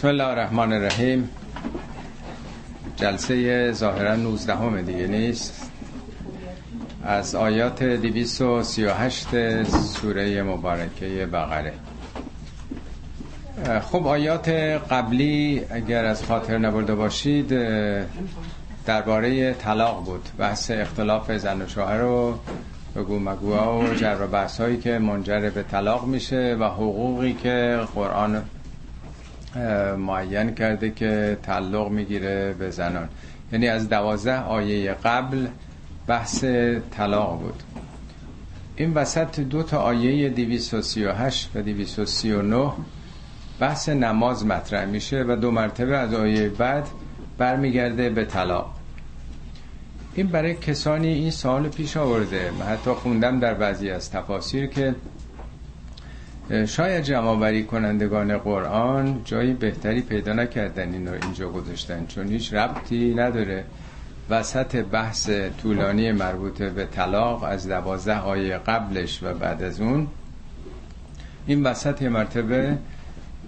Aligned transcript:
بسم 0.00 0.08
الله 0.08 0.24
الرحمن 0.24 0.72
الرحیم. 0.72 1.28
جلسه 2.96 3.72
ظاهرا 3.72 4.16
19 4.16 4.54
همه 4.54 4.82
دیگه 4.82 5.06
نیست. 5.06 5.70
از 7.04 7.34
آیات 7.34 7.82
238 7.82 9.62
سوره 9.66 10.42
مبارکه 10.42 11.28
بقره. 11.32 11.72
خب 13.80 14.06
آیات 14.06 14.48
قبلی 14.90 15.62
اگر 15.70 16.04
از 16.04 16.24
خاطر 16.24 16.58
نبرده 16.58 16.94
باشید 16.94 17.48
درباره 18.86 19.54
طلاق 19.54 20.04
بود. 20.04 20.28
بحث 20.38 20.70
اختلاف 20.70 21.32
زن 21.32 21.62
و 21.62 21.68
شوهر 21.68 21.98
رو 21.98 22.38
بگو 22.96 23.18
مگوها 23.18 23.78
و 23.78 23.94
جر 23.94 24.16
و 24.20 24.26
بحث 24.26 24.60
هایی 24.60 24.76
که 24.76 24.98
منجر 24.98 25.50
به 25.50 25.62
طلاق 25.62 26.06
میشه 26.06 26.56
و 26.60 26.64
حقوقی 26.64 27.32
که 27.32 27.80
قرآن 27.94 28.42
معین 29.98 30.54
کرده 30.54 30.90
که 30.90 31.38
تعلق 31.42 31.88
می‌گیره 31.88 32.52
به 32.58 32.70
زنان. 32.70 33.08
یعنی 33.52 33.68
از 33.68 33.88
دوازده 33.88 34.40
آیه 34.40 34.92
قبل 34.92 35.46
بحث 36.06 36.44
طلاق 36.90 37.40
بود. 37.40 37.62
این 38.76 38.94
وسط 38.94 39.40
دو 39.40 39.62
تا 39.62 39.78
آیه 39.78 40.28
238 40.28 41.50
و 41.54 41.62
239 41.62 42.72
بحث 43.60 43.88
نماز 43.88 44.46
مطرح 44.46 44.84
میشه 44.84 45.24
و 45.28 45.36
دو 45.36 45.50
مرتبه 45.50 45.96
از 45.96 46.14
آیه 46.14 46.48
بعد 46.48 46.86
برمیگرده 47.38 48.10
به 48.10 48.24
طلاق. 48.24 48.74
این 50.14 50.26
برای 50.26 50.54
کسانی 50.54 51.08
این 51.08 51.30
سال 51.30 51.68
پیش 51.68 51.96
آورده. 51.96 52.50
من 52.58 52.66
حتی 52.66 52.90
خوندم 52.90 53.40
در 53.40 53.54
بعضی 53.54 53.90
از 53.90 54.10
تفاسیر 54.10 54.66
که 54.66 54.94
شاید 56.50 57.04
جمع 57.04 57.62
کنندگان 57.62 58.38
قرآن 58.38 59.20
جایی 59.24 59.52
بهتری 59.52 60.00
پیدا 60.00 60.32
نکردن 60.32 60.92
این 60.92 61.08
رو 61.08 61.14
اینجا 61.22 61.50
گذاشتن 61.50 62.06
چون 62.06 62.28
هیچ 62.28 62.54
ربطی 62.54 63.14
نداره. 63.14 63.64
وسط 64.30 64.76
بحث 64.76 65.30
طولانی 65.62 66.12
مربوط 66.12 66.62
به 66.62 66.84
طلاق 66.84 67.42
از 67.42 67.68
دوازده 67.68 68.18
آیه 68.18 68.58
قبلش 68.58 69.22
و 69.22 69.34
بعد 69.34 69.62
از 69.62 69.80
اون 69.80 70.06
این 71.46 71.62
وسط 71.62 72.02
مرتبه 72.02 72.78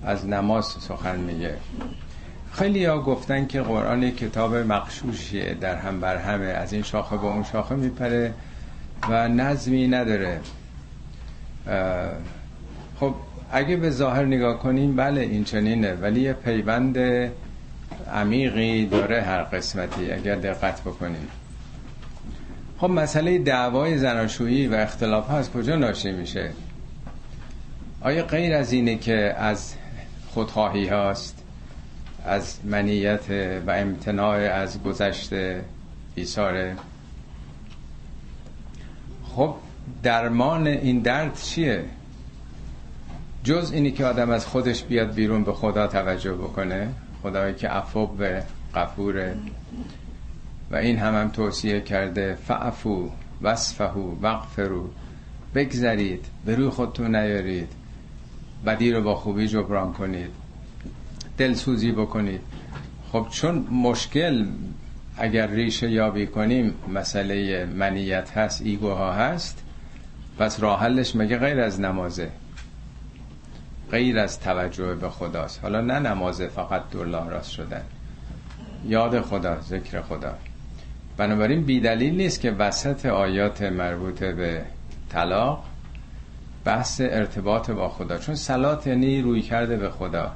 از 0.04 0.26
نماز 0.26 0.64
سخن 0.64 1.20
میگه. 1.20 1.54
خیلی 2.52 2.84
ها 2.84 3.00
گفتن 3.02 3.46
که 3.46 3.62
قرآن 3.62 4.10
کتاب 4.10 4.56
مقشوشیه 4.56 5.54
در 5.54 5.76
هم 5.76 6.00
بر 6.00 6.16
همه. 6.16 6.44
از 6.46 6.72
این 6.72 6.82
شاخه 6.82 7.16
با 7.16 7.32
اون 7.32 7.44
شاخه 7.44 7.74
میپره 7.74 8.34
و 9.08 9.28
نظمی 9.28 9.88
نداره. 9.88 10.40
خب 13.02 13.14
اگه 13.52 13.76
به 13.76 13.90
ظاهر 13.90 14.24
نگاه 14.24 14.58
کنیم 14.58 14.96
بله 14.96 15.20
این 15.20 15.44
چنینه. 15.44 15.94
ولی 15.94 16.20
یه 16.20 16.32
پیوند 16.32 16.98
عمیقی 18.12 18.86
داره 18.86 19.22
هر 19.22 19.42
قسمتی 19.42 20.12
اگر 20.12 20.34
دقت 20.34 20.80
بکنیم. 20.80 21.28
خب 22.78 22.90
مسئله 22.90 23.38
دعوای 23.38 23.98
زناشویی 23.98 24.66
و 24.66 24.74
اختلاف 24.74 25.28
ها 25.28 25.36
از 25.36 25.52
کجا 25.52 25.76
ناشی 25.76 26.12
میشه؟ 26.12 26.50
آیا 28.00 28.24
غیر 28.24 28.54
از 28.54 28.72
اینه 28.72 28.96
که 28.96 29.34
از 29.38 29.74
خودخواهی 30.30 30.88
هاست 30.88 31.44
از 32.26 32.58
منیت 32.64 33.30
و 33.66 33.70
امتناع 33.70 34.36
از 34.36 34.82
گذشته 34.82 35.64
ایساره 36.14 36.76
خب 39.36 39.54
درمان 40.02 40.66
این 40.66 40.98
درد 40.98 41.38
چیه؟ 41.42 41.84
جز 43.44 43.72
اینی 43.72 43.90
که 43.90 44.04
آدم 44.04 44.30
از 44.30 44.46
خودش 44.46 44.82
بیاد 44.82 45.14
بیرون 45.14 45.44
به 45.44 45.52
خدا 45.52 45.86
توجه 45.86 46.32
بکنه 46.32 46.88
خدایی 47.22 47.54
که 47.54 47.68
عفو 47.68 48.06
به 48.06 48.42
قفوره 48.74 49.36
و 50.70 50.76
این 50.76 50.98
هم 50.98 51.14
هم 51.14 51.28
توصیه 51.28 51.80
کرده 51.80 52.34
فعفو 52.34 53.10
وصفهو 53.42 54.14
وقفرو 54.22 54.90
بگذرید 55.54 56.24
به 56.44 56.54
روی 56.54 56.68
خودتون 56.68 57.16
نیارید. 57.16 57.68
بدی 58.66 58.92
رو 58.92 59.02
با 59.02 59.14
خوبی 59.14 59.48
جبران 59.48 59.92
کنید. 59.92 60.30
دلسوزی 61.38 61.92
بکنید. 61.92 62.40
خب 63.12 63.26
چون 63.30 63.58
مشکل 63.58 64.46
اگر 65.16 65.46
ریشه 65.46 65.90
یابی 65.90 66.26
کنیم 66.26 66.74
مسئله 66.94 67.64
منیت 67.64 68.30
هست 68.30 68.62
ایگوها 68.62 69.12
هست 69.12 69.62
پس 70.38 70.60
راحلش 70.60 71.16
مگه 71.16 71.38
غیر 71.38 71.60
از 71.60 71.80
نمازه؟ 71.80 72.30
غیر 73.92 74.18
از 74.18 74.40
توجه 74.40 74.94
به 74.94 75.08
خداست. 75.08 75.60
حالا 75.62 75.80
نه 75.80 75.98
نماز 75.98 76.42
فقط 76.42 76.82
دلار 76.90 77.30
راست 77.30 77.50
شدن. 77.50 77.82
یاد 78.86 79.20
خدا 79.20 79.60
ذکر 79.60 80.00
خدا. 80.02 80.34
بنابراین 81.16 81.62
بیدلیل 81.64 82.14
نیست 82.14 82.40
که 82.40 82.50
وسط 82.50 83.06
آیات 83.06 83.62
مربوط 83.62 84.24
به 84.24 84.62
طلاق 85.08 85.64
بحث 86.64 87.00
ارتباط 87.00 87.70
با 87.70 87.88
خدا. 87.88 88.18
چون 88.18 88.34
سلات 88.34 88.86
یعنی 88.86 89.22
روی 89.22 89.42
کرده 89.42 89.76
به 89.76 89.90
خدا. 89.90 90.32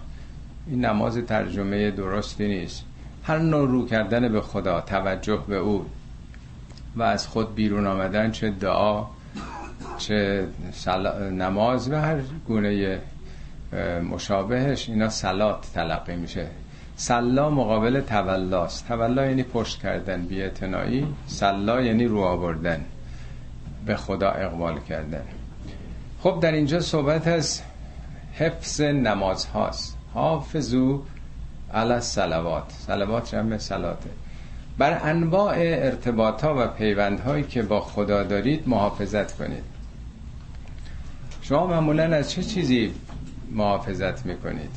این 0.67 0.85
نماز 0.85 1.19
ترجمه 1.19 1.91
درستی 1.91 2.49
نیست. 2.49 2.85
هر 3.23 3.39
نوع 3.39 3.69
رو 3.69 3.87
کردن 3.87 4.33
به 4.33 4.41
خدا 4.41 4.81
توجه 4.81 5.43
به 5.49 5.57
او 5.57 5.87
و 6.97 7.03
از 7.03 7.27
خود 7.27 7.55
بیرون 7.55 7.87
آمدن 7.87 8.31
چه 8.31 8.51
دعا 8.51 9.07
چه 9.99 10.47
نماز 11.33 11.91
و 11.91 11.95
هر 11.95 12.21
گونه 12.47 13.01
مشابهش 14.11 14.89
اینا 14.89 15.09
سلات 15.09 15.67
تلقی 15.75 16.17
میشه. 16.17 16.47
سلا 16.97 17.51
مقابل 17.51 18.01
تولاست 18.01 18.89
تولا 18.89 19.27
یعنی 19.27 19.43
پشت 19.43 19.83
کردن 19.83 20.27
بیعتنائی 20.27 21.07
سلا 21.27 21.83
یعنی 21.83 22.05
رو 22.05 22.21
آوردن. 22.21 22.85
به 23.87 23.97
خدا 23.97 24.31
اقبال 24.31 24.81
کردن. 24.81 25.23
خب 26.23 26.39
در 26.43 26.53
اینجا 26.53 26.81
صحبت 26.81 27.27
از 27.27 27.63
حفظ 28.35 28.81
نماز 28.81 29.45
هاست 29.45 29.99
حافظو 30.15 31.03
علی 31.75 32.01
سلوات 32.01 32.73
سلوات 32.87 33.31
جمع 33.35 33.59
سلاته. 33.59 34.11
بر 34.79 35.01
انواع 35.05 35.55
ارتباط 35.59 36.45
ها 36.45 36.55
و 36.59 36.67
پیوند 36.67 37.21
هایی 37.21 37.45
که 37.45 37.63
با 37.63 37.81
خدا 37.81 38.23
دارید 38.23 38.69
محافظت 38.69 39.37
کنید. 39.37 39.65
شما 41.43 41.67
معمولا 41.67 42.17
از 42.17 42.31
چه 42.31 42.43
چیزی 42.43 42.93
محافظت 43.57 44.27
می‌کنید. 44.27 44.71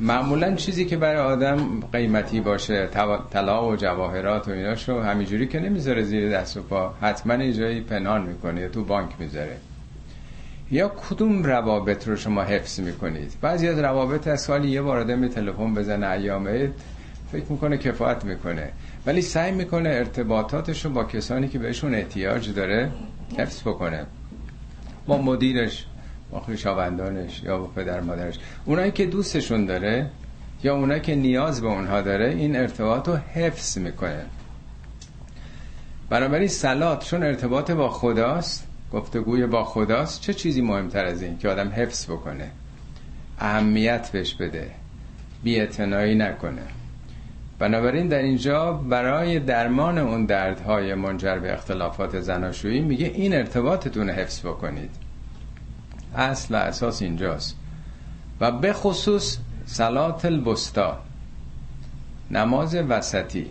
معمولا 0.00 0.54
چیزی 0.54 0.84
که 0.84 0.96
برای 0.96 1.20
آدم 1.20 1.80
قیمتی 1.92 2.40
باشه 2.40 2.88
طلا 3.30 3.68
و 3.68 3.76
جواهرات 3.76 4.48
و 4.48 4.50
ایناشو 4.50 5.00
همینجوری 5.00 5.46
که 5.46 5.60
نمی‌ذاره 5.60 6.02
زیر 6.02 6.30
دست 6.30 6.56
و 6.56 6.62
پا 6.62 6.94
حتما 7.00 7.34
یه 7.34 7.52
جایی 7.52 7.80
پنهان 7.80 8.22
می‌کنه 8.22 8.68
تو 8.68 8.84
بانک 8.84 9.10
می‌ذاره. 9.18 9.56
یا 10.70 10.88
کدوم 10.88 11.42
روابط 11.42 12.08
رو 12.08 12.16
شما 12.16 12.42
حفظ 12.42 12.80
می‌کنید؟ 12.80 13.32
بعضی 13.40 13.68
از 13.68 13.78
روابط 13.78 14.28
از 14.28 14.40
سالی 14.40 14.68
یه 14.68 14.82
بار 14.82 14.98
آدم 14.98 15.28
تلفن 15.28 15.74
بزنه 15.74 16.06
ایامه 16.06 16.70
فکر 17.32 17.44
می‌کنه 17.48 17.78
کفایت 17.78 18.24
می‌کنه. 18.24 18.68
ولی 19.06 19.22
سعی 19.22 19.52
می‌کنه 19.52 19.88
ارتباطاتش 19.88 20.84
رو 20.84 20.90
با 20.90 21.04
کسانی 21.04 21.48
که 21.48 21.58
بهشون 21.58 21.94
احتیاج 21.94 22.54
داره 22.54 22.90
حفظ 23.38 23.60
بکنه. 23.60 24.06
با 25.06 25.18
مدیرش 25.18 25.86
با 26.30 26.40
خویشاوندانش 26.40 27.42
یا 27.42 27.58
با 27.58 27.66
پدر 27.66 28.00
مادرش. 28.00 28.38
اونایی 28.64 28.90
که 28.90 29.06
دوستشون 29.06 29.66
داره 29.66 30.06
یا 30.62 30.76
اونایی 30.76 31.00
که 31.00 31.14
نیاز 31.14 31.60
به 31.60 31.66
اونها 31.66 32.00
داره 32.00 32.28
این 32.28 32.56
ارتباط 32.56 33.08
رو 33.08 33.16
حفظ 33.16 33.78
می‌کنه. 33.78 34.24
بنابراین 36.10 36.48
سلات 36.48 37.04
چون 37.04 37.22
ارتباط 37.22 37.70
با 37.70 37.88
خداست 37.88 38.66
گفتگوی 38.92 39.46
با 39.46 39.64
خداست 39.64 40.20
چه 40.20 40.34
چیزی 40.34 40.60
مهمتر 40.60 41.04
از 41.04 41.22
این 41.22 41.38
که 41.38 41.48
آدم 41.48 41.68
حفظ 41.68 42.10
بکنه؟ 42.10 42.50
اهمیت 43.38 44.10
بهش 44.12 44.34
بده 44.34 44.70
بیعتنایی 45.42 46.14
نکنه. 46.14 46.62
بنابراین 47.58 48.08
در 48.08 48.18
اینجا 48.18 48.72
برای 48.72 49.38
درمان 49.38 49.98
اون 49.98 50.26
دردهای 50.26 50.94
منجر 50.94 51.38
به 51.38 51.52
اختلافات 51.52 52.20
زناشویی 52.20 52.80
میگه 52.80 53.06
این 53.06 53.34
ارتباطتون 53.34 54.10
حفظ 54.10 54.40
بکنید. 54.40 55.05
اصل 56.16 56.54
و 56.54 56.56
اساس 56.56 57.02
اینجاست. 57.02 57.56
و 58.40 58.52
به 58.52 58.72
خصوص 58.72 59.38
سلات 59.66 60.24
البستا 60.24 60.98
نماز 62.30 62.74
وسطی. 62.74 63.50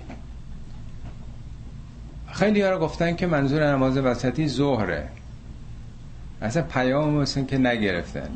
خیلی 2.32 2.62
ها 2.62 2.80
گفتن 2.80 3.16
که 3.16 3.28
منظور 3.28 3.72
نماز 3.72 3.98
وسطی 3.98 4.48
ظهره. 4.48 5.08
اصلا 6.42 6.64
پیام 6.64 7.14
مثل 7.14 7.44
که 7.44 7.58
نگرفتن. 7.58 8.30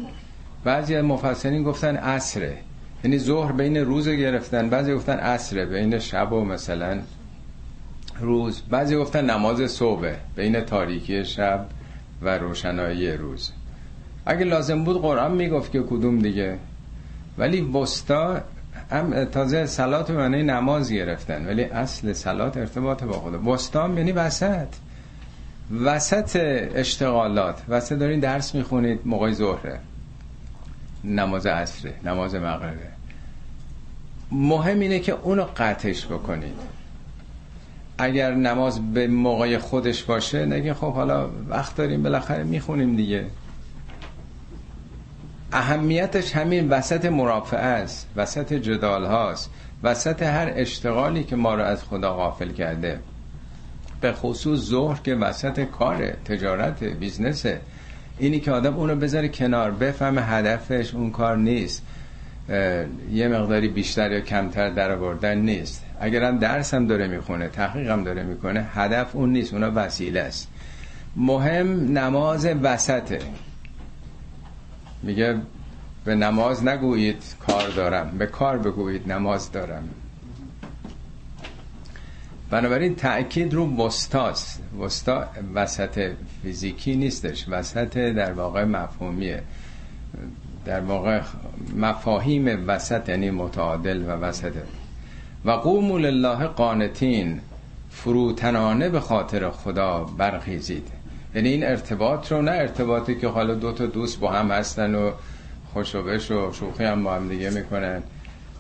بعضی 0.64 0.96
از 0.96 1.06
مفسرین 1.06 1.64
گفتن 1.64 1.96
عصره. 1.96 2.58
یعنی 3.04 3.18
ظهر 3.18 3.52
بین 3.52 3.78
روز 3.78 4.10
گرفتن 4.10 4.70
بعضی 4.70 4.94
گفتن 4.94 5.18
عصره 5.18 5.66
بین 5.66 6.00
شب 6.00 6.34
و 6.34 6.46
مثلا 6.46 7.00
روز. 8.20 8.62
بعضی 8.70 8.96
گفتن 8.96 9.30
نماز 9.30 9.72
صبح 9.72 10.14
بین 10.36 10.62
تاریکی 10.62 11.26
شب 11.26 11.66
و 12.22 12.38
روشنایی 12.38 13.12
روز. 13.12 13.52
اگه 14.25 14.45
لازم 14.45 14.83
بود 14.83 15.01
قرآن 15.01 15.31
می‌گفت 15.31 15.71
که 15.71 15.81
کدوم 15.81 16.19
دیگه. 16.19 16.57
ولی 17.38 17.62
وسطا 17.62 18.42
هم 18.92 19.24
تازه 19.24 19.66
سلات 19.66 20.12
به 20.12 20.18
معنی 20.18 20.44
نماز 20.44 20.92
گرفتن. 20.92 21.48
ولی 21.48 21.63
اصل 21.63 22.13
سلات 22.13 22.57
ارتباط 22.57 23.04
با 23.04 23.13
خدا. 23.13 23.51
وسطا 23.51 23.89
یعنی 23.89 24.12
وسط. 24.12 24.68
وسط 25.83 26.38
اشتغالات. 26.75 27.62
وسط 27.69 27.95
دارین 27.95 28.19
درس 28.19 28.56
می‌خونید 28.56 29.00
موقع 29.06 29.31
ظهره 29.31 29.80
نماز 31.04 31.45
عصره 31.45 31.94
نماز 32.06 32.36
مغربه 32.36 32.89
مهم 34.31 34.80
اینه 34.80 35.00
که 35.00 35.12
اونو 35.12 35.45
قطعش 35.57 36.06
بکنید. 36.06 36.54
اگر 37.98 38.33
نماز 38.33 38.94
به 38.94 39.07
موقع 39.07 39.57
خودش 39.57 40.04
باشه 40.04 40.45
نگه 40.45 40.74
خب 40.74 40.94
حالا 40.94 41.30
وقت 41.50 41.75
داریم 41.75 42.04
بالاخره 42.04 42.44
می‌خونیم 42.44 42.95
دیگه. 42.95 43.25
اهمیتش 45.51 46.36
همین 46.36 46.69
وسط 46.69 47.06
مرافعه 47.06 47.60
است 47.60 48.07
وسط 48.16 48.54
جدال 48.54 49.06
هاست 49.06 49.50
وسط 49.84 50.24
هر 50.24 50.51
اشتغالی 50.56 51.24
که 51.24 51.36
ما 51.36 51.56
رو 51.56 51.63
از 51.63 51.84
خدا 51.84 52.13
غافل 52.13 52.51
کرده. 52.51 53.00
به 54.01 54.13
خصوص 54.13 54.60
ظهر 54.60 55.00
که 55.04 55.16
وسط 55.16 55.60
کاره 55.63 56.18
تجارت 56.25 56.84
بیزنسه 56.84 57.60
اینی 58.19 58.40
که 58.40 58.51
آدم 58.51 58.75
اونو 58.75 58.96
بذاره 58.96 59.28
کنار 59.28 59.72
بفهم 59.72 60.18
هدفش 60.18 60.96
اون 60.96 61.12
کار 61.12 61.38
نیست. 61.38 61.84
یه 63.12 63.28
مقداری 63.28 63.68
بیشتر 63.68 64.12
یا 64.12 64.19
کمتر 64.19 64.69
در 64.69 64.92
آوردن 64.92 65.38
نیست. 65.38 65.86
اگرم 66.00 66.38
درس 66.38 66.74
هم 66.74 66.88
داره 66.88 67.07
می‌خونه 67.07 67.48
تحقیق 67.48 67.90
هم 67.90 68.04
داره 68.04 68.24
می‌کنه 68.24 68.68
هدف 68.74 69.16
اون 69.16 69.31
نیست 69.31 69.54
اونا 69.54 69.72
وسیله 69.75 70.19
است. 70.19 70.48
مهم 71.16 71.98
نماز 71.98 72.45
وسطه. 72.45 73.19
میگه 75.04 75.38
به 76.06 76.16
نماز 76.16 76.68
نگویید 76.68 77.24
کار 77.48 77.69
دارم. 77.69 78.18
به 78.18 78.25
کار 78.25 78.57
بگویید 78.57 79.12
نماز 79.12 79.51
دارم. 79.51 79.90
بنابراین 82.50 82.96
تأکید 82.96 83.54
رو 83.54 83.86
وستاست 83.86 84.63
وستا 84.80 85.28
وسط 85.56 86.12
فیزیکی 86.42 86.96
نیستش. 86.96 87.46
وسط 87.50 87.98
در 87.98 88.34
واقع 88.34 88.63
مفهومیه. 88.63 89.44
در 90.66 90.80
واقع 90.80 91.22
مفاهیم 91.78 92.63
وسط 92.68 93.10
یعنی 93.10 93.31
متعادل 93.31 94.02
و 94.02 94.10
وسطه 94.10 94.63
و 95.45 95.52
قوموا 95.52 95.98
لله 95.98 96.45
قانتین 96.48 97.40
فروتنانه 97.90 98.90
به 98.90 99.00
خاطر 99.00 99.50
خدا 99.50 100.04
برخیزید. 100.04 100.99
یعنی 101.36 101.50
این 101.50 101.64
ارتباط 101.64 102.31
رو 102.31 102.42
نه 102.42 102.52
ارتباطی 102.52 103.16
که 103.16 103.28
حالا 103.28 103.54
دو 103.54 103.72
تا 103.72 103.86
دوست 103.86 104.20
با 104.20 104.31
هم 104.31 104.52
هستن 104.52 104.96
و 104.96 105.12
خوشوبش 105.74 106.31
و 106.31 106.52
شوخی 106.52 106.84
هم 106.84 107.04
با 107.04 107.16
هم 107.16 107.30
دیگه 107.30 107.50
می‌کنن. 107.50 108.04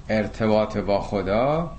ارتباط 0.09 0.77
با 0.77 1.01
خدا 1.01 1.71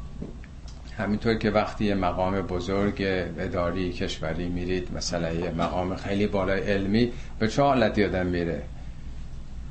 همینطور 0.99 1.35
که 1.35 1.51
وقتی 1.51 1.85
یه 1.85 1.95
مقام 1.95 2.43
بزرگ 2.43 3.03
اداری 3.39 3.93
کشوری 3.93 4.49
میرید 4.49 4.89
مثلا 4.97 5.33
یه 5.33 5.51
مقام 5.51 5.97
خیلی 5.97 6.27
بالای 6.27 6.61
علمی 6.61 7.13
به 7.39 7.49
چه 7.49 7.63
حالت 7.63 7.99
یادم 7.99 8.27
میره؟ 8.27 8.63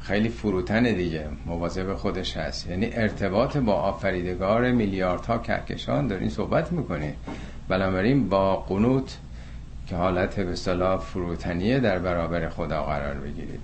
خیلی 0.02 0.30
فروتن 0.30 0.84
دیگه 0.84 1.26
مواظب 1.46 1.94
خودش 1.94 2.38
هست. 2.38 2.70
یعنی 2.70 2.90
ارتباط 2.94 3.58
با 3.58 3.74
آفریدگار 3.74 4.72
میلیاردها 4.72 5.38
کهکشان 5.38 6.08
دارین 6.08 6.30
صحبت 6.30 6.72
می‌کنه 6.72 7.14
بنابراین 7.68 8.30
با 8.30 8.56
قنوت 8.56 9.18
که 9.90 9.96
حالت 9.96 10.40
به 10.40 10.56
صلاح 10.56 11.00
فروتنیه 11.00 11.80
در 11.80 12.00
برابر 12.00 12.50
خدا 12.50 12.84
قرار 12.84 13.14
بگیرید. 13.14 13.60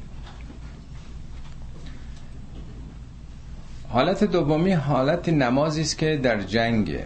حالت 3.90 4.24
دومی 4.24 4.72
حالت 4.72 5.30
نمازی 5.30 5.82
است 5.82 5.98
که 5.98 6.18
در 6.18 6.42
جنگه. 6.42 7.06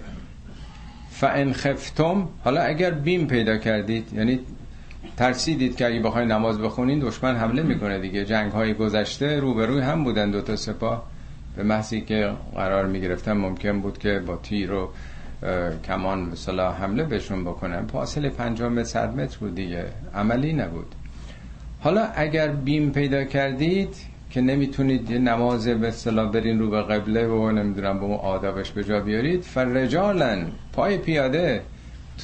فان 1.09 1.53
خفتم 1.53 2.27
حالا 2.43 2.61
اگر 2.61 2.91
بیم 2.91 3.27
پیدا 3.27 3.57
کردید 3.57 4.13
یعنی 4.13 4.39
ترسیدید 5.17 5.75
که 5.75 5.87
اگه 5.87 5.99
بخواید 5.99 6.31
نماز 6.31 6.59
بخونین 6.59 6.99
دشمن 6.99 7.35
حمله 7.35 7.63
می‌کنه 7.63 7.99
دیگه. 7.99 8.25
جنگ 8.25 8.51
های 8.51 8.73
گذشته 8.73 9.39
روبروی 9.39 9.81
هم 9.81 10.03
بودن 10.03 10.31
دو 10.31 10.41
تا 10.41 10.55
سپاه. 10.55 11.03
به 11.55 11.63
محضی 11.63 12.01
که 12.01 12.31
قرار 12.55 12.85
می‌گرفتن 12.85 13.33
ممکن 13.33 13.81
بود 13.81 13.97
که 13.97 14.19
با 14.19 14.35
تیر 14.37 14.71
و 14.71 14.89
کمان 15.87 16.19
مثلا 16.19 16.71
حمله 16.71 17.03
بهشون 17.03 17.43
بکنن. 17.43 17.87
فاصله 17.87 18.29
50 18.29 18.69
متر 18.69 19.07
متر 19.07 19.37
بود 19.37 19.55
دیگه. 19.55 19.85
عملی 20.15 20.53
نبود. 20.53 20.95
حالا 21.79 22.07
اگر 22.15 22.47
بیم 22.47 22.91
پیدا 22.91 23.23
کردید 23.23 23.95
که 24.31 24.41
نمی‌تونید 24.41 25.11
یه 25.11 25.17
نماز 25.17 25.67
به 25.67 25.87
اصطلاح 25.87 26.31
برین 26.31 26.59
رو 26.59 26.69
به 26.69 26.81
قبله 26.81 27.27
و 27.27 27.51
نمی‌دونم 27.51 27.99
به 27.99 28.05
اون 28.05 28.15
آدابش 28.15 28.71
به 28.71 28.83
جا 28.83 28.99
بیارید 28.99 29.41
فرجالن. 29.41 30.47
پای 30.73 30.97
پیاده. 30.97 31.61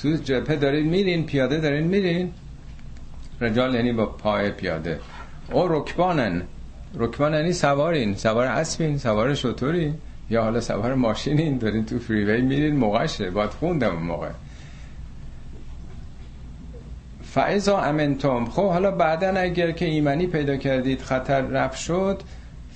تو 0.01 0.15
جبهه 0.15 0.55
دارید 0.55 0.85
میرین 0.85 1.25
پیاده 1.25 1.59
دارین 1.59 1.87
میرین. 1.87 2.31
رجال 3.41 3.75
یعنی 3.75 3.93
با 3.93 4.05
پای 4.05 4.51
پیاده. 4.51 4.99
او 5.51 5.67
رکبانن. 5.67 6.41
رکبان 6.95 7.33
یعنی 7.33 7.53
سوارین. 7.53 8.15
سوار 8.15 8.47
اسبین 8.47 8.97
سوار 8.97 9.33
شطورین 9.33 9.95
یا 10.29 10.43
حالا 10.43 10.61
سوار 10.61 10.93
ماشینین 10.95 11.57
دارین 11.57 11.85
تو 11.85 11.99
فریوی 11.99 12.41
میرین 12.41 12.75
موقعشه. 12.75 13.31
باید 13.31 13.49
خوندم 13.49 13.95
موقع. 13.95 14.29
فعضا 17.23 17.77
امنتم 17.77 18.45
خب 18.45 18.69
حالا 18.69 18.91
بعدا 18.91 19.27
اگر 19.27 19.71
که 19.71 19.85
ایمنی 19.85 20.27
پیدا 20.27 20.57
کردید 20.57 21.01
خطر 21.01 21.41
رفت 21.41 21.77
شد 21.77 22.21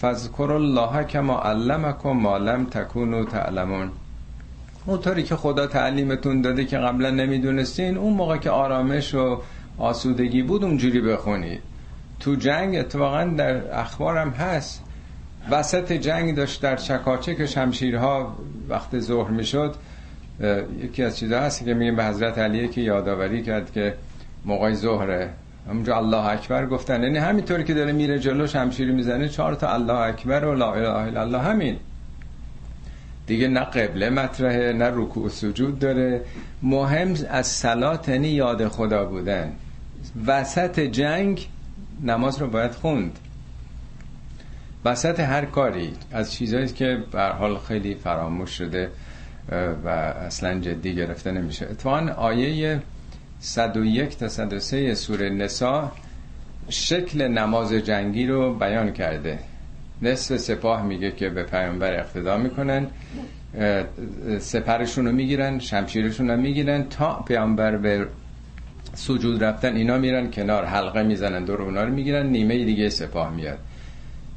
فذکر 0.02 0.52
الله 0.52 1.04
کما 1.04 1.40
علمکم 1.40 2.12
ما 2.12 2.38
لم 2.38 2.66
تکونوا 2.66 3.24
تعلمون. 3.26 3.90
اونطوری 4.86 5.24
که 5.24 5.36
خدا 5.36 5.68
تعلیمتون 5.68 6.42
داده 6.42 6.66
که 6.66 6.78
قبلا 6.78 7.10
نمی‌دونستین 7.10 7.98
اون 7.98 8.14
موقع 8.14 8.38
که 8.38 8.50
آرامش 8.50 9.14
و 9.16 9.42
آسودگی 9.78 10.42
بود 10.42 10.64
اونجوری 10.64 11.02
بخونید. 11.02 11.62
تو 12.20 12.36
جنگ 12.36 12.76
اتفاقا 12.76 13.24
در 13.24 13.80
اخبارم 13.80 14.30
هست. 14.30 14.84
وسط 15.52 15.92
جنگ 15.92 16.36
داشت 16.36 16.62
در 16.62 16.76
چکاچک 16.76 17.46
شمشیرها 17.46 18.36
وقت 18.70 19.00
ظهر 19.00 19.32
می‌شد 19.32 19.76
یکی 20.84 21.04
از 21.04 21.18
چیزها 21.18 21.40
هست 21.40 21.66
که 21.66 21.74
میگه 21.74 21.92
به 21.92 22.06
حضرت 22.06 22.38
علیه 22.38 22.68
که 22.68 22.82
یادآوری 22.82 23.44
کرد 23.44 23.72
که 23.72 23.94
موقع 24.46 24.74
ظهره. 24.74 25.30
همونجا 25.70 25.98
الله 25.98 26.26
اکبر 26.26 26.66
گفتن 26.66 27.04
یعنی 27.04 27.18
همینطوری 27.18 27.64
که 27.64 27.74
داره 27.74 27.92
میره 27.92 28.20
جلو 28.20 28.48
شمشیری 28.48 28.92
می‌زنه 28.92 29.30
چهار 29.30 29.56
تا 29.56 29.74
الله 29.74 29.94
اکبر 29.94 30.46
و 30.46 30.56
لا 30.56 30.74
اله 30.74 30.90
الا 30.90 31.22
الله 31.22 31.40
همین. 31.40 31.78
دیگه 33.28 33.48
نه 33.48 33.60
قبله 33.60 34.10
مطرحه 34.10 34.74
نه 34.74 34.92
رکوع 34.94 35.26
و 35.26 35.30
سجود 35.30 35.80
داره. 35.80 36.22
مهم 36.62 37.14
از 37.30 37.48
سلات 37.48 38.10
یعنی 38.10 38.28
یاد 38.28 38.68
خدا 38.68 39.06
بودن. 39.06 39.52
وسط 40.28 40.80
جنگ 40.80 41.48
نماز 42.04 42.38
رو 42.38 42.48
باید 42.48 42.72
خوند. 42.72 43.20
وسط 44.86 45.20
هر 45.20 45.46
کاری 45.46 45.94
از 46.12 46.34
چیزهایی 46.34 46.68
که 46.68 46.98
به 47.12 47.22
حال 47.22 47.58
خیلی 47.58 47.96
فراموش 47.96 48.50
شده 48.50 48.90
و 49.86 49.90
اصلا 49.90 50.60
جدی 50.60 50.96
گرفته 50.96 51.32
نمیشه. 51.32 51.66
اتفاقا 51.66 52.12
آیه 52.18 52.82
101 53.40 54.18
تا 54.18 54.28
103 54.28 54.96
سوره 54.96 55.30
نسا 55.30 55.92
شکل 56.70 57.28
نماز 57.28 57.74
جنگی 57.74 58.28
رو 58.28 58.54
بیان 58.54 58.94
کرده. 58.94 59.40
نصف 60.02 60.38
سپاه 60.38 60.84
میگه 60.86 61.12
که 61.12 61.30
به 61.30 61.44
پیامبر 61.44 62.00
اقتدا 62.00 62.38
می‌کنن 62.38 62.88
سپرشون 64.40 65.06
رو 65.06 65.12
می‌گیرن 65.12 65.60
شمشیرشون 65.60 66.30
رو 66.30 66.38
می‌گیرن 66.38 66.84
تا 66.84 67.24
پیامبر 67.28 67.78
به 67.78 68.08
سجود 68.94 69.44
رفتن 69.44 69.76
اینا 69.76 69.98
میرن 69.98 70.32
کنار 70.32 70.66
حلقه 70.66 71.04
می‌زنن 71.04 71.46
دور 71.46 71.62
اونا 71.62 71.84
رو 71.84 71.94
می‌گیرن 71.94 72.26
نیمه 72.26 72.66
دیگه 72.66 72.90
سپاه 72.90 73.34
میاد. 73.34 73.60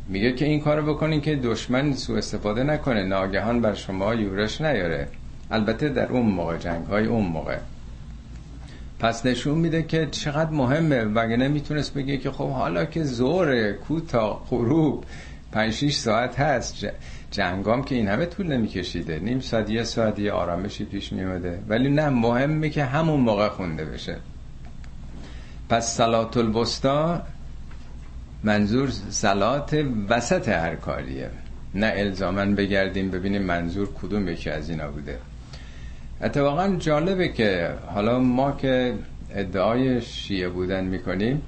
میگه 0.08 0.32
که 0.32 0.44
این 0.44 0.60
کارو 0.60 0.94
بکنین 0.94 1.20
که 1.20 1.36
دشمن 1.36 1.92
سوء 1.92 2.18
استفاده 2.18 2.62
نکنه 2.62 3.04
ناگهان 3.04 3.60
بر 3.60 3.74
شما 3.74 4.14
یورش 4.14 4.60
نیاره. 4.60 5.08
البته 5.50 5.88
در 5.88 6.12
اون 6.12 6.26
موقع 6.26 6.56
جنگ 6.56 6.86
های 6.86 7.06
اون 7.06 7.26
موقع. 7.26 7.58
پس 8.98 9.26
نشون 9.26 9.58
میده 9.58 9.82
که 9.82 10.08
چقدر 10.10 10.50
مهمه 10.50 11.04
وگه 11.04 11.48
می‌تونست 11.48 11.94
بگه 11.94 12.16
که 12.16 12.30
خب 12.30 12.50
حالا 12.50 12.84
که 12.84 13.04
زور 13.04 13.72
کوتا 13.72 14.42
غروب 14.50 15.04
5 15.52 15.72
6 15.72 15.94
ساعت 15.94 16.40
هست 16.40 16.86
جنگام 17.30 17.84
که 17.84 17.94
این 17.94 18.08
همه 18.08 18.26
طول 18.26 18.46
نمیکشیده. 18.46 19.18
نیم 19.18 19.40
ساعت 19.40 19.70
یه 19.70 19.84
ساعت 19.84 20.18
یه 20.18 20.32
آرامشی 20.32 20.84
پیش 20.84 21.12
میومده 21.12 21.58
ولی 21.68 21.90
نه 21.90 22.08
مهمه 22.08 22.70
که 22.70 22.84
همون 22.84 23.20
موقع 23.20 23.48
خونده 23.48 23.84
بشه. 23.84 24.16
پس 25.68 25.96
سلات 25.96 26.36
الوسطا 26.36 27.22
منظور 28.44 28.90
سلات 29.10 29.76
وسط 30.08 30.48
هر 30.48 30.76
کاریه. 30.76 31.30
نه 31.74 31.92
الزامن 31.96 32.54
بگردیم 32.54 33.10
ببینیم 33.10 33.42
منظور 33.42 33.88
کدوم 34.02 34.28
یکی 34.28 34.50
از 34.50 34.70
اینا 34.70 34.90
بوده. 34.90 35.18
اتفاقا 36.22 36.76
جالبه 36.78 37.28
که 37.28 37.74
حالا 37.86 38.18
ما 38.18 38.52
که 38.52 38.94
ادعای 39.34 40.00
شیعه 40.00 40.48
بودن 40.48 40.84
می‌کنیم 40.84 41.42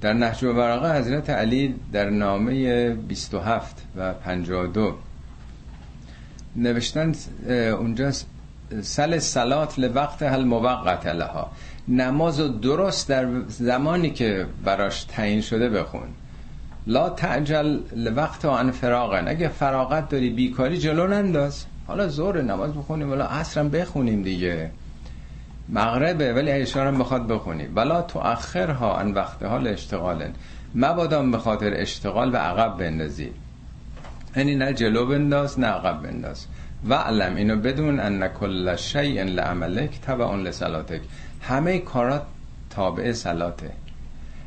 در 0.00 0.12
نهج 0.12 0.44
ورقه 0.44 0.98
حضرت 0.98 1.30
علی 1.30 1.74
در 1.92 2.10
نامه 2.10 2.90
27 2.94 3.84
و 3.96 4.12
52 4.14 4.98
نوشتن 6.56 7.12
اونجا 7.78 8.12
سل 8.82 9.18
سلات 9.18 9.78
لوقت 9.78 10.22
هل 10.22 10.44
موقت 10.44 11.06
لها. 11.06 11.50
نماز 11.88 12.40
و 12.40 12.48
درست 12.48 13.08
در 13.08 13.26
زمانی 13.48 14.10
که 14.10 14.46
براش 14.64 15.04
تعیین 15.04 15.40
شده 15.40 15.68
بخون. 15.68 16.08
لا 16.86 17.08
تعجل 17.08 17.80
لوقت 17.96 18.44
آن 18.44 18.70
فراغن 18.70 19.28
اگه 19.28 19.48
فراغت 19.48 20.08
داری 20.08 20.30
بیکاری 20.30 20.78
جلو 20.78 21.06
ننداز. 21.06 21.64
حالا 21.86 22.08
زور 22.08 22.42
نماز 22.42 22.72
بخونیم 22.72 23.10
ولی 23.10 23.22
عصرم 23.22 23.68
بخونیم 23.68 24.22
دیگه. 24.22 24.70
مغربه 25.68 26.32
ولی 26.32 26.50
اشارم 26.50 26.98
بخواد 26.98 27.26
بخونی 27.26 27.66
ولا 27.66 28.02
تو 28.02 28.18
اخرها 28.18 28.98
ان 28.98 29.12
وقت 29.12 29.42
حال 29.42 29.66
اشتغالن. 29.66 30.32
مبادام 30.74 31.30
به 31.30 31.38
خاطر 31.38 31.72
اشتغال 31.74 32.34
و 32.34 32.36
عقب 32.36 32.78
بندازی. 32.78 33.30
یعنی 34.36 34.54
نه 34.54 34.72
جلو 34.72 35.06
بنداز 35.06 35.60
نه 35.60 35.66
عقب 35.66 36.02
بنداز. 36.02 36.46
و 36.88 36.94
علم 36.94 37.36
اینو 37.36 37.56
بدون 37.56 38.00
ان 38.00 38.28
کل 38.28 38.76
شیء 38.76 39.24
لعملک 39.24 40.00
تبع 40.00 40.34
لصلاتک. 40.36 41.00
همه 41.40 41.78
کارات 41.78 42.22
تابع 42.70 43.12
صلاته. 43.12 43.70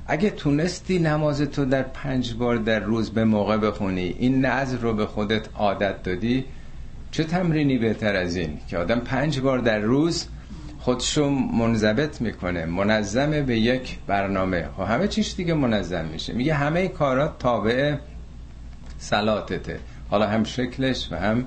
اگه 0.07 0.29
تونستی 0.29 0.99
نماز 0.99 1.41
تو 1.41 1.65
در 1.65 1.83
پنج 1.83 2.33
بار 2.33 2.55
در 2.55 2.79
روز 2.79 3.11
به 3.11 3.23
موقع 3.23 3.57
بخونی 3.57 4.15
این 4.19 4.45
نظر 4.45 4.77
رو 4.77 4.93
به 4.93 5.05
خودت 5.05 5.49
عادت 5.55 6.03
دادی 6.03 6.45
چه 7.11 7.23
تمرینی 7.23 7.77
بهتر 7.77 8.15
از 8.15 8.35
این؟ 8.35 8.57
که 8.67 8.77
آدم 8.77 8.99
پنج 8.99 9.39
بار 9.39 9.59
در 9.59 9.79
روز 9.79 10.27
خودشو 10.79 11.29
منضبط 11.29 12.21
می‌کنه 12.21 12.65
منظمه 12.65 13.41
به 13.41 13.59
یک 13.59 13.97
برنامه. 14.07 14.69
خب 14.77 14.83
همه 14.83 15.07
چیش 15.07 15.35
دیگه 15.35 15.53
منظم 15.53 16.05
میشه. 16.05 16.33
میگه 16.33 16.53
همه 16.53 16.87
کارات 16.87 17.39
تابع 17.39 17.95
سلاتته 18.97 19.79
حالا 20.09 20.27
هم 20.27 20.43
شکلش 20.43 21.11
و 21.11 21.15
هم 21.15 21.45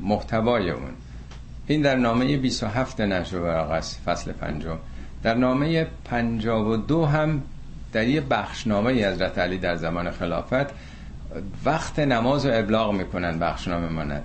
محتوای 0.00 0.70
اون. 0.70 0.92
این 1.66 1.82
در 1.82 1.96
نامه 1.96 2.36
27 2.36 3.00
نشر 3.00 3.36
ورق 3.36 3.70
است 3.70 4.00
فصل 4.04 4.32
پنجم. 4.32 4.78
در 5.22 5.34
نامه 5.34 5.86
52 6.04 7.04
هم 7.04 7.42
در 7.94 8.08
یه 8.08 8.20
بخشنامه 8.20 8.86
ای 8.86 9.04
حضرت 9.04 9.38
علی 9.38 9.58
در 9.58 9.76
زمان 9.76 10.10
خلافت 10.10 10.66
وقت 11.64 11.98
نماز 11.98 12.46
رو 12.46 12.58
ابلاغ 12.58 12.92
می‌کنن 12.92 13.38
بخشنامه 13.38 13.88
مانند. 13.88 14.22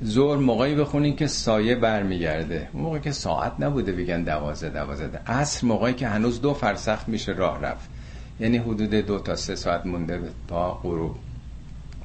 زور 0.00 0.38
موقعی 0.38 0.74
بخونین 0.74 1.16
که 1.16 1.26
سایه 1.26 1.74
برمیگرده. 1.74 2.68
اون 2.72 2.82
موقع 2.82 2.98
که 2.98 3.12
ساعت 3.12 3.52
نبوده 3.58 3.92
بگن 3.92 4.22
دوازه 4.22 4.68
دوازه 4.68 5.10
عصر 5.26 5.66
موقعی 5.66 5.94
که 5.94 6.08
هنوز 6.08 6.40
دو 6.40 6.54
فرسخ 6.54 6.98
میشه 7.06 7.32
راه 7.32 7.62
رفت. 7.62 7.90
یعنی 8.40 8.56
حدود 8.58 8.90
دو 8.90 9.18
تا 9.18 9.36
سه 9.36 9.54
ساعت 9.54 9.86
مونده 9.86 10.20
تا 10.48 10.74
غروب. 10.74 11.16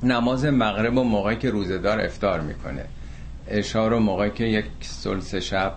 نماز 0.03 0.45
مغرب 0.45 0.97
و 0.97 1.03
موقعی 1.03 1.35
که 1.35 1.49
روزدار 1.49 2.01
افتار 2.01 2.41
می‌کنه. 2.41 2.85
اشار 3.47 3.93
و 3.93 3.99
موقعی 3.99 4.31
که 4.31 4.43
یک 4.43 4.65
سلس 4.81 5.35
شب 5.35 5.73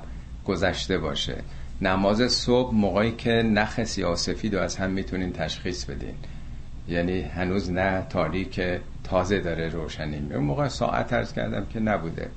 گذشته 0.47 0.99
باشه. 0.99 1.37
نماز 1.83 2.33
صبح 2.33 2.75
موقعی 2.75 3.13
که 3.13 3.31
نخ 3.31 3.85
سیاسفید 3.85 4.55
رو 4.55 4.61
از 4.61 4.77
هم 4.77 4.91
می‌تونین 4.91 5.33
تشخیص 5.33 5.85
بدین. 5.85 6.15
یعنی 6.89 7.21
هنوز 7.21 7.73
نه 7.73 8.07
تاریک 8.11 8.61
تازه 9.05 9.41
داره 9.41 9.69
روشنی 9.69 10.35
اون 10.35 10.45
موقع 10.45 10.69
ساعت 10.69 11.13
ارز 11.13 11.33
کردم 11.33 11.67
که 11.73 11.81
نبوده. 11.81 12.29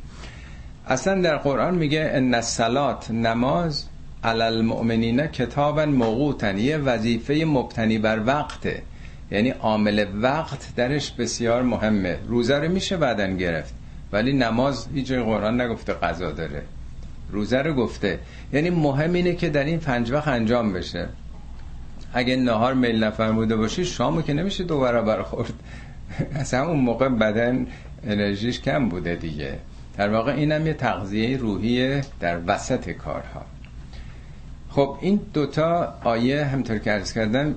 اصلا 0.88 1.22
در 1.22 1.38
قرآن 1.38 1.76
میگه 1.76 2.10
ان 2.14 2.34
الصلات 2.34 3.12
نماز 3.12 3.86
علی 4.24 4.42
المؤمنین 4.42 5.28
کتابا 5.28 5.86
موقوتا 5.86 6.52
یه 6.52 6.78
وظیفه 6.78 7.46
مبتنی 7.46 7.98
بر 7.98 8.24
وقته. 8.26 8.82
یعنی 9.32 9.50
عامل 9.50 10.06
وقت 10.22 10.76
درش 10.76 11.12
بسیار 11.12 11.62
مهمه. 11.62 12.18
روزه 12.28 12.60
رو 12.60 12.72
میشه 12.72 12.98
بعدن 12.98 13.38
گرفت. 13.38 13.74
ولی 14.12 14.34
نماز 14.34 14.88
هیچ 14.94 15.12
قرآن 15.12 15.62
نگفته 15.62 15.94
قضا 15.94 16.32
داره. 16.32 16.64
روزه 17.32 17.58
رو 17.58 17.74
گفته. 17.74 18.20
یعنی 18.54 18.70
مهم 18.70 19.14
اینه 19.14 19.36
که 19.36 19.50
در 19.50 19.64
این 19.64 19.80
پنج 19.80 20.12
وقت 20.12 20.28
انجام 20.28 20.74
بشه. 20.74 21.08
اگه 22.14 22.36
نهار 22.36 22.74
میل 22.74 23.04
نفرموده 23.04 23.56
باشی 23.56 23.86
شامو 23.86 24.22
که 24.22 24.34
نمیشه 24.34 24.64
دو 24.64 24.80
برابر 24.80 25.22
خورد. 25.22 25.54
اصلا 26.36 26.68
اون 26.68 26.80
موقع 26.80 27.10
بدن 27.10 27.68
انرژیش 28.08 28.62
کم 28.62 28.90
بوده 28.90 29.16
دیگه. 29.16 29.54
در 29.98 30.10
واقع 30.10 30.32
اینم 30.32 30.68
یه 30.68 30.74
تغذیه 30.74 31.38
روحیه 31.38 32.02
در 32.20 32.40
وسط 32.48 32.90
کارها. 32.90 33.46
خب 34.70 34.98
این 35.02 35.20
دوتا 35.34 35.94
آیه 36.04 36.46
همطور 36.46 36.78
که 36.78 36.94
ارز 36.94 37.14
کردم 37.14 37.56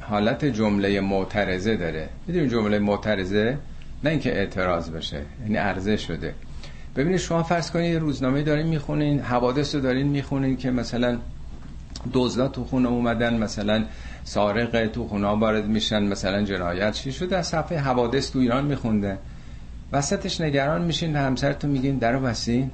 حالت 0.00 0.44
جمله 0.44 1.00
معترضه 1.00 1.76
داره. 1.76 2.08
می‌دونی 2.26 2.48
جمله 2.48 2.78
معترضه؟ 2.78 3.58
نه 4.04 4.10
اینکه 4.10 4.38
اعتراض 4.38 4.90
بشه 4.90 5.22
یعنی 5.42 5.56
عرضه 5.56 5.96
شده. 5.96 6.34
ببینید 6.96 7.18
شما 7.18 7.42
فرض 7.42 7.70
کنید 7.70 7.98
روزنامه 7.98 8.42
دارین 8.42 8.66
می‌خونین 8.66 9.20
حوادث 9.20 9.74
رو 9.74 9.80
دارین 9.80 10.06
می‌خونین 10.06 10.56
که 10.56 10.70
مثلا 10.70 11.18
دزدا 12.12 12.48
تو 12.48 12.64
خونه 12.64 12.88
اومدن 12.88 13.38
مثلا 13.38 13.84
سارق 14.24 14.86
تو 14.86 15.08
خونه 15.08 15.28
وارد 15.28 15.66
میشن 15.66 16.02
مثلا 16.02 16.42
جنایت 16.42 16.92
چی 16.92 17.12
شده؟ 17.12 17.36
از 17.36 17.46
صفحه 17.46 17.78
حوادث 17.78 18.30
تو 18.30 18.38
ایران 18.38 18.64
میخونده. 18.64 19.18
وسطش 19.92 20.40
نگران 20.40 20.82
میشین 20.82 21.16
همسرتون 21.16 21.70
میگین 21.70 21.98
درو 21.98 22.20
بسین 22.20 22.70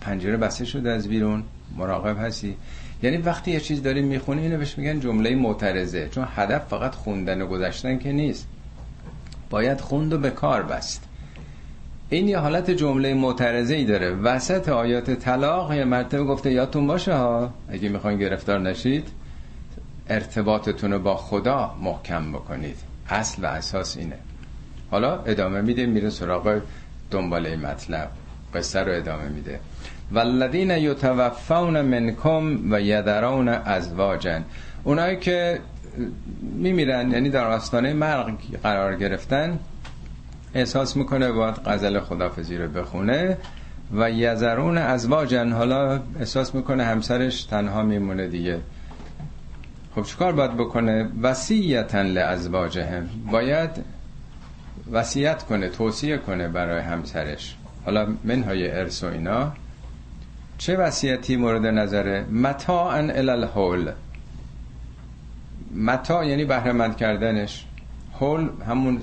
پنجره 0.00 0.36
بسته 0.36 0.64
شده 0.64 0.90
از 0.90 1.08
بیرون 1.08 1.42
مراقب 1.76 2.18
هستی؟ 2.18 2.56
یعنی 3.02 3.16
وقتی 3.16 3.50
یه 3.50 3.60
چیز 3.60 3.82
داریم 3.82 4.04
می‌خونی 4.04 4.42
اینو 4.42 4.58
بهش 4.58 4.78
میگن 4.78 5.00
جمله 5.00 5.34
معترضه. 5.34 6.08
چون 6.08 6.28
هدف 6.36 6.68
فقط 6.68 6.94
خوندن 6.94 7.42
و 7.42 7.46
گذشتن 7.46 7.98
که 7.98 8.12
نیست. 8.12 8.48
باید 9.50 9.80
خوند 9.80 10.12
و 10.12 10.18
به 10.18 10.30
کار 10.30 10.62
بست. 10.62 11.02
این 12.10 12.28
یه 12.28 12.38
حالت 12.38 12.70
جمله 12.70 13.14
معترضه 13.14 13.74
ای 13.74 13.84
داره. 13.84 14.10
وسط 14.10 14.68
آیات 14.68 15.10
طلاق 15.10 15.72
یه 15.72 15.84
مرتبه 15.84 16.24
گفته 16.24 16.52
یادتون 16.52 16.86
باشه 16.86 17.14
ها 17.14 17.50
اگه 17.68 17.88
می‌خواین 17.88 18.18
گرفتار 18.18 18.58
نشید 18.60 19.08
ارتباطتون 20.08 20.92
رو 20.92 20.98
با 20.98 21.16
خدا 21.16 21.74
محکم 21.82 22.32
بکنید. 22.32 22.76
اصل 23.08 23.42
و 23.42 23.46
اساس 23.46 23.96
اینه. 23.96 24.16
حالا 24.90 25.22
ادامه 25.22 25.60
میده 25.60 25.86
میره 25.86 26.10
سراغ 26.10 26.60
دنبال 27.10 27.46
این 27.46 27.60
مطلب. 27.60 28.08
قصه 28.54 28.80
رو 28.80 28.92
ادامه 28.92 29.28
میده. 29.28 29.60
والذین 30.12 30.70
یتوفون 30.70 31.80
منکم 31.80 32.72
و 32.72 32.80
یدرون 32.80 33.48
ازواجن. 33.48 34.44
اونایی 34.84 35.16
که 35.16 35.60
میمیرن 36.42 37.10
یعنی 37.10 37.30
در 37.30 37.46
آستانه 37.46 37.92
مرگ 37.92 38.60
قرار 38.62 38.96
گرفتن 38.96 39.58
احساس 40.56 40.96
می‌کنه 40.96 41.32
باید 41.32 41.54
غزل 41.66 42.00
خدافزی 42.00 42.56
رو 42.56 42.68
بخونه 42.68 43.38
و 43.92 44.10
یزرون 44.10 44.78
ازواجن 44.78 45.52
حالا 45.52 46.00
احساس 46.18 46.54
می‌کنه 46.54 46.84
همسرش 46.84 47.44
تنها 47.44 47.82
میمونه 47.82 48.28
دیگه. 48.28 48.60
خب 49.94 50.02
چیکار 50.02 50.32
باید 50.32 50.56
بکنه؟ 50.56 51.08
وسیعتا 51.22 52.02
لازواجهم. 52.02 53.08
باید 53.30 53.70
وصیت 54.92 55.42
کنه 55.42 55.68
توصیه 55.68 56.18
کنه 56.18 56.48
برای 56.48 56.82
همسرش. 56.82 57.56
حالا 57.84 58.08
منهای 58.24 58.70
ارث 58.70 59.04
و 59.04 59.06
اینا. 59.06 59.52
چه 60.58 60.76
وصیتی 60.76 61.36
مورد 61.36 61.66
نظره؟ 61.66 62.24
متاعا 62.24 62.98
الی 62.98 63.30
الحول 63.30 63.92
متا 65.74 66.24
یعنی 66.24 66.44
بهرهمند 66.44 66.96
کردنش. 66.96 67.64
حول 68.12 68.48
همون 68.68 69.00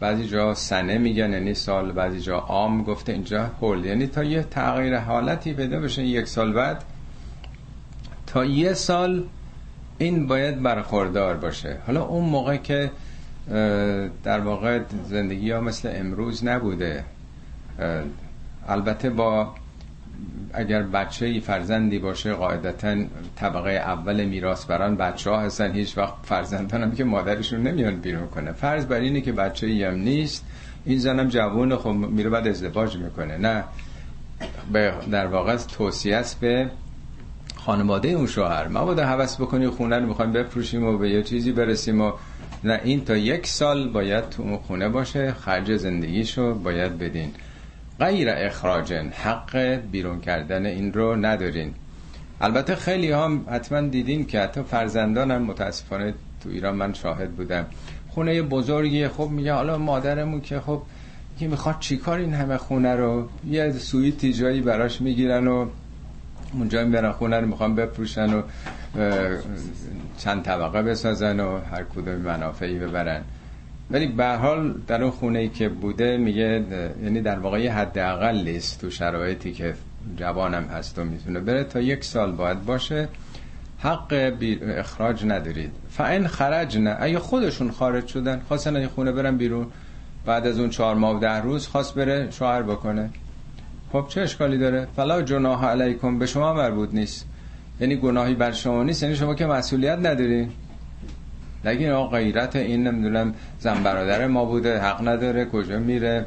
بعضی 0.00 0.28
جا 0.28 0.54
سنه 0.54 0.98
میگن 0.98 1.32
یعنی 1.32 1.54
سال 1.54 1.92
بعضی 1.92 2.20
جا 2.20 2.38
عام 2.38 2.82
گفته 2.82 3.12
اینجا 3.12 3.50
حول. 3.60 3.84
یعنی 3.84 4.06
تا 4.06 4.24
یه 4.24 4.42
تغییر 4.42 4.98
حالتی 4.98 5.54
پیدا 5.54 5.80
بشه 5.80 6.02
یک 6.02 6.28
سال 6.28 6.52
بعد 6.52 6.84
تا 8.26 8.44
یه 8.44 8.72
سال 8.72 9.24
این 9.98 10.26
باید 10.26 10.62
برخوردار 10.62 11.36
باشه. 11.36 11.78
حالا 11.86 12.04
اون 12.04 12.24
موقع 12.24 12.56
که 12.56 12.90
در 14.24 14.40
واقع 14.40 14.80
زندگی 15.08 15.50
ها 15.50 15.60
مثل 15.60 15.90
امروز 15.94 16.44
نبوده 16.44 17.04
البته 18.68 19.10
با 19.10 19.54
اگر 20.52 20.82
بچه 20.82 21.40
فرزندی 21.40 21.98
باشه 21.98 22.32
قاعدتا 22.32 22.96
طبقه 23.36 23.70
اول 23.70 24.24
میراث 24.24 24.64
بران 24.64 24.96
بچه 24.96 25.30
ها 25.30 25.40
هستن. 25.40 25.72
هیچ 25.72 25.98
وقت 25.98 26.14
فرزندان 26.22 26.82
هم 26.82 26.92
که 26.92 27.04
مادرشون 27.04 27.62
نمیان 27.62 27.96
بیرون 27.96 28.26
کنه. 28.26 28.52
فرض 28.52 28.86
بر 28.86 29.00
اینه 29.00 29.20
که 29.20 29.32
بچه 29.32 29.88
هم 29.88 29.94
نیست. 29.94 30.44
این 30.84 30.98
زنم 30.98 31.28
جوون 31.28 31.76
خب 31.76 31.88
میره 31.88 32.30
بعد 32.30 32.48
ازدواج 32.48 32.96
می‌کنه. 32.96 33.38
نه. 33.38 33.64
به 34.72 34.92
در 35.10 35.26
واقع 35.26 35.56
توصیه 35.56 36.16
است 36.16 36.40
به 36.40 36.70
خانواده 37.56 38.08
اون 38.08 38.26
شوهر. 38.26 38.68
ما 38.68 38.84
باید 38.84 39.00
حوض 39.00 39.36
بکنی 39.36 39.68
خونه 39.68 39.98
رو 39.98 40.06
می‌خوایم 40.06 40.32
بفروشیم 40.32 40.84
و 40.84 40.98
به 40.98 41.10
یه 41.10 41.22
چیزی 41.22 41.52
برسیم 41.52 42.00
و 42.00 42.12
نه 42.64 42.80
این 42.84 43.04
تا 43.04 43.16
یک 43.16 43.46
سال 43.46 43.88
باید 43.88 44.28
تو 44.28 44.42
اون 44.42 44.56
خونه 44.56 44.88
باشه. 44.88 45.32
خرج 45.32 45.76
زندگیشو 45.76 46.54
باید 46.54 46.98
بدین. 46.98 47.30
غیر 48.00 48.28
اخراجن 48.30 49.08
حق 49.08 49.56
بیرون 49.92 50.20
کردن 50.20 50.66
این 50.66 50.92
رو 50.92 51.16
ندارین. 51.16 51.74
البته 52.40 52.74
خیلی 52.74 53.12
هم 53.12 53.46
حتما 53.50 53.80
دیدین 53.80 54.26
که 54.26 54.40
حتی 54.40 54.62
فرزندان 54.62 55.30
هم 55.30 55.42
متاسفانه 55.42 56.14
تو 56.42 56.48
ایران 56.48 56.76
من 56.76 56.92
شاهد 56.92 57.30
بودم. 57.30 57.66
خونه 58.08 58.42
بزرگی 58.42 59.08
خب 59.08 59.28
میگه 59.30 59.52
حالا 59.52 59.78
مادرمون 59.78 60.40
که 60.40 60.60
خب 60.60 60.82
که 61.38 61.48
می‌خواد 61.48 61.76
چیکار 61.80 62.18
این 62.18 62.34
همه 62.34 62.56
خونه 62.56 62.96
رو؟ 62.96 63.28
یه 63.50 63.72
سویتی 63.72 64.32
جایی 64.32 64.60
براش 64.60 65.00
می‌گیرن 65.00 65.46
و 65.46 65.68
اونجا 66.52 66.84
برن 66.84 67.12
خونه 67.12 67.40
رو 67.40 67.46
می‌خوان 67.46 67.74
بفروشن 67.74 68.34
و 68.34 68.42
چند 70.18 70.42
طبقه 70.42 70.82
بسازن 70.82 71.40
و 71.40 71.58
هر 71.58 71.82
کدوم 71.82 72.14
منافعی 72.14 72.78
ببرن. 72.78 73.22
ولی 73.90 74.06
به 74.06 74.26
حال 74.26 74.74
در 74.86 75.02
اون 75.02 75.10
خونه 75.10 75.38
ای 75.38 75.48
که 75.48 75.68
بوده 75.68 76.16
میگه 76.16 76.64
یعنی 77.02 77.20
در 77.20 77.38
واقع 77.38 77.68
حداقل 77.68 78.42
نیست 78.44 78.80
تو 78.80 78.90
شرایطی 78.90 79.52
که 79.52 79.74
جوانم 80.16 80.64
هست 80.64 80.98
و 80.98 81.04
می‌تونه 81.04 81.40
بره 81.40 81.64
تا 81.64 81.80
یک 81.80 82.04
سال 82.04 82.32
باید 82.32 82.64
باشه 82.64 83.08
حق 83.78 84.32
اخراج 84.62 85.24
ندارید. 85.24 85.70
فاین 85.88 86.26
خرج 86.26 86.78
نه 86.78 86.96
اگه 87.00 87.18
خودشون 87.18 87.70
خارج 87.70 88.06
شدن 88.06 88.42
خواستن 88.48 88.76
این 88.76 88.88
خونه 88.88 89.12
برن 89.12 89.36
بیرون 89.36 89.66
بعد 90.26 90.46
از 90.46 90.58
اون 90.58 90.70
چهار 90.70 90.94
ماه 90.94 91.16
و 91.16 91.20
ده 91.20 91.40
روز 91.40 91.66
خواست 91.66 91.94
بره 91.94 92.30
شوهر 92.30 92.62
بکنه. 92.62 93.10
خب 93.92 94.04
چه 94.08 94.20
اشکالی 94.20 94.58
داره؟ 94.58 94.86
فلا 94.96 95.22
جناح 95.22 95.64
علیکم 95.64 96.18
به 96.18 96.26
شما 96.26 96.54
مربوط 96.54 96.94
نیست. 96.94 97.26
یعنی 97.80 97.96
گناهی 97.96 98.34
بر 98.34 98.52
شما 98.52 98.82
نیست 98.82 99.02
یعنی 99.02 99.16
شما 99.16 99.34
که 99.34 99.46
مسئولیت 99.46 99.98
نداری. 99.98 100.48
نگین 101.66 101.90
آقا 101.90 102.08
غیرت 102.08 102.56
این 102.56 102.86
نمی‌دونم 102.86 103.34
زن 103.60 103.82
برادر 103.82 104.26
ما 104.26 104.44
بوده 104.44 104.80
حق 104.80 105.08
نداره 105.08 105.44
کجا 105.44 105.78
میره؟ 105.78 106.26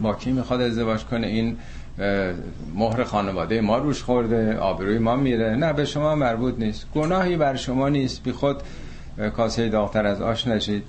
با 0.00 0.14
کی 0.14 0.32
می‌خواد 0.32 0.60
ازدواج 0.60 1.04
کنه؟ 1.04 1.26
این 1.26 1.56
مهر 2.74 3.04
خانواده 3.04 3.60
ما 3.60 3.78
روش 3.78 4.02
خورده 4.02 4.56
آبروی 4.58 4.98
ما 4.98 5.16
میره. 5.16 5.56
نه 5.56 5.72
به 5.72 5.84
شما 5.84 6.14
مربوط 6.14 6.58
نیست. 6.58 6.86
گناهی 6.94 7.36
بر 7.36 7.56
شما 7.56 7.88
نیست. 7.88 8.22
بی 8.22 8.32
خود 8.32 8.56
کاسه 9.36 9.68
داختر 9.68 10.06
از 10.06 10.22
آش 10.22 10.46
نشید. 10.46 10.82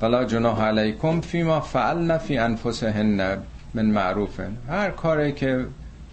فلا 0.00 0.24
جناح 0.24 0.62
علیکم 0.62 1.20
فیما 1.20 1.60
فعلن 1.60 2.18
فی 2.18 2.38
انفسهن 2.38 3.38
من 3.74 3.86
معروفه 3.86 4.48
هر 4.68 4.90
کاری 4.90 5.32
که 5.32 5.66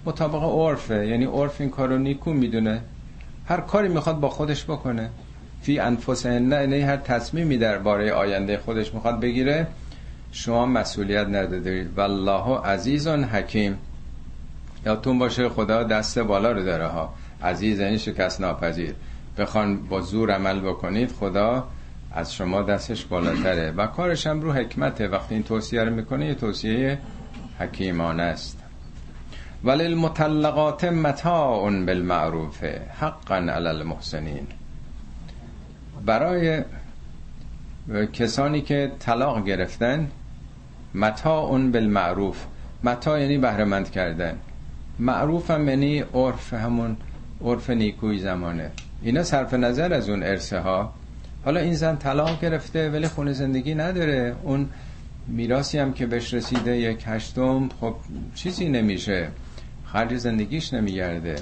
مطابق 0.05 0.43
عرفه 0.43 1.07
یعنی 1.07 1.25
عرف 1.25 1.61
این 1.61 1.69
کارو 1.69 1.97
نیکو 1.97 2.33
می‌دونه. 2.33 2.81
هر 3.45 3.61
کاری 3.61 3.87
می‌خواد 3.87 4.19
با 4.19 4.29
خودش 4.29 4.63
بکنه. 4.63 5.09
فی 5.61 5.79
انفسهن 5.79 6.49
نه 6.49 6.55
یعنی 6.55 6.81
هر 6.81 6.97
تصمیمی 6.97 7.57
باره 7.57 8.11
آینده 8.11 8.57
خودش 8.57 8.93
می‌خواد 8.93 9.19
بگیره 9.19 9.67
شما 10.31 10.65
مسئولیت 10.65 11.27
ندارید 11.27 11.97
والله 11.97 12.61
عزیز 12.65 13.07
حکیم. 13.07 13.77
یادتون 14.85 15.19
باشه 15.19 15.49
خدا 15.49 15.83
دست 15.83 16.19
بالا 16.19 16.51
رو 16.51 16.63
داره 16.63 16.87
ها. 16.87 17.13
عزیز 17.43 17.79
یعنی 17.79 17.99
شکست 17.99 18.41
ناپذیر. 18.41 18.93
بخوان 19.37 19.87
با 19.87 20.01
زور 20.01 20.31
عمل 20.31 20.59
بکنید 20.59 21.11
خدا 21.11 21.67
از 22.11 22.33
شما 22.33 22.61
دستش 22.61 23.05
بالاتره. 23.05 23.71
و 23.71 23.87
کارش 23.87 24.27
هم 24.27 24.41
رو 24.41 24.53
حکمته. 24.53 25.07
وقتی 25.07 25.35
این 25.35 25.43
توصیه 25.43 25.83
رو 25.83 25.93
می‌کنه 25.95 26.25
یه 26.25 26.35
توصیه 26.35 26.97
حکیمانه 27.59 28.23
است. 28.23 28.59
ولی 29.63 29.85
المطلقات 29.85 30.83
متاع 30.83 31.69
بالمعروف 31.85 32.63
حقا 32.99 33.35
علی 33.35 33.67
المحسنین. 33.67 34.47
برای 36.05 36.63
کسانی 38.13 38.61
که 38.61 38.91
طلاق 38.99 39.45
گرفتن 39.45 40.07
متاع 40.95 41.57
بالمعروف. 41.57 42.45
متاع 42.83 43.21
یعنی 43.21 43.37
بهرهمند 43.37 43.91
کردن. 43.91 44.33
معروف 44.99 45.51
هم 45.51 45.69
یعنی 45.69 45.99
عرف 46.13 46.53
همون 46.53 46.97
عرف 47.41 47.69
نیکوی 47.69 48.19
زمانه. 48.19 48.71
اینا 49.01 49.23
صرف 49.23 49.53
نظر 49.53 49.93
از 49.93 50.09
اون 50.09 50.23
ارسه 50.23 50.59
ها 50.59 50.93
حالا 51.45 51.59
این 51.59 51.73
زن 51.73 51.95
طلاق 51.95 52.41
گرفته 52.41 52.89
ولی 52.89 53.07
خونه 53.07 53.33
زندگی 53.33 53.75
نداره. 53.75 54.35
اون 54.43 54.69
میراسی 55.27 55.77
هم 55.77 55.93
که 55.93 56.05
بهش 56.05 56.33
رسیده 56.33 56.77
یک 56.77 57.03
هشتم 57.07 57.69
خب 57.81 57.95
چیزی 58.35 58.69
نمیشه. 58.69 59.27
خرج 59.85 60.17
زندگیش 60.17 60.73
نمیگرده. 60.73 61.35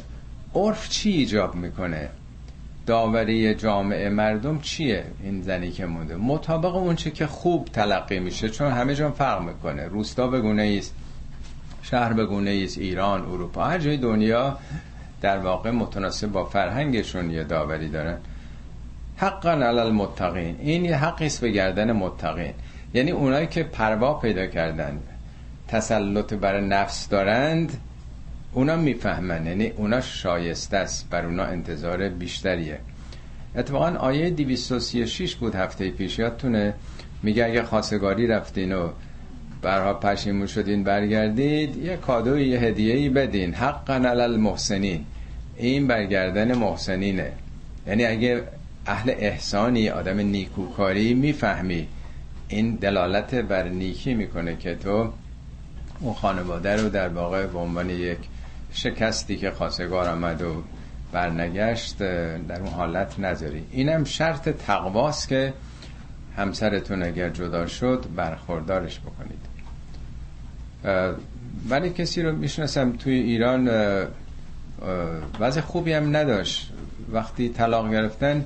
عرف 0.56 0.90
چی 0.90 1.10
ایجاب 1.10 1.56
می‌کنه؟ 1.56 2.10
داوری 2.88 3.56
جامعه 3.56 4.10
مردم 4.10 4.60
چیه 4.60 5.04
این 5.24 5.42
زنی 5.42 5.72
که 5.72 5.86
مونده؟ 5.86 6.16
مطابق 6.16 6.76
اون 6.76 6.96
چه 6.96 7.12
که 7.12 7.28
خوب 7.28 7.66
تلقی 7.66 8.20
میشه 8.20 8.50
چون 8.50 8.72
همه 8.72 8.96
جان 8.96 9.12
فرق 9.12 9.42
می‌کنه. 9.42 9.88
روستا 9.88 10.28
بگونه 10.28 10.76
است 10.78 10.96
شهر 11.82 12.14
بگونه 12.14 12.62
است 12.64 12.78
ایران 12.78 13.22
اروپا 13.22 13.64
هر 13.64 13.80
جای 13.80 13.98
دنیا 13.98 14.58
در 15.22 15.38
واقع 15.38 15.72
متناسب 15.72 16.28
با 16.28 16.46
فرهنگشون 16.46 17.32
یه 17.32 17.44
داوری 17.44 17.90
دارن. 17.90 18.18
حقا 19.18 19.52
علی 19.52 19.80
المتقین. 19.80 20.56
این 20.60 20.86
یه 20.86 20.98
حقی 20.98 21.26
است 21.26 21.42
به 21.42 21.52
گردن 21.52 21.92
متقین. 21.92 22.54
یعنی 22.94 23.12
اونایی 23.12 23.48
که 23.48 23.64
پروا 23.64 24.14
پیدا 24.14 24.46
کردن 24.46 25.00
تسلط 25.68 26.34
بر 26.34 26.60
نفس 26.60 27.10
دارند 27.10 27.78
اونا 28.58 28.76
می‌فهمن 28.76 29.46
یعنی 29.46 29.68
اونا 29.68 30.02
شایسته 30.02 30.78
است 30.78 31.10
بر 31.10 31.26
اونا 31.26 31.44
انتظار 31.44 32.10
بیشتریه. 32.10 32.80
اتفاقا 33.56 33.86
آیه 33.86 34.30
236 34.30 35.36
بود 35.36 35.56
هفته 35.56 35.92
پیش 35.92 36.20
یادتونه؟ 36.20 36.74
میگه 37.24 37.46
اگه 37.46 37.64
خواستگاری 37.64 38.28
رفتین 38.28 38.72
و 38.72 38.90
برها 39.62 39.94
پشیمون 39.94 40.48
شدین 40.48 40.84
برگردید 40.84 41.76
یه 41.76 41.98
کادو 41.98 42.40
یه 42.40 42.60
هدیه 42.60 43.10
بدین. 43.10 43.54
حقا 43.54 43.94
علی 43.94 44.22
المحسنین. 44.22 45.06
این 45.58 45.88
برگردن 45.88 46.58
محسنینه. 46.58 47.32
یعنی 47.88 48.06
اگه 48.06 48.44
اهل 48.86 49.14
احسانی 49.18 49.90
آدم 49.90 50.20
نیکوکاری 50.20 51.14
می‌فهمی 51.14 51.88
این 52.48 52.76
دلالت 52.76 53.36
بر 53.36 53.68
نیکی 53.68 54.14
می‌کنه 54.14 54.56
که 54.56 54.76
تو 54.76 55.14
اون 56.00 56.14
خانواده 56.14 56.76
رو 56.76 56.90
در 56.90 57.10
واقع 57.10 57.46
به 57.46 57.60
عنوان 57.60 57.90
یک 57.90 58.18
شکستی 58.78 59.38
که 59.38 59.52
خواستگار 59.52 60.10
آمد 60.10 60.42
و 60.42 60.64
برنگشت 61.12 61.98
در 62.48 62.62
اون 62.62 62.74
حالت 62.74 63.20
نذاری 63.20 63.66
اینم 63.72 64.04
شرط 64.04 64.50
تقواست 64.50 65.28
که 65.28 65.54
همسرتون 66.38 67.04
اگر 67.04 67.30
جدا 67.30 67.68
شد 67.68 68.06
برخوردارش 68.16 69.00
بکنید. 69.00 69.40
ولی 71.70 71.90
کسی 71.90 72.22
رو 72.22 72.36
می‌شناسم 72.36 72.92
توی 72.92 73.14
ایران 73.14 73.70
وضع 75.40 75.62
خوبی 75.62 75.94
هم 75.94 76.16
نداشت. 76.16 76.72
وقتی 77.12 77.50
طلاق 77.50 77.92
گرفتن 77.92 78.46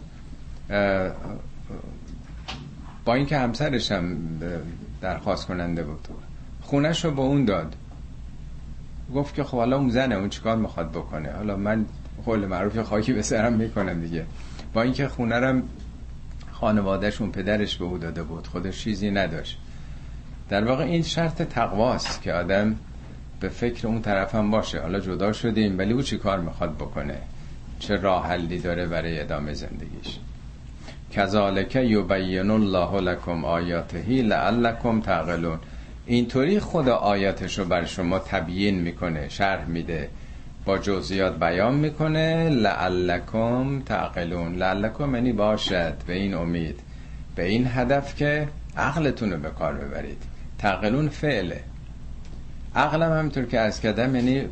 با 3.05 3.13
اینکه 3.13 3.37
همسرش 3.37 3.91
هم 3.91 4.17
درخواست 5.01 5.47
کننده 5.47 5.83
بود. 5.83 6.07
خونش 6.61 7.05
رو 7.05 7.11
با 7.11 7.23
اون 7.23 7.45
داد. 7.45 7.75
گفت 9.15 9.35
که 9.35 9.43
خب 9.43 9.57
حالا 9.57 9.77
اون 9.77 9.89
زنه 9.89 10.15
اون 10.15 10.29
چیکار 10.29 10.57
می‌خواد 10.57 10.91
بکنه؟ 10.91 11.31
حالا 11.31 11.55
من 11.55 11.85
قول 12.25 12.45
معروف 12.45 12.79
خاکی 12.79 13.13
به 13.13 13.21
سرم 13.21 13.53
می‌کنم 13.53 14.01
دیگه. 14.01 14.25
با 14.73 14.81
اینکه 14.81 15.07
خونه 15.07 15.35
رم 15.35 15.63
خانوادهشون 16.51 17.31
پدرش 17.31 17.77
به 17.77 17.85
او 17.85 17.97
داده 17.97 18.23
بود 18.23 18.47
خودش 18.47 18.83
چیزی 18.83 19.11
نداشت. 19.11 19.57
در 20.49 20.65
واقع 20.65 20.83
این 20.83 21.03
شرط 21.03 21.41
تقواست 21.41 22.21
که 22.21 22.33
آدم 22.33 22.75
به 23.39 23.49
فکر 23.49 23.87
اون 23.87 24.01
طرف 24.01 24.35
هم 24.35 24.51
باشه. 24.51 24.81
حالا 24.81 24.99
جدا 24.99 25.33
شدیم 25.33 25.77
ولی 25.77 25.93
او 25.93 26.01
چی 26.01 26.17
کار 26.17 26.39
می‌خواد 26.39 26.75
بکنه؟ 26.75 27.17
چه 27.79 27.95
راه 27.95 28.27
حلی 28.27 28.59
داره 28.59 28.87
برای 28.87 29.19
ادامه 29.19 29.53
زندگیش؟ 29.53 30.19
کذالک 31.11 31.75
یبین 31.75 32.51
الله 32.51 33.01
لکم 33.01 33.45
آیاتهی 33.45 34.21
لعلکم 34.21 35.01
تعقلون. 35.01 35.59
اینطوری 36.05 36.59
خدا 36.59 36.95
آیاتش 36.95 37.59
رو 37.59 37.65
بر 37.65 37.85
شما 37.85 38.19
تبیین 38.19 38.79
می‌کنه 38.81 39.29
شرح 39.29 39.65
میده 39.65 40.09
با 40.65 40.77
جزئیات 40.77 41.39
بیان 41.39 41.75
می‌کنه 41.75 42.49
لعلکم 42.49 43.81
تعقلون. 43.81 44.55
لعلکم 44.55 45.15
یعنی 45.15 45.33
باشد 45.33 45.93
به 46.07 46.13
این 46.13 46.33
امید 46.33 46.79
به 47.35 47.45
این 47.45 47.67
هدف 47.67 48.15
که 48.15 48.47
عقلتون 48.77 49.31
رو 49.31 49.39
به 49.39 49.49
کار 49.49 49.73
ببرید. 49.73 50.23
تعقلون 50.57 51.09
فعله. 51.09 51.59
عقلم 52.75 53.11
همینطور 53.11 53.45
که 53.45 53.59
از 53.59 53.81
کردم 53.81 54.15
یعنی 54.15 54.45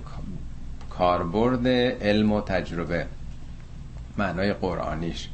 کاربرد 0.90 1.68
علم 2.02 2.32
و 2.32 2.42
تجربه 2.42 3.06
معنای 4.18 4.54
قرآنیش. 4.54 5.30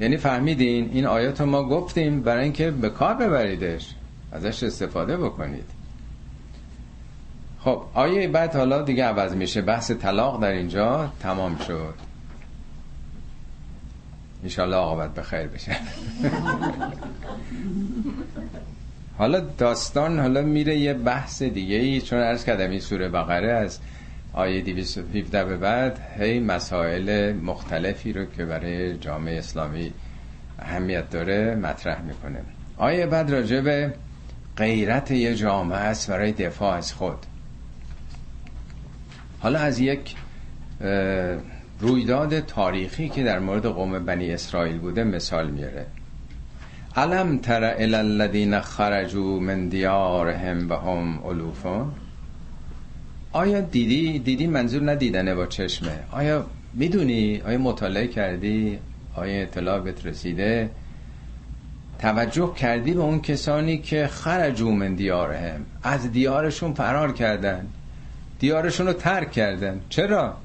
یعنی 0.00 0.16
فهمیدین 0.16 0.90
این 0.92 1.06
آیات 1.06 1.40
ما 1.40 1.62
گفتیم 1.62 2.22
برای 2.22 2.44
اینکه 2.44 2.70
به 2.70 2.90
کار 2.90 3.14
ببریدش. 3.14 3.94
ازش 4.32 4.62
استفاده 4.62 5.16
بکنید. 5.16 5.64
خب 7.60 7.82
آیه 7.94 8.28
بعد 8.28 8.56
حالا 8.56 8.82
دیگه 8.82 9.04
عوض 9.04 9.34
میشه. 9.34 9.62
بحث 9.62 9.90
طلاق 9.90 10.42
در 10.42 10.48
اینجا 10.48 11.12
تمام 11.20 11.58
شد. 11.58 11.94
انشالله 14.42 14.76
آقابت 14.76 15.22
خیر 15.22 15.46
بشه. 15.46 15.76
حالا 19.18 19.40
داستان 19.40 20.20
حالا 20.20 20.42
میره 20.42 20.76
یه 20.76 20.94
بحث 20.94 21.42
دیگه 21.42 21.76
ای 21.76 22.00
چون 22.00 22.18
عرض 22.18 22.44
کردم 22.44 22.70
این 22.70 22.80
سوره 22.80 23.08
بقره 23.08 23.52
از 23.52 23.78
آیه 24.32 24.60
217 24.62 25.44
به 25.44 25.56
بعد 25.56 25.98
هی 26.18 26.40
مسائل 26.40 27.32
مختلفی 27.32 28.12
رو 28.12 28.24
که 28.24 28.44
برای 28.44 28.98
جامعه 28.98 29.38
اسلامی 29.38 29.92
اهمیت 30.58 31.10
داره 31.10 31.54
مطرح 31.54 32.02
می‌کنه. 32.02 32.40
آیه 32.76 33.06
بعد 33.06 33.30
راجع 33.30 33.60
به 33.60 33.94
غیرت 34.56 35.10
یه 35.10 35.34
جامعه 35.34 35.78
است 35.78 36.10
برای 36.10 36.32
دفاع 36.32 36.76
از 36.76 36.92
خود. 36.92 37.18
حالا 39.40 39.58
از 39.58 39.78
یک 39.78 40.14
رویداد 41.80 42.40
تاریخی 42.40 43.08
که 43.08 43.22
در 43.22 43.38
مورد 43.38 43.66
قوم 43.66 44.04
بنی 44.04 44.32
اسرائیل 44.32 44.78
بوده 44.78 45.04
مثال 45.04 45.50
میاره. 45.50 45.86
علم 46.96 47.38
تر 47.38 47.64
الی 47.64 47.94
الذین 47.94 48.60
خرجوا 48.60 49.38
من 49.38 49.68
دیارهم 49.68 50.70
و 50.70 50.74
هم 50.74 51.26
الوفون؟ 51.26 51.92
آیا 53.32 53.60
دیدی؟ 53.60 54.18
دیدی 54.18 54.46
منظور 54.46 54.90
ندیدنه 54.90 55.34
با 55.34 55.46
چشمه. 55.46 55.98
آیا 56.10 56.46
می‌دونی؟ 56.74 57.42
آیا 57.46 57.58
مطالعه 57.58 58.06
کردی؟ 58.06 58.78
آیا 59.14 59.42
اطلاع 59.42 59.80
بهت 59.80 60.06
رسیده؟ 60.06 60.70
توجه 62.02 62.54
کردی 62.54 62.92
به 62.92 63.00
اون 63.00 63.20
کسانی 63.20 63.78
که 63.78 64.06
خرجوا 64.06 64.70
من 64.70 64.94
دیارهم. 64.94 65.60
از 65.82 66.12
دیارشون 66.12 66.74
فرار 66.74 67.12
کردن. 67.12 67.66
دیارشون 68.38 68.86
رو 68.86 68.92
ترک 68.92 69.32
کردن. 69.32 69.80
چرا؟ 69.88 70.36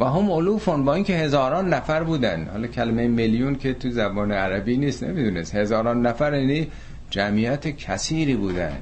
و 0.00 0.04
هم 0.04 0.30
علوفون 0.30 0.84
با 0.84 0.94
اینکه 0.94 1.12
هزاران 1.12 1.74
نفر 1.74 2.02
بودن. 2.02 2.48
حالا 2.52 2.66
کلمه 2.66 3.08
میلیون 3.08 3.54
که 3.54 3.74
تو 3.74 3.90
زبان 3.90 4.32
عربی 4.32 4.76
نیست 4.76 5.02
نمی‌دونست. 5.02 5.54
هزاران 5.54 6.06
نفر 6.06 6.34
یعنی 6.34 6.68
جمعیت 7.10 7.68
کثیری 7.68 8.34
بودن. 8.34 8.76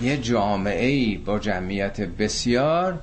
یه 0.00 0.16
جامعه 0.16 0.86
ای 0.86 1.16
با 1.16 1.38
جمعیت 1.38 2.00
بسیار 2.00 2.98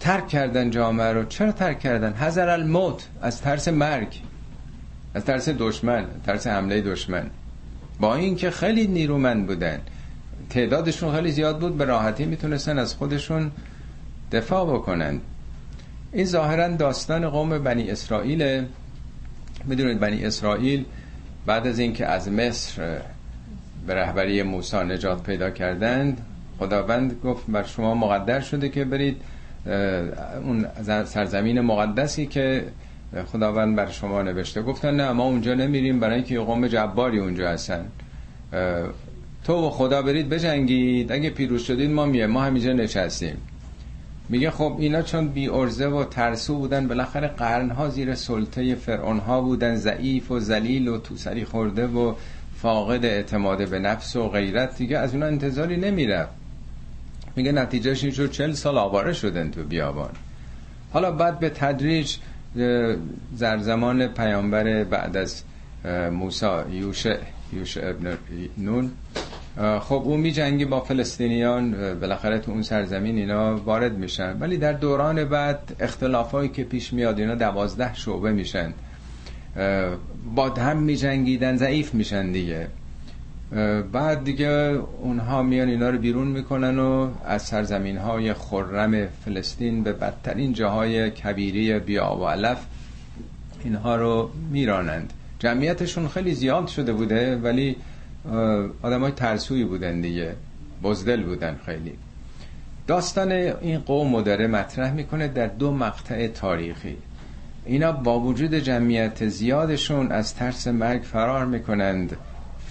ترک 0.00 0.28
کردن 0.28 0.70
جامعه 0.70 1.12
رو. 1.12 1.24
چرا 1.24 1.52
ترک 1.52 1.80
کردن؟ 1.80 2.12
حذر 2.12 2.48
الموت 2.48 3.08
از 3.22 3.40
ترس 3.40 3.68
مرگ. 3.68 4.20
از 5.14 5.24
ترس 5.24 5.48
دشمن 5.48 6.04
ترس 6.26 6.46
حمله 6.46 6.80
دشمن. 6.80 7.26
با 8.00 8.14
اینکه 8.14 8.50
خیلی 8.50 8.86
نیرومند 8.86 9.46
بودن. 9.46 9.78
تعدادشون 10.50 11.14
خیلی 11.14 11.32
زیاد 11.32 11.58
بود 11.58 11.78
به 11.78 11.84
راحتی 11.84 12.24
می‌تونستن 12.24 12.78
از 12.78 12.94
خودشون 12.94 13.50
دفاع 14.32 14.74
بکنن. 14.74 15.20
این 16.12 16.24
ظاهرا 16.24 16.68
داستان 16.68 17.30
قوم 17.30 17.58
بنی 17.58 17.90
اسرائیل 17.90 18.64
می‌دونید 19.64 20.00
بنی 20.00 20.24
اسرائیل 20.24 20.84
بعد 21.46 21.66
از 21.66 21.78
اینکه 21.78 22.06
از 22.06 22.28
مصر 22.28 23.00
به 23.86 23.94
رهبری 23.94 24.42
موسی 24.42 24.76
نجات 24.76 25.22
پیدا 25.22 25.50
کردند 25.50 26.20
خداوند 26.58 27.12
گفت 27.24 27.44
بر 27.48 27.62
شما 27.62 27.94
مقدر 27.94 28.40
شده 28.40 28.68
که 28.68 28.84
برید 28.84 29.22
اون 30.42 30.66
سرزمین 31.04 31.60
مقدسی 31.60 32.26
که 32.26 32.64
خداوند 33.32 33.76
بر 33.76 33.90
شما 33.90 34.22
نوشته. 34.22 34.62
گفتن 34.62 34.94
نه 34.94 35.12
ما 35.12 35.24
اونجا 35.24 35.54
نمیریم 35.54 36.00
برای 36.00 36.14
اینکه 36.14 36.40
قوم 36.40 36.66
جباری 36.66 37.18
اونجا 37.18 37.48
هستن. 37.48 37.84
تو 39.44 39.66
و 39.66 39.70
خدا 39.70 40.02
برید 40.02 40.28
بجنگید. 40.28 41.12
اگه 41.12 41.30
پیروز 41.30 41.62
شدید 41.62 41.90
ما 41.90 42.06
میه 42.06 42.26
ما 42.26 42.42
همینجا 42.42 42.72
نشستیم. 42.72 43.36
میگه 44.28 44.50
خب 44.50 44.76
اینا 44.78 45.02
چون 45.02 45.28
بی 45.28 45.48
ارزه 45.48 45.86
و 45.86 46.04
ترسو 46.04 46.58
بودن 46.58 46.88
بالاخره 46.88 47.28
قرنها 47.28 47.88
زیر 47.88 48.14
سلطه 48.14 48.74
فرعون 48.74 49.18
ها 49.18 49.40
بودن. 49.40 49.76
ضعیف 49.76 50.30
و 50.30 50.40
ذلیل 50.40 50.88
و 50.88 50.98
تو 50.98 51.16
سری 51.16 51.44
خورده 51.44 51.86
و 51.86 52.14
فاقد 52.56 53.04
اعتماد 53.04 53.68
به 53.68 53.78
نفس 53.78 54.16
و 54.16 54.28
غیرت. 54.28 54.76
دیگه 54.76 54.98
از 54.98 55.14
اونا 55.14 55.26
انتظاری 55.26 55.76
نمیره 55.76 56.26
میگه 57.36 57.52
نتیجهش 57.52 58.04
این 58.04 58.12
شد 58.12 58.30
چل 58.30 58.52
سال 58.52 58.78
آواره 58.78 59.12
شدن 59.12 59.50
تو 59.50 59.62
بیابان. 59.62 60.10
حالا 60.92 61.10
بعد 61.10 61.38
به 61.38 61.50
تدریج 61.50 62.16
در 63.38 63.58
زمان 63.58 64.06
پیامبر 64.06 64.84
بعد 64.84 65.16
از 65.16 65.42
موسی 66.12 66.46
یوشع 66.70 67.16
یوشع 67.52 67.88
ابن 67.88 68.18
نون. 68.58 68.90
خب 69.80 70.02
اون 70.04 70.20
می 70.20 70.32
جنگی 70.32 70.64
با 70.64 70.80
فلسطینیان 70.80 71.94
بالاخره 72.00 72.38
تو 72.38 72.52
اون 72.52 72.62
سرزمین 72.62 73.16
اینا 73.18 73.56
وارد 73.56 73.98
میشن. 73.98 74.38
ولی 74.40 74.56
در 74.56 74.72
دوران 74.72 75.24
بعد 75.24 75.76
اختلافایی 75.80 76.48
که 76.48 76.64
پیش 76.64 76.92
میاد 76.92 77.18
اینا 77.18 77.34
دوازده 77.34 77.94
شعبه 77.94 78.32
میشن. 78.32 78.72
با 80.34 80.50
هم 80.50 80.76
می 80.76 80.96
جنگیدن 80.96 81.56
ضعیف 81.56 81.94
میشن 81.94 82.32
دیگه. 82.32 82.68
بعد 83.92 84.24
دیگه 84.24 84.78
اونها 85.02 85.42
میان 85.42 85.68
اینا 85.68 85.90
رو 85.90 85.98
بیرون 85.98 86.28
می‌کنن 86.28 86.78
و 86.78 87.10
از 87.24 87.42
سرزمین 87.42 87.96
های 87.96 88.32
خرم 88.34 89.06
فلسطین 89.24 89.82
به 89.82 89.92
بدترین 89.92 90.52
جاهای 90.52 91.10
کبیری 91.10 91.78
بیا 91.78 92.16
و 92.20 92.24
علف 92.24 92.58
اینها 93.64 93.96
رو 93.96 94.30
میرانند. 94.50 95.12
جمعیتشون 95.38 96.08
خیلی 96.08 96.34
زیاد 96.34 96.66
شده 96.66 96.92
بوده 96.92 97.36
ولی 97.36 97.76
آدم 98.82 99.00
های 99.00 99.12
ترسوی 99.12 99.64
بودن 99.64 100.00
دیگه. 100.00 100.34
بزدل 100.82 101.22
بودن 101.22 101.56
خیلی. 101.66 101.92
داستان 102.86 103.32
این 103.32 103.78
قوم 103.78 104.22
داره 104.22 104.46
مطرح 104.46 104.92
می‌کنه 104.92 105.28
در 105.28 105.46
دو 105.46 105.72
مقطع 105.72 106.26
تاریخی. 106.26 106.96
اینا 107.66 107.92
با 107.92 108.20
وجود 108.20 108.54
جمعیت 108.54 109.28
زیادشون 109.28 110.12
از 110.12 110.34
ترس 110.34 110.68
مرگ 110.68 111.02
فرار 111.02 111.46
می‌کنند. 111.46 112.16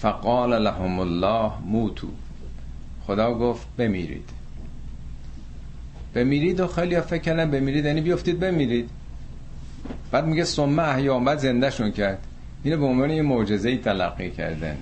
فقال 0.02 0.62
لهم 0.62 0.98
الله 1.00 1.52
موتو. 1.66 2.08
خدا 3.06 3.34
گفت 3.34 3.66
بمیرید. 3.76 4.30
بمیرید 6.14 6.60
و 6.60 6.66
خیلی 6.66 7.00
فکر 7.00 7.22
کردن 7.22 7.50
بمیرید 7.50 7.84
یعنی 7.84 8.00
بیفتید 8.00 8.40
بمیرید. 8.40 8.90
بعد 10.10 10.26
میگه 10.26 10.44
سمه 10.44 10.82
احیا 10.82 11.18
بعد 11.18 11.38
زندهشون 11.38 11.90
کرد. 11.90 12.26
اینو 12.62 12.76
به 12.78 12.86
عنوان 12.86 13.10
یه 13.10 13.22
معجزه 13.22 13.76
تلقی 13.76 14.30
کردن. 14.30 14.76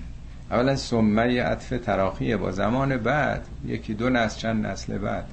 اولا 0.51 0.77
سمه 0.77 1.43
عطف 1.43 1.69
تراخیه 1.85 2.37
با 2.37 2.51
زمان 2.51 2.97
بعد 2.97 3.47
یکی 3.67 3.95
دو 3.95 4.11
نسل 4.11 4.39
چند 4.39 4.67
نسل 4.67 4.99
بعد. 4.99 5.25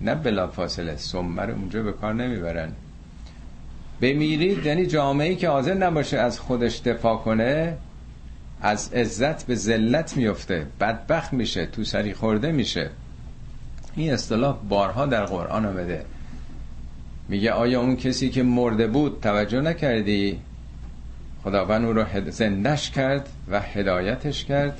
نه 0.00 0.14
بلا 0.14 0.46
فاصله 0.46 0.96
سمه 0.96 1.42
رو 1.42 1.54
اونجا 1.54 1.82
به 1.82 1.92
کار 1.92 2.14
نمی‌برن. 2.14 2.72
بمیرید 4.00 4.66
یعنی 4.66 4.86
جامعه 4.86 5.34
که 5.34 5.48
حاضر 5.48 5.74
نباشه 5.74 6.18
از 6.18 6.40
خودش 6.40 6.80
دفاع 6.80 7.16
کنه 7.16 7.76
از 8.60 8.92
عزت 8.92 9.46
به 9.46 9.54
ذلت 9.54 10.16
میفته. 10.16 10.66
بدبخت 10.80 11.32
میشه 11.32 11.66
تو 11.66 11.84
سری 11.84 12.14
خورده 12.14 12.52
میشه. 12.52 12.90
این 13.96 14.12
اصطلاح 14.12 14.58
بارها 14.68 15.06
در 15.06 15.24
قرآن 15.24 15.66
آمده 15.66 16.04
میگه 17.28 17.52
آیا 17.52 17.80
اون 17.80 17.96
کسی 17.96 18.30
که 18.30 18.42
مرده 18.42 18.86
بود 18.86 19.18
توجه 19.22 19.60
نکردی؟ 19.60 20.40
خداوند 21.44 21.84
او 21.84 21.92
رو 21.92 22.30
زندش 22.30 22.90
کرد 22.90 23.28
و 23.48 23.60
هدایتش 23.60 24.44
کرد 24.44 24.78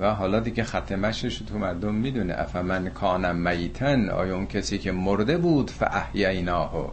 و 0.00 0.14
حالا 0.14 0.40
دیگه 0.40 0.64
ختمشش 0.64 1.38
تو 1.38 1.58
مردم 1.58 1.94
می‌دونه. 1.94 2.34
افمن 2.38 2.88
کانم 2.88 3.36
میتن؟ 3.36 4.08
آیا 4.10 4.36
اون 4.36 4.46
کسی 4.46 4.78
که 4.78 4.92
مرده 4.92 5.36
بود 5.36 5.70
فاحییناه؟ 5.70 6.92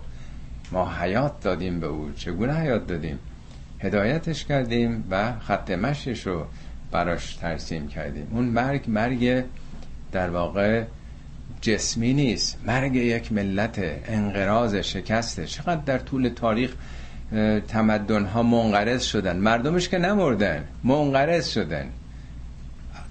ما 0.71 0.91
حیات 0.91 1.43
دادیم 1.43 1.79
به 1.79 1.87
او. 1.87 2.11
چگونه 2.15 2.53
حیات 2.53 2.87
دادیم؟ 2.87 3.19
هدایتش 3.79 4.45
کردیم 4.45 5.03
و 5.11 5.33
ختمشش 5.39 6.27
رو 6.27 6.45
براش 6.91 7.35
ترسیم 7.35 7.87
کردیم. 7.87 8.27
اون 8.31 8.45
مرگ 8.45 8.83
مرگ 8.87 9.43
در 10.11 10.29
واقع 10.29 10.83
جسمی 11.61 12.13
نیست. 12.13 12.57
مرگ 12.65 12.95
یک 12.95 13.31
ملت 13.31 13.79
انقراض 14.07 14.75
شکسته. 14.75 15.45
چقدر 15.45 15.81
در 15.85 15.97
طول 15.97 16.29
تاریخ 16.29 16.73
تمدن 17.67 18.25
ها 18.25 18.43
منقرض 18.43 19.03
شدن. 19.03 19.37
مردمش 19.37 19.89
که 19.89 19.97
نمردن 19.97 20.63
منقرض 20.83 21.49
شدن. 21.49 21.89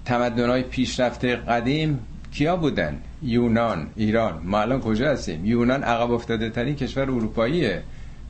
تمدن 0.05 0.49
های 0.49 0.63
پیشرفته 0.63 1.35
قدیم 1.35 1.99
کیا 2.31 2.55
بودن؟ 2.55 2.97
یونان 3.21 3.87
ایران. 3.95 4.41
ما 4.43 4.61
الان 4.61 4.81
کجا 4.81 5.11
هستیم؟ 5.11 5.45
یونان 5.45 5.83
عقب 5.83 6.11
افتاده 6.11 6.49
ترین 6.49 6.75
کشور 6.75 7.03
اروپاییه. 7.03 7.83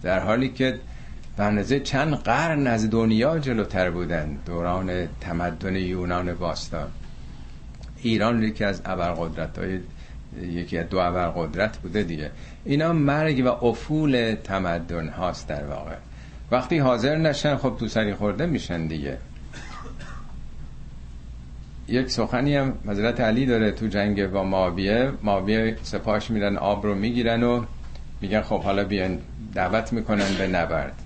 در 0.04 0.20
حالی 0.20 0.50
که 0.50 0.80
به 1.38 1.80
چند 1.80 2.14
قرن 2.14 2.68
از 2.68 2.90
دنیا 2.90 3.40
جلوتر 3.40 3.90
بودن. 3.90 4.38
دوران 4.46 5.08
تمدن 5.22 5.76
یونان 5.76 6.34
باستان. 6.34 6.88
ایران 8.02 8.44
یکی 8.44 8.64
از 8.64 8.82
ابرقدرت 8.86 9.60
های 9.60 9.80
یکی 10.42 10.78
از 10.78 10.90
دو 10.90 10.98
ابرقدرت 10.98 11.78
بوده 11.78 12.04
دیگه. 12.04 12.32
اینا 12.66 12.94
مرگ 12.94 13.46
و 13.46 13.66
افول 13.66 14.36
تمدن 14.44 15.08
هاست 15.08 15.48
در 15.48 15.66
واقع. 15.66 15.96
وقتی 16.52 16.78
حاضر 16.78 17.16
نشن 17.16 17.58
خب 17.58 17.76
تو 17.80 17.88
سری 17.88 18.14
خورده 18.14 18.46
میشن 18.46 18.88
دیگه. 18.88 19.18
یک 21.88 22.12
سخنی 22.12 22.56
هم 22.56 22.74
حضرت 22.88 23.22
علی 23.22 23.46
داره 23.46 23.72
تو 23.72 23.88
جنگ 23.88 24.28
با 24.28 24.44
ماویه. 24.44 25.12
ماویه 25.24 25.78
سپاش 25.84 26.32
میرن 26.32 26.58
آب 26.58 26.86
رو 26.86 26.96
می‌گیرن 26.96 27.44
و 27.44 27.66
میگن 28.22 28.42
خب 28.42 28.62
حالا 28.62 28.84
بیان 28.84 29.20
دعوت 29.54 29.94
می‌کنن 29.94 30.38
به 30.38 30.48
نبرد. 30.48 31.04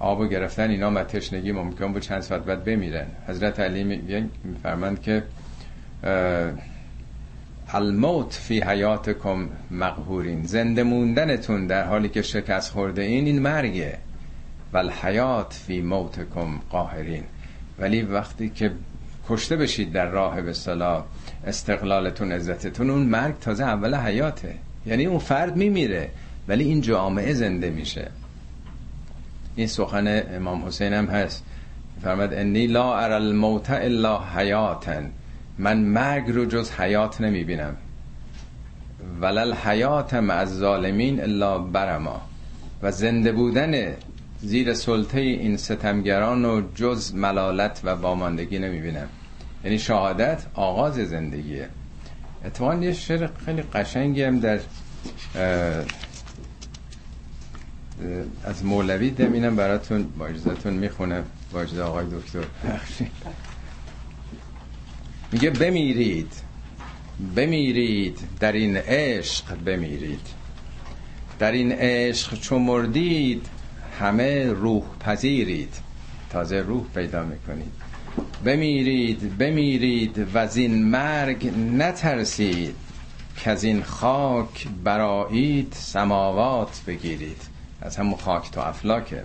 آب 0.00 0.30
گرفتن 0.30 0.70
اینا 0.70 0.90
و 0.90 1.04
تشنگی 1.04 1.52
ممکن 1.52 1.92
بود 1.92 2.02
چند 2.02 2.20
ساعت 2.20 2.44
بعد 2.44 2.64
بمیرن. 2.64 3.06
حضرت 3.28 3.60
علی 3.60 3.84
میفرمند 4.44 5.02
که 5.02 5.22
الموت 7.72 8.32
فی 8.32 8.60
حیاتکم 8.60 9.48
مقهورین. 9.70 10.42
زنده 10.42 10.82
موندنتون 10.82 11.66
در 11.66 11.84
حالی 11.84 12.08
که 12.08 12.22
شکست 12.22 12.72
خورده 12.72 13.02
این 13.02 13.26
این 13.26 13.38
مرگه. 13.38 13.98
و 14.72 14.76
الحیات 14.76 15.52
فی 15.66 15.80
موتکم 15.80 16.60
قاهرین. 16.70 17.24
ولی 17.78 18.02
وقتی 18.02 18.48
که 18.48 18.70
کشته 19.28 19.56
بشید 19.56 19.92
در 19.92 20.06
راه 20.06 20.42
به 20.42 20.52
صلاح 20.52 21.04
استقلالتون 21.46 22.32
عزتتون 22.32 22.90
اون 22.90 23.02
مرگ 23.02 23.38
تازه 23.38 23.64
اول 23.64 23.94
حیاته. 23.94 24.54
یعنی 24.86 25.06
اون 25.06 25.18
فرد 25.18 25.56
میمیره 25.56 26.10
ولی 26.48 26.64
این 26.64 26.80
جامعه 26.80 27.34
زنده 27.34 27.70
میشه. 27.70 28.10
این 29.56 29.66
سخن 29.66 30.22
امام 30.36 30.66
حسین 30.66 30.92
هم 30.92 31.06
هست. 31.06 31.44
فرمد 32.02 32.34
انی 32.34 32.66
لا 32.66 32.98
ار 32.98 33.12
الموت 33.12 33.70
الا 33.70 34.20
حیاتن. 34.36 35.10
من 35.58 35.78
مرگ 35.78 36.30
رو 36.30 36.44
جز 36.44 36.70
حیات 36.70 37.20
نمی‌بینم. 37.20 37.76
ولل 39.20 39.54
حیات 39.54 40.14
مع 40.14 40.44
ظالمین 40.44 41.22
الا 41.22 41.58
برما. 41.58 42.20
و 42.82 42.90
زنده 42.90 43.32
بودن 43.32 43.94
زیر 44.42 44.74
سلطه 44.74 45.20
این 45.20 45.56
ستمگران 45.56 46.44
و 46.44 46.62
جز 46.74 47.14
ملالت 47.14 47.80
و 47.84 47.88
واماندگی 47.88 48.58
نمی‌بینم. 48.58 49.08
یعنی 49.64 49.78
شهادت 49.78 50.42
آغاز 50.54 50.94
زندگیه. 50.94 51.68
اتوان 52.44 52.82
یه 52.82 52.92
شعر 52.92 53.28
خیلی 53.44 53.62
قشنگی 53.62 54.22
هم 54.22 54.40
در 54.40 54.58
از 58.44 58.64
مولوی 58.64 59.10
دمینم 59.10 59.56
براتون 59.56 60.02
با 60.18 60.26
اجازتون 60.26 60.74
می‌خونم 60.74 61.24
با 61.52 61.84
آقای 61.84 62.06
دکتر. 62.06 62.44
میگه 65.32 65.50
بمیرید. 65.50 66.32
بمیرید. 67.36 68.18
در 68.40 68.52
این 68.52 68.76
عشق 68.76 69.54
بمیرید. 69.54 70.26
در 71.38 71.52
این 71.52 71.72
عشق 71.72 72.40
چو 72.40 72.58
مردید 72.58 73.46
همه 74.00 74.52
روح 74.52 74.82
پذیرید. 75.00 75.74
تازه 76.30 76.56
روح 76.56 76.84
پیدا 76.94 77.24
می‌کنید. 77.24 77.72
بمیرید 78.44 79.38
بمیرید 79.38 80.26
و 80.34 80.38
از 80.38 80.56
این 80.56 80.84
مرگ 80.84 81.52
نترسید. 81.56 82.74
که 83.36 83.50
از 83.50 83.64
این 83.64 83.82
خاک 83.82 84.68
برایید 84.84 85.72
سماوات 85.76 86.80
بگیرید. 86.86 87.42
از 87.80 87.96
همون 87.96 88.16
خاک 88.16 88.50
تا 88.50 88.64
افلاکه. 88.64 89.22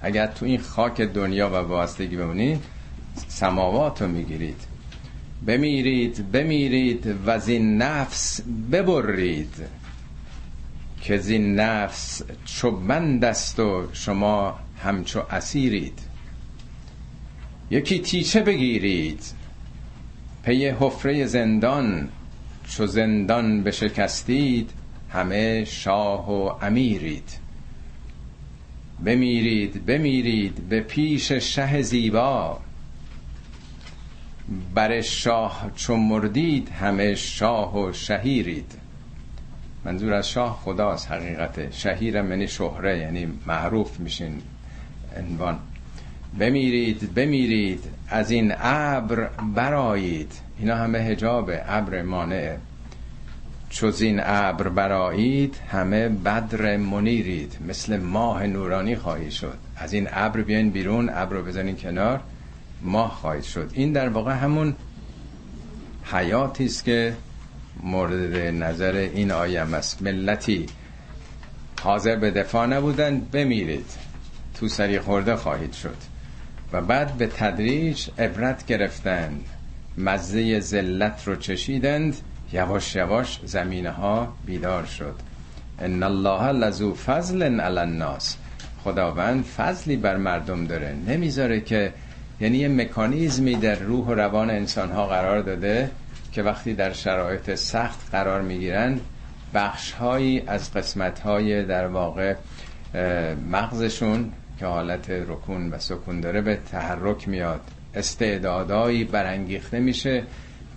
اگر 0.00 0.26
تو 0.26 0.46
این 0.46 0.60
خاک 0.60 1.00
دنیا 1.00 1.48
و 1.48 1.52
وابستگی 1.52 2.16
بمونید 2.16 2.60
سماوات 3.28 4.02
رو 4.02 4.08
می‌گیرید. 4.08 4.60
بمیرید 5.46 6.32
بمیرید 6.32 7.14
و 7.26 7.30
از 7.30 7.48
این 7.48 7.82
نفس 7.82 8.40
ببرید. 8.72 9.54
که 11.00 11.18
زین 11.18 11.54
نفس 11.54 12.22
چو 12.44 12.70
بند 12.70 13.24
است 13.24 13.60
و 13.60 13.88
شما 13.92 14.58
همچو 14.82 15.22
اسیرید. 15.30 15.98
یکی 17.70 17.98
تیچه 17.98 18.40
بگیرید. 18.40 19.20
پی 20.42 20.68
حفره 20.68 21.26
زندان 21.26 22.08
چو 22.68 22.86
زندان 22.86 23.62
بشکستید 23.62 24.70
همه 25.10 25.64
شاه 25.64 26.30
و 26.30 26.64
امیرید. 26.64 27.38
بمیرید 29.04 29.86
بمیرید 29.86 30.68
به 30.68 30.80
پیش 30.80 31.32
شه 31.32 31.82
زیبا. 31.82 32.58
بر 34.74 35.00
شاه 35.00 35.70
چو 35.76 35.96
مردید 35.96 36.68
همه 36.68 37.14
شاه 37.14 37.78
و 37.78 37.92
شهیرید. 37.92 38.72
منظور 39.84 40.14
از 40.14 40.28
شاه 40.28 40.60
خداست 40.64 41.10
حقیقت. 41.10 41.72
شهیرم 41.72 42.30
یعنی 42.30 42.48
شهره 42.48 42.98
یعنی 42.98 43.28
معروف 43.46 44.00
میشین 44.00 44.42
عنوان. 45.16 45.58
بمیرید 46.38 47.14
بمیرید 47.14 47.84
از 48.08 48.30
این 48.30 48.52
ابر 48.58 49.30
برایید 49.54 50.32
اینا 50.58 50.76
همه 50.76 50.98
هجاب 50.98 51.50
ابر 51.66 52.02
مانعه 52.02 52.58
چوز 53.76 54.02
این 54.02 54.20
ابر 54.24 54.68
برایید 54.68 55.56
همه 55.68 56.08
بدر 56.08 56.76
منیرید 56.76 57.58
مثل 57.68 57.96
ماه 57.96 58.46
نورانی 58.46 58.96
خواهی 58.96 59.30
شد. 59.30 59.58
از 59.76 59.92
این 59.92 60.08
ابر 60.12 60.42
بیاین 60.42 60.70
بیرون 60.70 61.10
ابر 61.12 61.36
رو 61.36 61.42
بزنین 61.42 61.76
کنار 61.76 62.20
ماه 62.82 63.10
خواهید 63.10 63.42
شد. 63.42 63.70
این 63.74 63.92
در 63.92 64.08
واقع 64.08 64.32
همون 64.32 64.74
حیاتی 66.04 66.64
است 66.64 66.84
که 66.84 67.16
مورد 67.82 68.36
نظر 68.36 68.92
این 69.14 69.30
آیم 69.30 69.74
است. 69.74 70.02
ملتی 70.02 70.66
حاضر 71.82 72.16
به 72.16 72.30
دفاع 72.30 72.66
نبودن 72.66 73.20
بمیرید. 73.20 73.90
تو 74.54 74.68
سری 74.68 74.98
خورده 75.00 75.36
خواهید 75.36 75.72
شد. 75.72 75.96
و 76.72 76.80
بعد 76.80 77.12
به 77.12 77.26
تدریج 77.26 78.08
عبرت 78.18 78.66
گرفتند. 78.66 79.44
مزه 79.98 80.60
ذلت 80.60 81.22
رو 81.26 81.36
چشیدند. 81.36 82.16
یواش 82.52 82.96
یواش 82.96 83.40
زمینه 83.44 83.90
ها 83.90 84.34
بیدار 84.46 84.84
شد. 84.84 85.14
ان 85.78 86.02
الله 86.02 86.52
لذو 86.52 86.94
فضل 86.94 87.42
علی 87.60 87.78
الناس. 87.78 88.36
خداوند 88.84 89.44
فضلی 89.44 89.96
بر 89.96 90.16
مردم 90.16 90.66
داره. 90.66 90.94
نمی‌ذاره 91.06 91.60
که 91.60 91.92
یعنی 92.40 92.58
یه 92.58 92.68
مکانیزمی 92.68 93.54
در 93.54 93.74
روح 93.74 94.06
و 94.06 94.14
روان 94.14 94.50
انسان 94.50 94.90
ها 94.90 95.06
قرار 95.06 95.40
داده 95.40 95.90
که 96.32 96.42
وقتی 96.42 96.74
در 96.74 96.92
شرایط 96.92 97.54
سخت 97.54 98.10
قرار 98.12 98.42
می‌گیرن 98.42 99.00
بخش 99.54 99.92
هایی 99.92 100.42
از 100.46 100.72
قسمت 100.72 101.20
های 101.20 101.64
در 101.64 101.86
واقع 101.86 102.34
مغزشون 103.50 104.32
که 104.58 104.66
حالت 104.66 105.10
رکون 105.10 105.70
و 105.70 105.78
سکون 105.78 106.20
داره 106.20 106.40
به 106.40 106.58
تحرک 106.72 107.28
میاد. 107.28 107.60
استعدادایی 107.94 109.04
برانگیخته 109.04 109.80
میشه. 109.80 110.22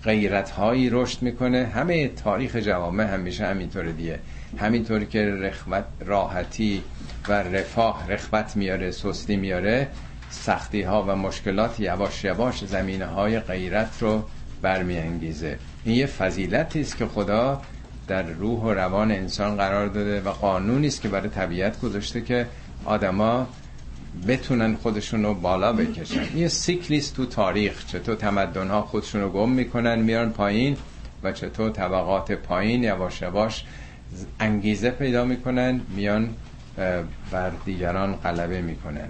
غیرت 0.04 0.50
هایی 0.50 0.90
رشد 0.90 1.22
می‌کنه. 1.22 1.66
همه 1.66 2.08
تاریخ 2.08 2.56
جوامع 2.56 3.04
همیشه 3.04 3.46
همینطور 3.46 3.86
دیگه. 3.86 4.20
همینطوری 4.58 5.06
که 5.06 5.26
رخوت 5.26 5.86
راحتی 6.06 6.84
و 7.28 7.34
رفاه 7.34 8.12
رخوت 8.12 8.56
میاره 8.56 8.92
سستی 8.92 9.36
میاره 9.36 9.88
سختی 10.30 10.82
ها 10.82 11.04
و 11.08 11.16
مشکلات 11.16 11.80
یواش 11.80 12.24
یواش 12.24 12.66
زمینه 12.66 13.06
های 13.06 13.40
غیرت 13.40 13.98
رو 14.00 14.24
برمیانگیزه. 14.62 15.58
این 15.84 15.96
یه 15.96 16.06
فضیلتی 16.06 16.82
است 16.82 16.98
که 16.98 17.06
خدا 17.06 17.62
در 18.08 18.24
روح 18.24 18.60
و 18.60 18.74
روان 18.74 19.12
انسان 19.12 19.56
قرار 19.56 19.88
داده 19.88 20.22
و 20.22 20.30
قانونی 20.30 20.88
است 20.88 21.02
که 21.02 21.10
برای 21.10 21.30
طبیعت 21.30 21.82
گذاشته 21.82 22.22
که 22.22 22.48
آدما 22.86 23.48
بتونن 24.28 24.76
خودشون 24.76 25.24
رو 25.24 25.34
بالا 25.34 25.74
بکشن. 25.74 26.38
یه 26.38 26.48
سیکلیست 26.48 27.16
تو 27.16 27.26
تاریخ 27.26 27.86
چطور 27.86 28.16
تمدن 28.16 28.68
ها 28.68 28.82
خودشون 28.82 29.22
رو 29.22 29.30
گم 29.30 29.50
می‌کنن 29.50 30.00
میان 30.00 30.30
پایین 30.32 30.78
و 31.24 31.32
چطور 31.32 31.70
طبقات 31.70 32.32
پایین 32.32 32.84
یواش 32.84 33.22
یواش 33.22 33.64
انگیزه 34.40 34.90
پیدا 34.90 35.26
می‌کنن 35.26 35.82
میان 35.96 36.30
بر 37.32 37.52
دیگران 37.66 38.16
غلبه 38.16 38.62
می‌کنن. 38.62 39.08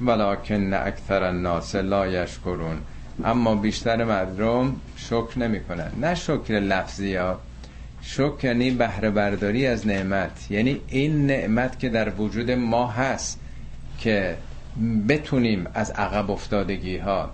ولکن 0.00 0.74
اکثر 0.74 1.22
الناس 1.22 1.74
لا 1.74 2.06
یشکرون. 2.06 2.78
اما 3.24 3.54
بیشتر 3.54 4.04
مردم 4.04 4.76
شکر 4.96 5.38
نمی‌کنن. 5.38 5.92
نه 6.00 6.14
شکر 6.14 6.60
لفظی 6.60 7.14
ها. 7.14 7.40
شکر 8.02 8.44
یعنی 8.44 8.70
بهره 8.70 9.10
برداری 9.10 9.66
از 9.66 9.86
نعمت. 9.86 10.50
یعنی 10.50 10.80
این 10.88 11.26
نعمت 11.26 11.78
که 11.78 11.88
در 11.88 12.10
وجود 12.10 12.50
ما 12.50 12.86
هست. 12.86 13.39
که 14.00 14.36
بتونیم 15.08 15.66
از 15.74 15.90
عقب 15.90 16.30
افتادگی 16.30 16.96
ها 16.96 17.30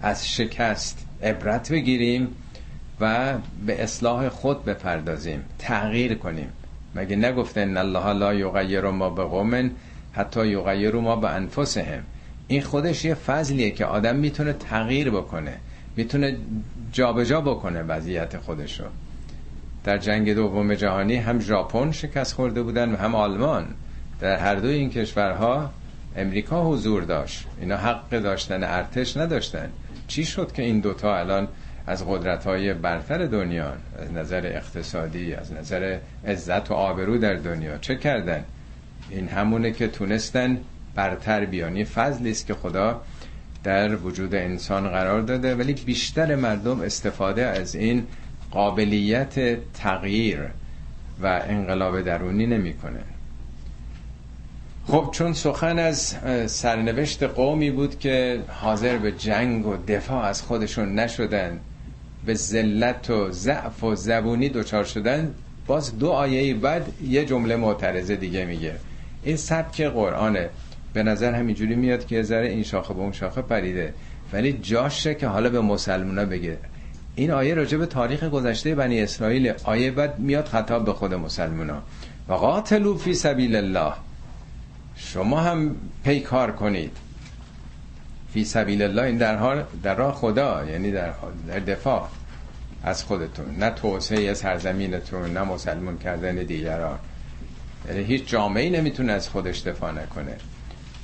از 0.00 0.28
شکست 0.28 1.06
عبرت 1.22 1.72
بگیریم 1.72 2.28
و 3.00 3.34
به 3.66 3.82
اصلاح 3.82 4.28
خود 4.28 4.64
بپردازیم 4.64 5.44
تغییر 5.58 6.14
کنیم. 6.14 6.48
مگه 6.94 7.16
نگفته 7.16 7.60
ان 7.60 7.76
الله 7.76 8.12
لا 8.12 8.34
یغیر 8.34 8.90
ما 8.90 9.10
به 9.10 9.24
قوم 9.24 9.70
حتی 10.12 10.46
یغیر 10.46 10.94
ما 10.94 11.16
به 11.16 11.30
انفسهم 11.30 12.02
این 12.48 12.62
خودش 12.62 13.04
یه 13.04 13.14
فضلیه 13.14 13.70
که 13.70 13.84
آدم 13.84 14.16
می‌تونه 14.16 14.52
تغییر 14.52 15.10
بکنه 15.10 15.56
می‌تونه 15.96 16.36
جابجا 16.92 17.40
بکنه 17.40 17.82
وضعیت 17.82 18.36
خودشو. 18.36 18.84
در 19.84 19.98
جنگ 19.98 20.34
دوم 20.34 20.74
جهانی 20.74 21.16
هم 21.16 21.40
ژاپن 21.40 21.90
شکست 21.90 22.32
خورده 22.32 22.62
بودن 22.62 22.92
و 22.92 22.96
هم 22.96 23.14
آلمان. 23.14 23.66
در 24.20 24.36
هر 24.36 24.54
دو 24.54 24.68
این 24.68 24.90
کشورها 24.90 25.70
امریکا 26.16 26.64
حضور 26.64 27.02
داشت. 27.02 27.46
اینا 27.60 27.76
حق 27.76 28.10
داشتن 28.10 28.64
ارتش 28.64 29.16
نداشتن. 29.16 29.68
چی 30.06 30.24
شد 30.24 30.52
که 30.52 30.62
این 30.62 30.80
دوتا 30.80 31.16
الان 31.18 31.48
از 31.86 32.06
قدرت 32.08 32.44
های 32.44 32.74
برتر 32.74 33.26
دنیا 33.26 33.72
از 33.98 34.12
نظر 34.12 34.46
اقتصادی 34.46 35.34
از 35.34 35.52
نظر 35.52 35.98
عزت 36.26 36.70
و 36.70 36.74
آبرو 36.74 37.18
در 37.18 37.34
دنیا 37.34 37.78
چه 37.78 37.96
کردن؟ 37.96 38.44
این 39.10 39.28
همونه 39.28 39.72
که 39.72 39.88
تونستن 39.88 40.58
برتر 40.94 41.44
بیانی 41.44 41.84
فضلی 41.84 42.30
است 42.30 42.46
که 42.46 42.54
خدا 42.54 43.00
در 43.64 43.96
وجود 43.96 44.34
انسان 44.34 44.88
قرار 44.88 45.20
داده 45.20 45.54
ولی 45.54 45.72
بیشتر 45.72 46.34
مردم 46.34 46.80
استفاده 46.80 47.46
از 47.46 47.74
این 47.74 48.06
قابلیت 48.50 49.58
تغییر 49.72 50.40
و 51.22 51.42
انقلاب 51.48 52.02
درونی 52.02 52.46
نمی‌کنه. 52.46 53.00
خب 54.86 55.08
چون 55.12 55.32
سخن 55.32 55.78
از 55.78 56.16
سرنوشت 56.46 57.22
قومی 57.22 57.70
بود 57.70 57.98
که 57.98 58.40
حاضر 58.48 58.98
به 58.98 59.12
جنگ 59.12 59.66
و 59.66 59.76
دفاع 59.88 60.24
از 60.24 60.42
خودشون 60.42 60.94
نشدن 60.94 61.60
به 62.26 62.34
ذلت 62.34 63.10
و 63.10 63.30
ضعف 63.30 63.84
و 63.84 63.94
زبونی 63.94 64.48
دچار 64.48 64.84
شدن 64.84 65.34
باز 65.66 65.98
دو 65.98 66.10
آیه 66.10 66.54
بعد 66.54 66.86
یه 67.08 67.24
جمله 67.24 67.56
معترضه 67.56 68.16
دیگه 68.16 68.44
میگه. 68.44 68.74
این 69.22 69.36
سبک 69.36 69.80
قرآنه. 69.80 70.48
به 70.92 71.02
نظر 71.02 71.34
همینجوری 71.34 71.74
میاد 71.74 72.06
که 72.06 72.22
ذره 72.22 72.48
این 72.48 72.62
شاخه 72.62 72.94
به 72.94 73.00
اون 73.00 73.12
شاخه 73.12 73.42
پریده. 73.42 73.94
ولی 74.32 74.52
جاشه 74.52 75.14
که 75.14 75.26
حالا 75.26 75.50
به 75.50 75.60
مسلمونا 75.60 76.24
بگه. 76.24 76.58
این 77.14 77.30
آیه 77.30 77.54
راجع 77.54 77.78
به 77.78 77.86
تاریخ 77.86 78.24
گذشته 78.24 78.74
بنی 78.74 79.02
اسرائیل 79.02 79.52
آیه 79.64 79.90
بعد 79.90 80.18
میاد 80.18 80.44
خطاب 80.44 80.84
به 80.84 80.92
خود 80.92 81.14
مسلمونا. 81.14 81.82
و 82.28 82.32
قاتلو 82.32 82.96
فی 82.96 83.14
سبیل 83.14 83.56
الله. 83.56 83.92
شما 84.96 85.40
هم 85.40 85.76
پیکار 86.04 86.52
کنید. 86.52 86.96
فی 88.32 88.44
سبیل 88.44 88.82
الله 88.82 89.02
این 89.02 89.16
در 89.16 89.36
حال 89.36 89.64
در 89.82 89.94
راه 89.94 90.14
خدا 90.14 90.64
یعنی 90.70 90.90
در, 90.90 91.12
در 91.48 91.58
دفاع 91.58 92.08
از 92.82 93.04
خودتون. 93.04 93.56
نه 93.58 93.70
توسعه 93.70 94.34
سرزمینتون 94.34 95.32
نه 95.32 95.42
مسلمون 95.42 95.98
کردن 95.98 96.34
دیگران. 96.34 96.98
یعنی 97.88 98.02
هیچ 98.04 98.26
جامعه 98.26 98.70
نمی‌تونه 98.70 99.12
از 99.12 99.28
خودش 99.28 99.60
دفاع 99.60 99.92
نکنه. 99.92 100.36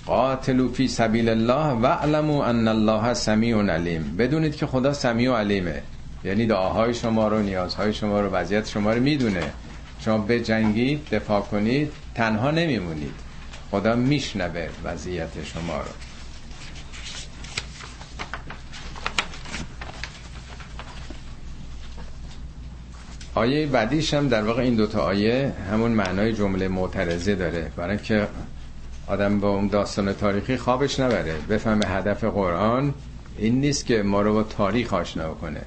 قاتلو 0.06 0.72
فی 0.72 0.88
سبیل 0.88 1.28
الله 1.28 1.80
و 1.80 1.86
علمو 1.86 2.40
ان 2.40 2.68
الله 2.68 3.14
سمیع 3.14 3.62
علیم. 3.62 4.16
بدونید 4.18 4.56
که 4.56 4.66
خدا 4.66 4.92
سمیع 4.92 5.32
و 5.32 5.34
علیمه. 5.34 5.82
یعنی 6.24 6.46
دعاهای 6.46 6.94
شما 6.94 7.28
رو 7.28 7.38
نیازهای 7.38 7.92
شما 7.92 8.20
رو 8.20 8.28
وضعیت 8.30 8.68
شما 8.68 8.92
رو 8.92 9.02
می‌دونه. 9.02 9.52
شما 10.00 10.18
به 10.18 10.40
جنگی 10.40 11.00
دفاع 11.12 11.40
کنید 11.40 11.92
تنها 12.14 12.50
نمیمونید. 12.50 13.29
خدا 13.70 13.96
میشنوه 13.96 14.68
وضعیت 14.84 15.44
شما 15.44 15.76
رو. 15.76 15.90
آیه 23.34 23.66
بعدیش 23.66 24.14
هم 24.14 24.28
در 24.28 24.42
واقع 24.42 24.62
این 24.62 24.74
دوتا 24.74 25.00
آیه 25.00 25.52
همون 25.70 25.90
معنای 25.90 26.32
جمله 26.32 26.68
معترضه 26.68 27.34
داره. 27.34 27.72
برای 27.76 27.98
که 27.98 28.28
آدم 29.06 29.40
با 29.40 29.50
اون 29.50 29.66
داستان 29.66 30.12
تاریخی 30.12 30.56
خوابش 30.56 31.00
نبره. 31.00 31.34
بفهمه 31.50 31.86
هدف 31.86 32.24
قرآن 32.24 32.94
این 33.38 33.60
نیست 33.60 33.86
که 33.86 34.02
ما 34.02 34.22
رو 34.22 34.34
با 34.34 34.42
تاریخ 34.42 34.92
آشنا 34.92 35.34
کنه. 35.34 35.62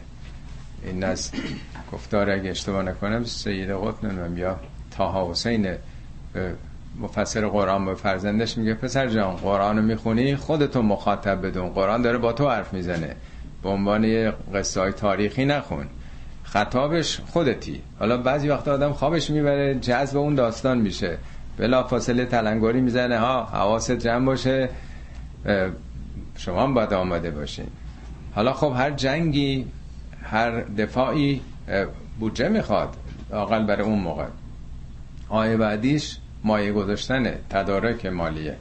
این 0.85 1.03
از 1.03 1.31
گفتار 1.91 2.29
اگه 2.29 2.49
اشتباه 2.49 2.83
نکنم 2.83 3.23
سید 3.23 3.69
قطن 3.69 4.37
یا 4.37 4.59
تاها 4.91 5.31
حسین 5.31 5.75
مفسر 6.99 7.47
قرآن 7.47 7.85
به 7.85 7.93
فرزندش 7.93 8.57
میگه 8.57 8.73
پسر 8.73 9.07
جان 9.07 9.35
قرآن 9.35 9.77
رو 9.77 9.83
می‌خونی؟ 9.83 10.35
خودتو 10.35 10.81
مخاطب 10.81 11.45
بدون 11.45 11.69
قرآن 11.69 12.01
داره 12.01 12.17
با 12.17 12.33
تو 12.33 12.49
حرف 12.49 12.73
می‌زنه. 12.73 13.15
به 13.63 13.69
عنوان 13.69 14.31
قصه 14.53 14.81
های 14.81 14.91
تاریخی 14.91 15.45
نخون. 15.45 15.85
خطابش 16.43 17.19
خودتی. 17.19 17.81
حالا 17.99 18.17
بعضی 18.17 18.49
وقت 18.49 18.67
آدم 18.67 18.93
خوابش 18.93 19.29
می‌بره 19.29 19.75
جذب 19.75 20.17
اون 20.17 20.35
داستان 20.35 20.77
میشه. 20.77 21.17
بلا 21.57 21.83
فاصله 21.83 22.25
تلنگاری 22.25 22.81
می‌زنه 22.81 23.19
ها 23.19 23.43
حواست 23.43 23.91
جمع 23.91 24.25
باشه 24.25 24.69
شما 26.37 26.63
هم 26.63 26.73
باید 26.73 26.93
آماده 26.93 27.31
باشین. 27.31 27.67
حالا 28.35 28.53
خب 28.53 28.73
هر 28.77 28.91
جنگی 28.91 29.67
هر 30.23 30.61
دفاعی 30.61 31.41
بودجه 32.19 32.49
می‌خواد 32.49 32.95
اقل 33.33 33.65
برای 33.65 33.85
اون 33.85 33.99
موقع. 33.99 34.25
آیه 35.29 35.57
بعدیش 35.57 36.17
مایه 36.43 36.71
گذاشتنه 36.71 37.37
تدارک 37.49 38.05
مالیه. 38.05 38.55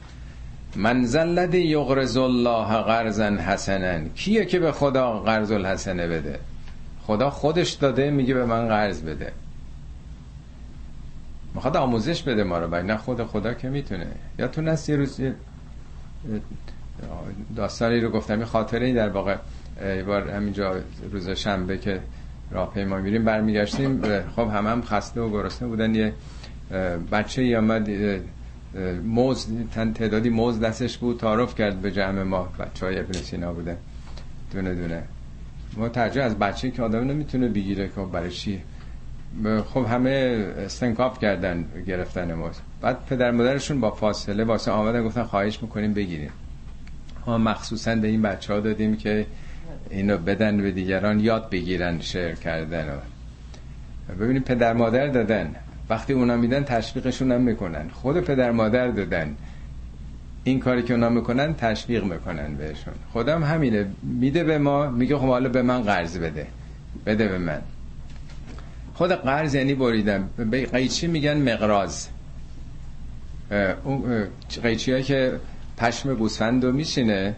من 0.75 1.05
زلد 1.05 1.53
یغرز 1.53 2.17
الله 2.17 2.81
قرضا 2.81 3.29
حسنا. 3.29 3.99
کیه 4.15 4.45
که 4.45 4.59
به 4.59 4.71
خدا 4.71 5.19
قرض 5.19 5.51
الحسنه 5.51 6.07
بده؟ 6.07 6.39
خدا 7.07 7.29
خودش 7.29 7.71
داده 7.71 8.11
میگه 8.11 8.33
به 8.33 8.45
من 8.45 8.67
قرض 8.67 9.01
بده. 9.01 9.31
می‌خواد 11.55 11.77
آموزش 11.77 12.23
بده 12.23 12.43
ما 12.43 12.59
رو 12.59 12.83
نه 12.83 12.97
خود 12.97 13.23
خدا 13.23 13.53
که 13.53 13.69
می‌تونه. 13.69 14.07
یا 14.39 14.47
تو 14.47 14.61
نست 14.61 14.89
یه 14.89 14.95
روز 14.95 15.19
داستانی 17.55 17.99
رو 17.99 18.09
گفتم 18.09 18.39
یه 18.39 18.45
خاطره 18.45 18.93
در 18.93 19.09
واقع 19.09 19.35
یه 19.85 20.03
بار 20.03 20.29
همینجا 20.29 20.75
روز 21.11 21.29
شنبه 21.29 21.77
که 21.77 21.99
راه 22.51 22.73
پیما 22.73 22.97
میریم 22.97 23.25
برمیگشتیم. 23.25 24.01
خب 24.35 24.47
هم 24.47 24.67
هم 24.67 24.81
خسته 24.81 25.21
و 25.21 25.29
گرسنه 25.29 25.67
بودن. 25.67 25.95
یه 25.95 26.13
بچه 27.11 27.41
ای 27.41 27.55
آمد 27.55 27.89
موز 29.03 29.47
تعدادی 29.73 30.29
موز 30.29 30.59
دستش 30.59 30.97
بود 30.97 31.19
تعارف 31.19 31.55
کرد 31.55 31.81
به 31.81 31.91
جمع 31.91 32.23
ما. 32.23 32.49
بچه 32.59 32.85
های 32.85 32.99
ابن 32.99 33.13
سینا 33.13 33.53
بوده 33.53 33.77
دونه 34.53 34.75
دونه. 34.75 35.03
متوجه 35.77 36.21
از 36.21 36.39
بچه 36.39 36.71
که 36.71 36.81
آدم 36.81 37.03
نمی‌تونه 37.03 37.47
بگیره 37.47 37.87
که 37.87 38.01
برای 38.13 38.31
چی. 38.31 38.61
خب 39.65 39.85
همه 39.85 40.45
استنکاف 40.57 41.19
کردن 41.19 41.65
گرفتن 41.87 42.33
موز. 42.33 42.55
بعد 42.81 43.05
پدر 43.05 43.31
مادرشون 43.31 43.79
با 43.79 43.91
فاصله 43.91 44.43
واسه 44.43 44.71
آمدن 44.71 45.03
گفتن 45.03 45.23
خواهش 45.23 45.61
می‌کنیم 45.61 45.93
بگیریم. 45.93 46.31
ما 47.27 47.37
مخصوصا 47.37 47.95
به 47.95 48.07
این 48.07 48.21
بچه 48.21 48.53
ها 48.53 48.59
دادیم 48.59 48.97
که 48.97 49.25
اینو 49.89 50.17
بدن 50.17 50.57
به 50.57 50.71
دیگران 50.71 51.19
یاد 51.19 51.49
بگیرن 51.49 51.99
شعر 51.99 52.35
کردن. 52.35 52.87
و 54.09 54.13
ببینیم 54.19 54.41
پدر 54.41 54.73
مادر 54.73 55.07
دادن. 55.07 55.55
وقتی 55.93 56.13
اونا 56.13 56.37
میدن 56.37 56.63
تشویقشون 56.63 57.31
هم 57.31 57.41
می‌کنن. 57.41 57.89
خود 57.89 58.19
پدر 58.19 58.51
مادر 58.51 58.87
دادن. 58.87 59.35
این 60.43 60.59
کاری 60.59 60.83
که 60.83 60.93
اونا 60.93 61.09
می‌کنن 61.09 61.53
تشویق 61.53 62.03
می‌کنن 62.03 62.55
بهشون. 62.55 62.93
خودم 63.11 63.43
همینه. 63.43 63.85
میده 64.03 64.43
به 64.43 64.57
ما 64.57 64.89
میگه 64.89 65.17
خب 65.17 65.27
حالا 65.27 65.49
به 65.49 65.61
من 65.61 65.81
قرض 65.81 66.17
بده. 66.17 66.47
بده 67.05 67.27
به 67.27 67.37
من. 67.37 67.61
خود 68.93 69.11
قرض 69.11 69.55
یعنی 69.55 69.73
بریدم 69.73 70.29
به 70.37 70.65
قیچی 70.65 71.07
میگن 71.07 71.53
مقراز 71.53 72.07
اون 73.83 74.27
قیچی 74.63 75.03
که 75.03 75.39
پشم 75.77 76.13
گوسفند 76.15 76.65
رو 76.65 76.71
میشینه 76.71 77.35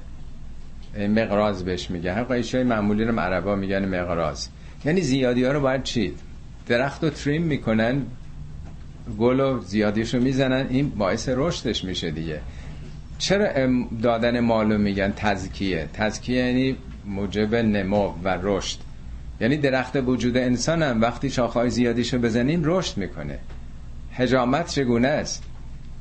مقراز 1.09 1.65
بهش 1.65 1.91
میگن. 1.91 2.13
هر 2.13 2.23
قیچی 2.23 2.57
های 2.57 2.65
معمولی 2.65 3.03
رو 3.03 3.19
عربا 3.19 3.55
میگن 3.55 3.85
مقراز 3.85 4.49
یعنی 4.85 5.01
زیادی 5.01 5.43
ها 5.43 5.51
رو 5.51 5.59
باید 5.59 5.83
چید. 5.83 6.19
درخت 6.67 7.03
رو 7.03 7.09
تریم 7.09 7.43
می‌کنن. 7.43 8.01
گل 9.19 9.39
و 9.39 9.61
زیادیش 9.61 10.13
رو 10.13 10.21
می‌زنن 10.21 10.67
این 10.69 10.89
باعث 10.89 11.29
رشدش 11.29 11.83
میشه 11.83 12.11
دیگه. 12.11 12.39
چرا 13.17 13.47
دادن 14.01 14.39
مالو 14.39 14.77
میگن 14.77 15.13
تزکیه؟ 15.15 15.87
تزکیه 15.93 16.45
یعنی 16.45 16.75
موجب 17.05 17.55
نمو 17.55 18.13
و 18.23 18.37
رشد. 18.41 18.77
یعنی 19.41 19.57
درخت 19.57 19.95
وجود 19.95 20.37
انسان 20.37 20.83
هم 20.83 21.01
وقتی 21.01 21.29
شاخهای 21.29 21.69
زیادیشو 21.69 22.19
بزنین 22.19 22.61
رشد 22.63 22.97
می‌کنه. 22.97 23.39
هجامت 24.13 24.67
چگونه 24.67 25.07
است؟ 25.07 25.43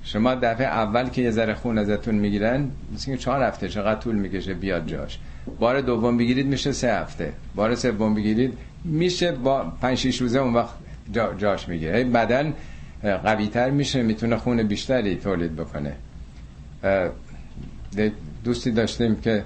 شما 0.03 0.35
دفعه 0.35 0.67
اول 0.67 1.09
که 1.09 1.23
یه 1.23 1.31
ذره 1.31 1.55
خون 1.55 1.79
ازتون 1.79 2.15
می‌گیرن 2.15 2.69
مثل 2.95 3.13
که 3.13 3.19
چهار 3.19 3.43
هفته 3.43 3.69
چقدر 3.69 4.01
طول 4.01 4.15
می‌کشه 4.15 4.55
بیاد 4.55 4.87
جاش. 4.87 5.19
بار 5.59 5.81
دوم 5.81 6.17
بگیرید 6.17 6.47
میشه 6.47 6.73
سه 6.73 6.93
هفته. 6.93 7.33
بار 7.55 7.75
سوم 7.75 8.15
بگیرید 8.15 8.59
میشه 8.85 9.33
با 9.33 9.73
پنج 9.81 9.99
شیش 9.99 10.21
روزه 10.21 10.39
اون 10.39 10.55
وقت 10.55 10.75
جا 11.13 11.35
جاش 11.39 11.69
می‌گیره. 11.69 12.05
بدن 12.05 12.53
قوی 13.05 13.47
تر 13.47 13.71
میشه 13.71 14.03
می‌تونه 14.03 14.37
خون 14.37 14.63
بیشتری 14.63 15.17
تولید 15.17 15.57
بکنه. 15.57 15.93
دوستی 18.45 18.71
داشتیم 18.71 19.17
که 19.17 19.45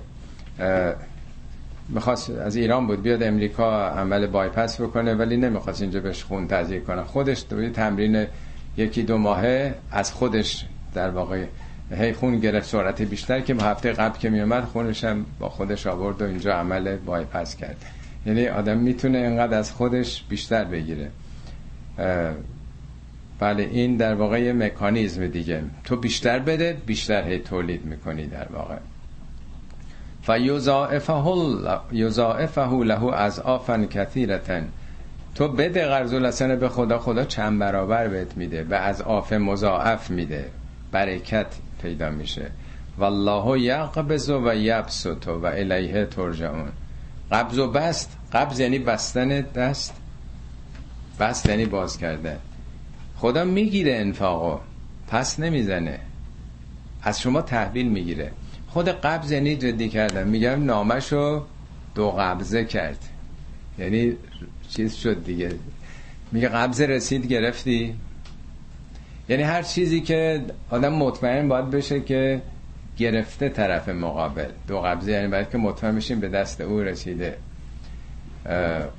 می‌خواست 1.88 2.30
از 2.30 2.56
ایران 2.56 2.86
بود 2.86 3.02
بیاد 3.02 3.22
امریکا 3.22 3.88
عمل 3.88 4.26
بایپس 4.26 4.80
بکنه 4.80 5.14
ولی 5.14 5.36
نمی‌خواست 5.36 5.82
اینجا 5.82 6.00
بهش 6.00 6.24
خون 6.24 6.48
تزریق 6.48 6.84
کنه. 6.84 7.02
خودش 7.02 7.44
دوی 7.50 7.70
تمرین 7.70 8.26
یکی 8.76 9.02
دو 9.02 9.18
ماهه 9.18 9.74
از 9.90 10.12
خودش 10.12 10.66
در 10.94 11.10
واقع 11.10 11.44
هی 11.90 12.12
خون 12.12 12.38
گرفت. 12.38 12.68
سرعت 12.68 13.02
بیشتر 13.02 13.40
که 13.40 13.54
هفته 13.54 13.92
قبل 13.92 14.18
که 14.18 14.30
میومد 14.30 14.64
خونش 14.64 15.04
هم 15.04 15.26
با 15.38 15.48
خودش 15.48 15.86
آورد 15.86 16.22
و 16.22 16.24
اینجا 16.24 16.54
عمل 16.54 16.96
بایپس 16.96 17.56
کرد. 17.56 17.84
یعنی 18.26 18.48
آدم 18.48 18.78
می‌تونه 18.78 19.18
اینقدر 19.18 19.58
از 19.58 19.72
خودش 19.72 20.24
بیشتر 20.28 20.64
بگیره. 20.64 21.10
بله 23.38 23.62
این 23.62 23.96
در 23.96 24.14
واقع 24.14 24.42
یه 24.42 24.52
مکانیزم 24.52 25.26
دیگه. 25.26 25.62
تو 25.84 25.96
بیشتر 25.96 26.38
بده 26.38 26.76
بیشتر 26.86 27.28
هی 27.28 27.38
تولید 27.38 27.84
می‌کنی 27.84 28.26
در 28.26 28.46
واقع. 28.52 28.76
فیوزائفه 30.22 31.12
له 32.70 33.14
از 33.14 33.40
آفن 33.40 33.86
کثیرتن 33.86 34.68
تو 35.34 35.48
بده 35.48 35.86
قرض 35.86 36.12
الحسنه 36.12 36.56
به 36.56 36.68
خدا 36.68 36.98
خدا 36.98 37.24
چند 37.24 37.58
برابر 37.58 38.08
بهت 38.08 38.36
میده 38.36 38.66
و 38.70 38.74
از 38.74 39.02
آف 39.02 39.32
مضاعف 39.32 40.10
میده. 40.10 40.44
برکت 40.92 41.46
پیدا 41.82 42.10
میشه. 42.10 42.50
والله 42.98 43.60
یقبض 43.60 44.30
و 44.30 44.54
یبسط 44.54 45.28
و 45.28 45.46
الیه 45.46 46.06
ترجعون. 46.06 46.68
قبض 47.32 47.58
و 47.58 47.70
بست 47.70 48.16
قبض 48.32 48.60
یعنی 48.60 48.78
بستن 48.78 49.40
دست. 49.40 49.94
بست 51.20 51.48
یعنی 51.48 51.64
باز 51.64 51.98
کرده 51.98 52.36
خدا 53.18 53.44
می‌گیره 53.44 53.96
انفاقو. 53.96 54.58
پس 55.08 55.40
نمی‌زنه. 55.40 55.98
از 57.02 57.20
شما 57.20 57.42
تحویل 57.42 57.88
می‌گیره. 57.88 58.30
خود 58.68 58.88
قبض 58.88 59.30
یعنی 59.30 59.56
جدی 59.56 59.88
کردن. 59.88 60.28
میگم 60.28 60.64
نامشو 60.64 61.46
دو 61.94 62.10
قبضه 62.10 62.64
کرد. 62.64 62.98
یعنی 63.78 64.12
چیز 64.68 64.94
شد 64.94 65.24
دیگه. 65.24 65.50
میگه 66.32 66.48
قبض 66.48 66.80
رسید 66.80 67.26
گرفتی. 67.26 67.94
یعنی 69.28 69.42
هر 69.42 69.62
چیزی 69.62 70.00
که 70.00 70.44
آدم 70.70 70.92
مطمئن 70.94 71.48
باید 71.48 71.70
بشه 71.70 72.00
که 72.00 72.42
گرفته 72.98 73.48
طرف 73.48 73.88
مقابل. 73.88 74.48
دو 74.68 74.80
قبضه 74.80 75.12
یعنی 75.12 75.28
باید 75.28 75.50
که 75.50 75.58
مطمئن 75.58 75.96
بشیم 75.96 76.20
به 76.20 76.28
دست 76.28 76.60
او 76.60 76.80
رسیده. 76.80 77.36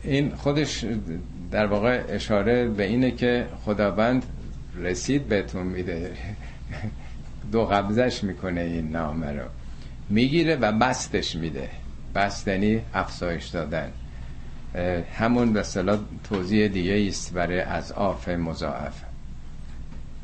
این 0.03 0.35
خودش 0.35 0.85
در 1.51 1.65
واقع 1.65 2.03
اشاره 2.09 2.67
به 2.67 2.83
اینه 2.83 3.11
که 3.11 3.47
خداوند 3.65 4.25
رسید 4.75 5.27
بهتون 5.27 5.63
میده. 5.67 6.13
دو 7.51 7.65
قبضش 7.65 8.23
می‌کنه 8.23 8.61
این 8.61 8.89
نامه 8.89 9.31
رو. 9.31 9.45
می‌گیره 10.09 10.55
و 10.55 10.71
بستش 10.71 11.35
میده. 11.35 11.69
بست 12.15 12.47
یعنی 12.47 12.81
افزایش 12.93 13.45
دادن. 13.45 13.91
همون 15.13 15.53
به 15.53 15.63
صلاح 15.63 15.99
توضیح 16.23 16.67
دیگه 16.67 17.07
است 17.07 17.33
برای 17.33 17.59
از 17.59 17.91
آف 17.91 18.29
مضاعف. 18.29 19.03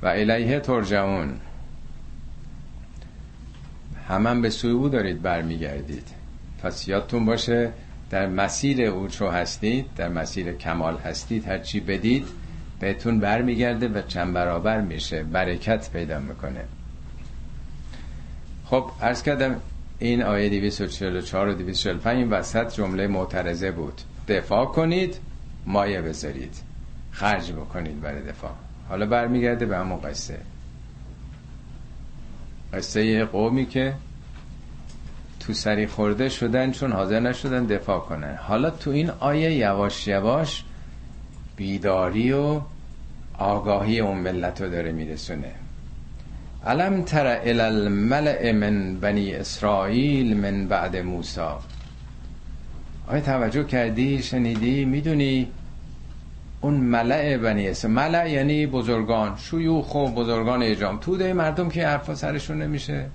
و 0.01 0.07
الیه 0.07 0.59
ترجمون 0.59 1.39
همان 4.07 4.41
به 4.41 4.49
سوی 4.49 4.71
او 4.71 4.89
دارید 4.89 5.21
برمیگردید. 5.21 6.07
پس 6.63 6.87
یادتون 6.87 7.25
باشه 7.25 7.71
در 8.09 8.27
مسیر 8.27 8.81
او 8.81 9.07
چو 9.07 9.29
هستید 9.29 9.85
در 9.95 10.09
مسیر 10.09 10.51
کمال 10.53 10.97
هستید 10.97 11.47
هر 11.47 11.59
چی 11.59 11.79
بدید 11.79 12.27
بهتون 12.79 13.19
برمیگرده 13.19 13.87
و 13.87 14.01
چند 14.01 14.33
برابر 14.33 14.81
میشه 14.81 15.23
برکت 15.23 15.89
پیدا 15.91 16.19
می‌کنه. 16.19 16.61
خب 18.65 18.91
عرض 19.01 19.23
کردم 19.23 19.55
این 19.99 20.23
آیه 20.23 20.49
244 20.49 21.47
و 21.47 21.53
245 21.53 22.17
این 22.17 22.29
وسط 22.29 22.75
جمله 22.75 23.07
معترضه 23.07 23.71
بود. 23.71 24.01
دفاع 24.27 24.65
کنید 24.65 25.17
مایه 25.65 26.01
بذارید. 26.01 26.53
خرج 27.11 27.51
بکنید 27.51 28.01
برای 28.01 28.21
دفاع. 28.21 28.51
حالا 28.89 29.05
برمیگرده 29.05 29.65
به 29.65 29.77
همون 29.77 29.99
قصه. 29.99 30.37
قصه 32.73 33.25
قومی 33.25 33.65
که 33.65 33.93
تو 35.47 35.53
سری 35.53 35.87
خورده 35.87 36.29
شدن 36.29 36.71
چون 36.71 36.91
حاضر 36.91 37.19
نشدن 37.19 37.65
دفاع 37.65 37.99
کنن. 37.99 38.35
حالا 38.35 38.69
تو 38.69 38.91
این 38.91 39.09
آیه 39.09 39.51
یواش 39.51 40.07
یواش 40.07 40.63
بیداری 41.55 42.31
و 42.31 42.61
آگاهی 43.37 43.99
اون 43.99 44.17
ملت 44.17 44.61
رو 44.61 44.69
داره 44.69 44.91
میرسونه. 44.91 45.51
علم 46.65 47.01
تر 47.01 47.41
الملع 47.45 48.51
من 48.51 48.95
بنی 48.95 49.33
اسرائیل 49.33 50.37
من 50.37 50.67
بعد 50.67 50.97
موسا 50.97 51.59
آیا 53.07 53.21
توجه 53.21 53.63
کردی؟ 53.63 54.23
شنیدی؟ 54.23 54.85
می‌دونی 54.85 55.47
اون 56.61 56.73
ملع 56.73 57.37
بنی 57.37 57.67
اسرائیل 57.67 57.97
ملع 57.97 58.29
یعنی 58.31 58.67
بزرگان 58.67 59.37
شیوخ 59.37 59.95
و 59.95 60.07
بزرگان 60.07 60.63
اجام 60.63 60.97
توده 60.97 61.33
مردم 61.33 61.69
که 61.69 61.87
حرفا 61.87 62.15
سرشون 62.15 62.61
نمیشه. 62.61 63.05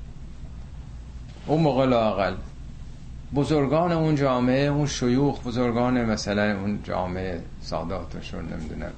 اون 1.47 1.61
موقع 1.61 1.84
لاقل 1.84 2.34
بزرگان 3.34 3.93
اون 3.93 4.14
جامعه 4.14 4.66
اون 4.66 4.86
شیوخ 4.86 5.47
بزرگان 5.47 6.05
مثلا 6.05 6.61
اون 6.61 6.78
جامعه 6.84 7.41
ساداتشون 7.61 8.49
نمی‌دونم 8.53 8.93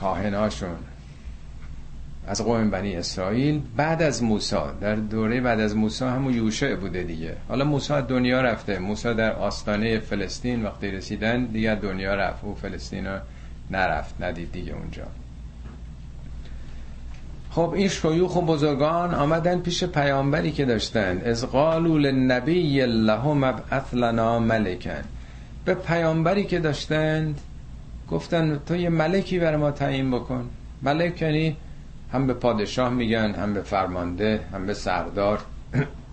کاهناشون 0.00 0.76
از 2.26 2.44
قوم 2.44 2.70
بنی 2.70 2.96
اسرائیل 2.96 3.62
بعد 3.76 4.02
از 4.02 4.22
موسی 4.22 4.56
در 4.80 4.94
دوره 4.94 5.40
بعد 5.40 5.60
از 5.60 5.76
موسی 5.76 6.04
همون 6.04 6.34
یوشع 6.34 6.74
بوده 6.74 7.02
دیگه. 7.02 7.36
حالا 7.48 7.64
موسی 7.64 8.02
دنیا 8.08 8.40
رفته. 8.40 8.78
موسی 8.78 9.14
در 9.14 9.32
آستانه 9.32 9.98
فلسطین 9.98 10.62
وقتی 10.62 10.90
رسیدن 10.90 11.44
دیگه 11.44 11.74
دنیا 11.74 12.14
رفت. 12.14 12.44
و 12.44 12.54
فلسطین 12.54 13.06
نرفت 13.70 14.14
ندید 14.20 14.52
دیگه 14.52 14.72
اونجا. 14.72 15.04
خب 17.54 17.72
این 17.76 17.88
شیوخ 17.88 18.36
و 18.36 18.42
بزرگان 18.42 19.14
آمدن 19.14 19.58
پیش 19.60 19.84
پیامبری 19.84 20.52
که 20.52 20.64
داشتن. 20.64 21.22
از 21.24 21.46
قالوا 21.46 21.96
للنبی 21.96 22.86
لهم 22.86 23.44
ابعث 23.44 23.94
لنا 23.94 24.38
ملکن 24.38 25.04
به 25.64 25.74
پیامبری 25.74 26.44
که 26.44 26.58
داشتن 26.58 27.34
گفتن 28.10 28.60
تو 28.66 28.76
یه 28.76 28.88
ملکی 28.88 29.38
بر 29.38 29.56
ما 29.56 29.70
تعیین 29.70 30.10
بکن. 30.10 30.48
ملک 30.82 31.22
یعنی 31.22 31.56
هم 32.12 32.26
به 32.26 32.34
پادشاه 32.34 32.88
میگن 32.88 33.34
هم 33.34 33.54
به 33.54 33.62
فرمانده 33.62 34.40
هم 34.52 34.66
به 34.66 34.74
سردار. 34.74 35.40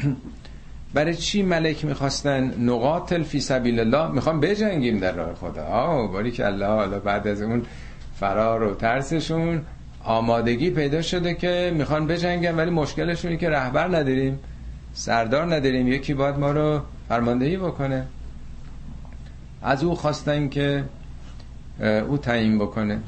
برای 0.93 1.15
چی 1.15 1.43
ملک 1.43 1.85
می‌خواستن؟ 1.85 2.53
نقاتل 2.59 3.23
فی 3.23 3.39
سبیل 3.39 3.79
الله. 3.79 4.11
می‌خوان 4.11 4.39
بجنگیم 4.39 4.99
در 4.99 5.11
راه 5.11 5.33
خدا. 5.33 5.63
آه 5.63 6.11
باری 6.11 6.31
که 6.31 6.45
الله 6.45 6.65
حالا 6.67 6.99
بعد 6.99 7.27
از 7.27 7.41
اون 7.41 7.65
فرار 8.19 8.63
و 8.63 8.75
ترسشون 8.75 9.61
آمادگی 10.03 10.69
پیدا 10.69 11.01
شده 11.01 11.33
که 11.33 11.73
می‌خوان 11.75 12.07
بجنگن 12.07 12.55
ولی 12.55 12.69
مشکلشونی 12.71 13.37
که 13.37 13.49
رهبر 13.49 13.87
نداریم 13.87 14.39
سردار 14.93 15.55
نداریم. 15.55 15.87
یکی 15.87 16.13
باید 16.13 16.37
ما 16.37 16.51
رو 16.51 16.81
فرماندهی 17.09 17.57
بکنه. 17.57 18.05
از 19.61 19.83
او 19.83 19.95
خواستن 19.95 20.49
که 20.49 20.83
او 22.09 22.17
تعیین 22.17 22.59
بکنه. 22.59 22.99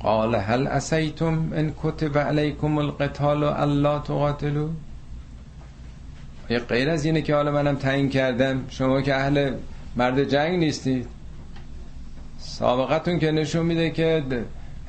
قال 0.00 0.34
هل 0.34 0.66
اسیتم 0.66 1.52
ان 1.54 1.72
کتب 1.82 2.18
علیکم 2.18 2.78
القتال 2.78 3.44
الا 3.44 3.98
تقاتلوا؟ 3.98 4.68
یه 6.50 6.58
غیر 6.58 6.90
از 6.90 7.04
اینه 7.04 7.22
که 7.22 7.34
حالا 7.34 7.50
منم 7.50 7.76
تعیین 7.76 8.08
کردم. 8.08 8.64
شما 8.68 9.02
که 9.02 9.14
اهل 9.14 9.54
مرد 9.96 10.24
جنگ 10.24 10.58
نیستید. 10.58 11.06
سابقتون 12.38 13.18
که 13.18 13.30
نشون 13.30 13.66
میده 13.66 13.90
که 13.90 14.22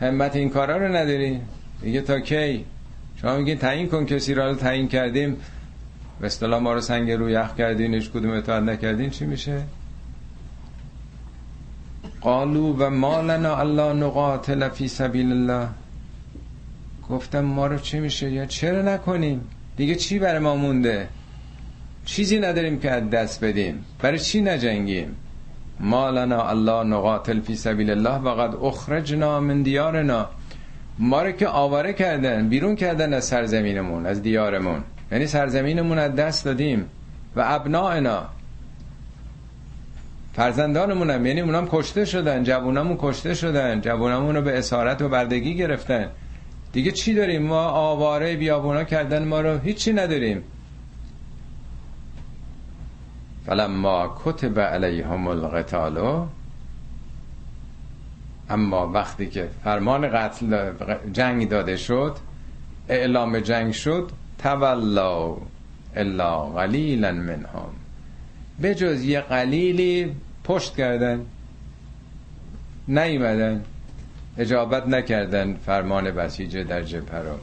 همت 0.02 0.36
این 0.36 0.50
کارا 0.50 0.78
رو 0.78 0.95
نداری؟ 0.95 1.41
دیگه 1.82 2.02
تا 2.02 2.20
کی؟ 2.20 2.66
شما 3.16 3.38
میگین 3.38 3.58
تعیین 3.58 3.88
کن 3.88 4.06
کسی 4.06 4.34
را 4.34 4.56
تعیین 4.56 4.88
کردیم. 4.88 5.38
به 6.20 6.26
اصطلاح 6.26 6.62
ما 6.62 6.74
رو 6.74 6.82
سنگ 6.82 7.12
رو 7.12 7.30
یخ 7.30 7.56
کردین 7.56 7.93
هیچ 7.93 8.12
کدوم 8.12 8.32
اطاعت 8.32 8.64
نکردین. 8.64 9.10
چی 9.10 9.26
میشه؟ 9.26 9.64
قالو 12.22 12.76
و 12.78 12.89
ما 12.89 13.22
لنا 13.22 13.58
الله 13.58 13.93
نقاتل 13.93 14.70
فی 14.70 14.88
سبیل 14.88 15.32
الله. 15.32 15.68
گفتم 17.10 17.41
ما 17.41 17.68
رو 17.68 17.78
چی 17.80 18.00
میشه؟ 18.00 18.32
یا 18.32 18.45
چرا 18.45 18.82
نکنیم؟ 18.82 19.41
دیگه 19.78 19.95
چی 19.95 20.20
برای 20.20 20.39
ما 20.39 20.56
مونده؟ 20.56 21.08
چیزی 22.06 22.39
نداریم 22.39 22.80
که 22.80 22.91
از 22.91 23.10
دست 23.10 23.43
بدیم. 23.43 23.86
برای 24.00 24.20
چی 24.20 24.41
نجنگیم؟ 24.41 25.16
ما 25.80 26.10
لنا 26.10 26.50
الله 26.50 26.84
نقاتل 26.84 27.40
فی 27.40 27.56
سبیل 27.56 27.90
الله 27.90 28.16
وقد 28.16 28.56
اخرجنا 28.56 29.40
من 29.40 29.62
دیارنا. 29.62 30.30
ما 31.00 31.22
رو 31.22 31.32
که 31.32 31.48
آواره 31.48 31.94
کردن 31.94 32.50
بیرون 32.50 32.76
کردن 32.76 33.14
از 33.14 33.26
سرزمینمون 33.26 34.06
از 34.06 34.22
دیارمون. 34.22 34.84
یعنی 35.12 35.28
سرزمینمون 35.28 36.00
از 36.00 36.16
دست 36.16 36.46
دادیم. 36.46 36.86
و 37.36 37.44
ابنائنا 37.46 38.26
فرزندانمون 40.34 41.10
هم 41.10 41.26
یعنی 41.26 41.42
اونام 41.42 41.68
کشته 41.72 42.06
شدن 42.06 42.44
جوونامون 42.44 42.98
کشته 43.00 43.34
شدن 43.34 43.82
جوونامون 43.82 44.36
رو 44.36 44.42
به 44.42 44.58
اسارت 44.58 45.02
و 45.02 45.10
بردگی 45.10 45.56
گرفتن. 45.56 46.10
دیگه 46.72 46.92
چی 46.92 47.14
داریم؟ 47.14 47.42
ما 47.42 47.64
آواره 47.64 48.36
بیابونا 48.36 48.84
کردن 48.84 49.26
ما 49.26 49.42
رو 49.42 49.58
هیچی 49.58 49.94
نداریم. 49.94 50.44
فلما 53.50 54.16
کتب 54.26 54.60
علیهم 54.60 55.28
القتال 55.28 56.28
اما 58.50 58.88
وقتی 58.88 59.28
که 59.28 59.50
فرمان 59.64 60.10
قتل 60.10 60.72
جنگ 61.14 61.50
داده 61.50 61.78
شد 61.78 62.16
اعلام 62.89 63.39
جنگ 63.39 63.74
شد 63.74 64.12
تولا 64.38 65.38
الا 65.95 66.39
قلیلا 66.45 67.12
منهم. 67.12 67.70
به 68.60 68.76
جز 68.76 69.04
یه 69.04 69.22
قلیلی 69.22 70.16
پشت 70.43 70.76
کردن 70.76 71.26
نیمدن 72.88 73.64
اجابت 74.38 74.88
نکردن 74.88 75.54
فرمان 75.54 76.12
بسیجه 76.12 76.64
در 76.64 76.82
جبهه 76.82 77.20
رو 77.20 77.38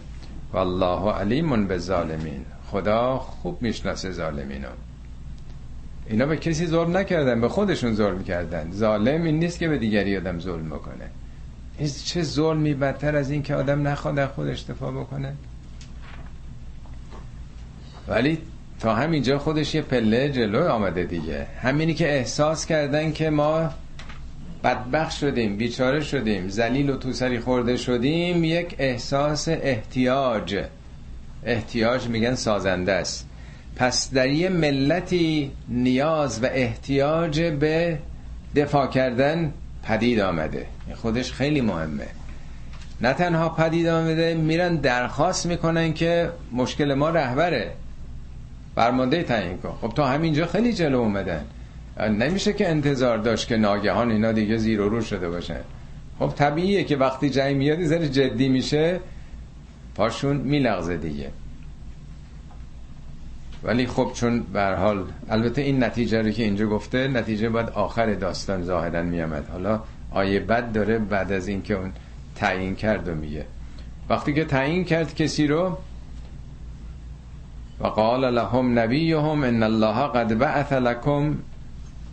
والله 0.53 1.13
علیمون 1.13 1.67
به 1.67 1.79
ظالمین 1.79 2.45
خدا 2.71 3.19
خوب 3.19 3.63
می‌شناسه 3.63 4.11
ظالمین 4.11 4.65
اینا 6.09 6.27
به 6.27 6.37
کسی 6.37 6.67
ظلم 6.67 6.97
نکردن 6.97 7.41
به 7.41 7.49
خودشون 7.49 7.95
ظلم 7.95 8.25
کردن. 8.25 8.71
ظالم 8.73 9.23
این 9.23 9.39
نیست 9.39 9.59
که 9.59 9.69
به 9.69 9.79
دیگری 9.79 10.17
آدم 10.17 10.41
ظلم 10.41 10.69
بکنه. 10.69 11.11
این 11.79 11.91
چه 12.05 12.23
ظلمی 12.23 12.75
بدتر 12.75 13.17
از 13.17 13.31
این 13.31 13.43
که 13.43 13.55
آدم 13.55 13.89
نخواد 13.89 14.15
در 14.15 14.27
خود 14.27 14.49
اشتفا 14.49 14.91
بکنه؟ 14.91 15.33
ولی 18.09 18.39
تا 18.81 18.95
همینجا 18.95 19.39
خودش 19.39 19.75
یه 19.75 19.83
پله 19.83 20.31
جلو 20.31 20.69
آمده 20.69 21.05
دیگه. 21.05 21.47
همینی 21.63 21.95
که 21.95 22.09
احساس 22.09 22.67
کردن 22.67 23.13
که 23.13 23.31
ما 23.31 23.71
بدبخت 24.65 25.17
شدیم 25.17 25.57
بیچاره 25.57 26.01
شدیم 26.01 26.49
زلیل 26.49 26.91
و 26.91 26.97
توسری 26.97 27.41
خورده 27.41 27.77
شدیم 27.77 28.45
یک 28.45 28.75
احساس 28.79 29.49
احتیاج. 29.49 30.65
احتیاج 31.45 32.09
میگن 32.09 32.35
سازنده 32.35 32.93
است. 32.93 33.29
پس 33.77 34.15
در 34.15 34.29
یه 34.29 34.49
ملتی 34.49 35.51
نیاز 35.69 36.45
و 36.45 36.47
احتیاج 36.53 37.41
به 37.41 37.99
دفاع 38.57 38.87
کردن 38.87 39.53
پدید 39.83 40.21
آمده. 40.21 40.67
خودش 40.95 41.33
خیلی 41.33 41.61
مهمه. 41.61 42.07
نه 43.01 43.13
تنها 43.13 43.49
پدید 43.49 43.87
آمده 43.87 44.35
میرن 44.35 44.77
درخواست 44.77 45.47
می‌کنن 45.47 45.93
که 45.93 46.31
مشکل 46.53 46.95
ما 46.95 47.11
رهبره. 47.11 47.73
برمانده 48.75 49.23
تعیین 49.23 49.59
کن. 49.59 49.75
خب 49.81 49.93
تا 49.95 50.07
همینجا 50.07 50.47
خیلی 50.47 50.73
جلو 50.73 50.99
اومدن. 50.99 51.45
نمیشه 52.01 52.53
که 52.53 52.69
انتظار 52.69 53.19
داشت 53.19 53.49
که 53.49 53.57
ناگهان 53.57 54.11
اینا 54.11 54.33
دیگه 54.33 54.57
زیر 54.57 54.81
و 54.81 54.89
رو 54.89 55.01
شده 55.01 55.29
باشن. 55.29 55.61
خب 56.19 56.33
طبیعیه 56.37 56.85
که 56.85 56.97
وقتی 56.97 57.31
جنگ 57.31 57.57
میاد 57.57 57.85
ذره 57.85 58.09
جدی 58.09 58.49
میشه 58.49 59.01
پاشون 59.95 60.37
میلغزه 60.37 60.97
دیگه. 60.97 61.31
ولی 63.67 63.87
خب 63.87 64.11
چون 64.15 64.41
به 64.41 64.77
حال 64.77 65.05
البته 65.31 65.63
این 65.63 65.85
نتیجه 65.85 66.23
رو 66.23 66.31
که 66.31 66.43
اینجا 66.43 66.67
گفته 66.67 67.09
نتیجه 67.09 67.49
باید 67.49 67.69
آخر 67.69 68.15
داستان 68.15 68.63
ظاهرا 68.63 69.03
میامد 69.03 69.49
حالا 69.49 69.81
آیه 70.11 70.41
بد 70.41 70.73
داره 70.73 70.99
بعد 70.99 71.33
از 71.33 71.49
اینکه 71.49 71.75
اون 71.75 71.93
تعیین 72.35 72.75
کرد 72.75 73.09
و 73.09 73.15
میگه. 73.15 73.45
وقتی 74.09 74.35
که 74.35 74.45
تعیین 74.45 74.85
کرد 74.85 75.15
کسی 75.15 75.47
رو 75.47 75.79
و 77.81 77.87
قال 77.87 78.35
لهم 78.35 78.79
نبیهم 78.79 79.45
ان 79.45 79.63
الله 79.63 80.09
قد 80.09 80.39
بعث 80.39 80.73
لكم 80.73 81.39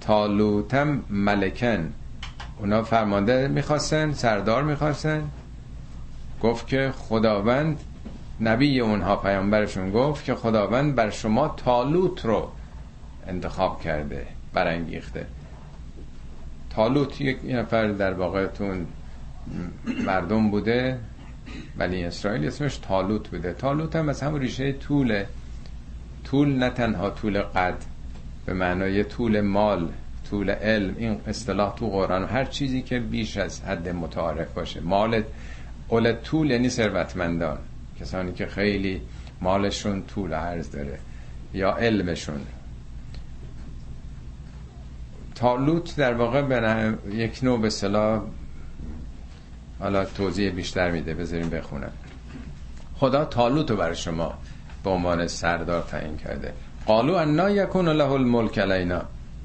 تالوتم 0.01 1.01
ملکن. 1.09 1.93
اونا 2.59 2.83
فرمانده 2.83 3.47
می‌خواستن 3.47 4.13
سردار 4.13 4.63
می‌خواستن. 4.63 5.23
گفت 6.41 6.67
که 6.67 6.93
خداوند 6.97 7.79
نبی 8.43 8.79
اونها 8.79 9.15
پیامبرشون 9.15 9.91
گفت 9.91 10.25
که 10.25 10.35
خداوند 10.35 10.95
بر 10.95 11.09
شما 11.09 11.47
تالوت 11.47 12.25
رو 12.25 12.51
انتخاب 13.27 13.81
کرده 13.81 14.27
برانگیخته. 14.53 15.25
تالوت 16.69 17.21
یک 17.21 17.37
نفر 17.45 17.87
در 17.87 18.13
واقعتون 18.13 18.87
مردم 20.05 20.51
بوده 20.51 20.99
ولی 21.77 22.03
اسرائیل 22.03 22.47
اسمش 22.47 22.77
تالوت 22.77 23.29
بوده. 23.29 23.53
تالوت 23.53 23.95
هم 23.95 24.09
از 24.09 24.21
همون 24.21 24.41
ریشه 24.41 24.71
طوله. 24.71 25.27
طول 26.23 26.49
نه 26.55 26.69
تنها 26.69 27.09
طول 27.09 27.41
قد 27.41 27.77
به 28.45 28.53
معنای 28.53 29.03
طول 29.03 29.41
مال 29.41 29.89
طول 30.29 30.49
علم 30.49 30.95
این 30.97 31.19
اصطلاح 31.27 31.75
تو 31.75 31.89
قرآن 31.89 32.25
هر 32.25 32.45
چیزی 32.45 32.81
که 32.81 32.99
بیش 32.99 33.37
از 33.37 33.61
حد 33.61 33.89
متعارف 33.89 34.53
باشه. 34.53 34.79
مال 34.79 35.23
اول 35.89 36.13
طول 36.13 36.51
یعنی 36.51 36.69
ثروتمندان. 36.69 37.57
کسانی 38.03 38.33
که 38.33 38.45
خیلی 38.45 39.01
مالشون 39.41 40.03
طول 40.03 40.33
عرض 40.33 40.71
داره 40.71 40.99
یا 41.53 41.71
علمشون. 41.71 42.41
تالوت 45.35 45.95
در 45.95 46.13
واقع 46.13 46.41
به 46.41 46.93
یک 47.11 47.39
نوع 47.43 47.61
به 47.61 47.69
صلاح 47.69 48.21
حالا 49.79 50.05
توضیح 50.05 50.51
بیشتر 50.51 50.91
میده 50.91 51.13
بذاریم 51.13 51.49
بخونم. 51.49 51.91
خدا 52.95 53.25
تالوت 53.25 53.71
رو 53.71 53.77
برای 53.77 53.95
شما 53.95 54.33
به 54.83 54.89
عنوان 54.89 55.27
سردار 55.27 55.81
تعیین 55.81 56.17
کرده. 56.17 56.53
قالو 56.85 57.13
انا 57.13 57.49
یکون 57.49 57.89
له 57.89 58.11
الملک 58.11 58.59
علینا. 58.59 59.01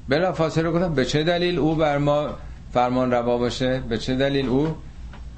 بلا 0.09 0.33
فاصله 0.33 0.71
گفتم 0.71 0.93
به 0.93 1.05
چه 1.05 1.23
دلیل 1.23 1.59
او 1.59 1.75
بر 1.75 1.97
ما 1.97 2.29
فرمان 2.73 3.11
روا 3.11 3.37
باشه؟ 3.37 3.79
به 3.79 3.97
چه 3.97 4.15
دلیل 4.15 4.49
او؟ 4.49 4.75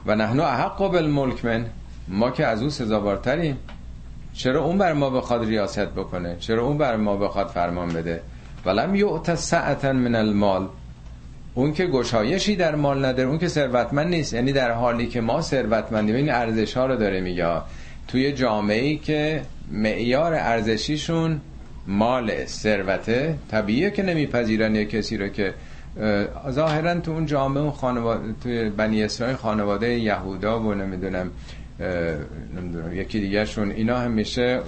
و 0.06 0.16
نحن 0.16 0.40
احق 0.40 0.78
بالملک 0.78 1.46
من. 1.46 1.66
ما 2.12 2.32
که 2.32 2.46
از 2.46 2.64
او 2.64 2.70
سزاوارتریم 2.70 3.58
چرا 4.34 4.64
اون 4.64 4.78
بر 4.78 4.94
ما 4.94 5.10
بخواد 5.10 5.46
ریاست 5.46 5.80
بکنه؟ 5.80 6.36
چرا 6.40 6.64
اون 6.64 6.78
بر 6.78 6.96
ما 6.96 7.18
بخواد 7.18 7.48
فرمان 7.48 7.90
بده؟ 7.90 8.22
ولم 8.66 8.96
یعت 8.96 9.36
سعتا 9.36 9.94
من 9.94 10.16
المال. 10.16 10.68
اون 11.54 11.74
که 11.74 11.88
گشایشی 11.88 12.56
در 12.56 12.76
مال 12.76 13.06
نداره 13.06 13.30
اون 13.30 13.38
که 13.38 13.48
ثروتمند 13.48 14.08
نیست. 14.08 14.34
یعنی 14.34 14.52
در 14.52 14.72
حالی 14.72 15.08
که 15.08 15.22
ما 15.22 15.42
ثروتمندیم 15.42 16.16
این 16.16 16.32
ارزش 16.32 16.78
ها 16.78 16.86
رو 16.86 16.96
داره 16.96 17.22
میگه. 17.22 17.62
توی 18.08 18.32
جامعه 18.32 18.82
ای 18.82 18.98
که 18.98 19.42
معیار 19.72 20.34
ارزشیشون 20.34 21.42
مال 21.88 22.46
ثروته 22.46 23.36
طبیعیه 23.52 23.92
که 23.92 24.04
نمیپذیرن 24.04 24.76
یه 24.76 24.86
کسی 24.86 25.18
رو 25.18 25.28
که 25.28 25.54
ظاهرا 26.50 27.00
تو 27.00 27.12
اون 27.12 27.26
جامعه 27.26 27.64
اون 27.64 27.72
خانواده 27.72 28.34
توی 28.44 28.70
بنی 28.70 29.04
اسرائیل 29.04 29.36
خانواده 29.36 30.00
یهودا 30.00 30.60
و 30.60 30.74
نمی‌دونم 30.74 31.32
نمی‌دونم 32.56 32.96
یکی 32.96 33.20
دیگه 33.20 33.46
شون 33.46 33.72
اینا 33.72 34.00
همیشه 34.00 34.62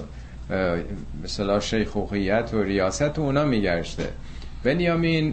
مثلا 1.23 1.59
شیخوخیت 1.59 2.53
و 2.53 2.63
ریاست 2.63 3.19
و 3.19 3.21
اونا 3.21 3.45
میگشته. 3.45 4.09
بنیامین 4.63 5.31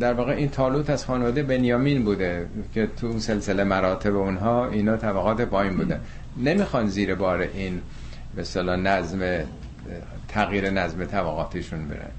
در 0.00 0.12
واقع 0.12 0.32
این 0.32 0.48
تالوت 0.48 0.90
از 0.90 1.04
خانواده 1.04 1.42
بنیامین 1.42 2.04
بوده 2.04 2.46
که 2.74 2.86
تو 2.86 3.18
سلسله 3.18 3.64
مراتب 3.64 4.16
اونها 4.16 4.68
اینا 4.68 4.96
طبقات 4.96 5.40
پایین 5.40 5.76
بوده. 5.76 6.00
نمی‌خوان 6.36 6.88
زیر 6.88 7.14
بار 7.14 7.40
این 7.40 7.80
مثلا 8.36 8.76
نظم 8.76 9.44
تغییر 10.28 10.70
نظم 10.70 11.04
طبقاتیشون 11.04 11.88
برن 11.88 12.10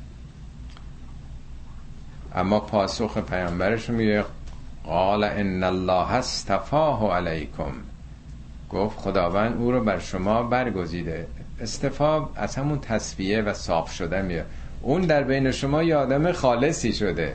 اما 2.36 2.60
پاسخ 2.60 3.18
پیامبرشون 3.18 3.96
میگه 3.96 4.24
قال 4.84 5.24
ان 5.24 5.64
الله 5.64 6.14
استفاه 6.14 7.16
علیکم. 7.16 7.72
گفت 8.70 9.00
خداوند 9.00 9.58
او 9.58 9.72
رو 9.72 9.84
بر 9.84 10.00
شما 10.00 10.44
برگزیده. 10.44 11.28
استفا 11.62 12.30
از 12.36 12.56
همون 12.56 12.80
تصفیه 12.80 13.42
و 13.42 13.54
صاف 13.54 13.92
شده 13.92 14.22
میاد. 14.22 14.46
اون 14.82 15.02
در 15.02 15.24
بین 15.24 15.52
شما 15.52 15.84
یه 15.84 15.96
آدم 15.96 16.32
خالصی 16.32 16.94
شده. 16.94 17.34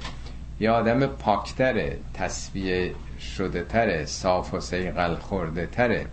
یه 0.61 0.71
آدم 0.71 1.07
پاکتره 1.07 1.97
تصفیه 2.15 2.93
شده 3.37 3.65
تره 3.65 4.05
صاف 4.05 4.55
و 4.55 4.61
سیقل 4.61 5.15
خورده 5.15 5.67
تره. 5.67 6.07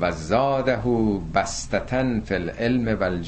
و 0.00 0.12
زاده 0.12 0.76
بستتن 1.34 2.20
فی 2.20 2.34
العلم 2.34 2.98
و 3.00 3.20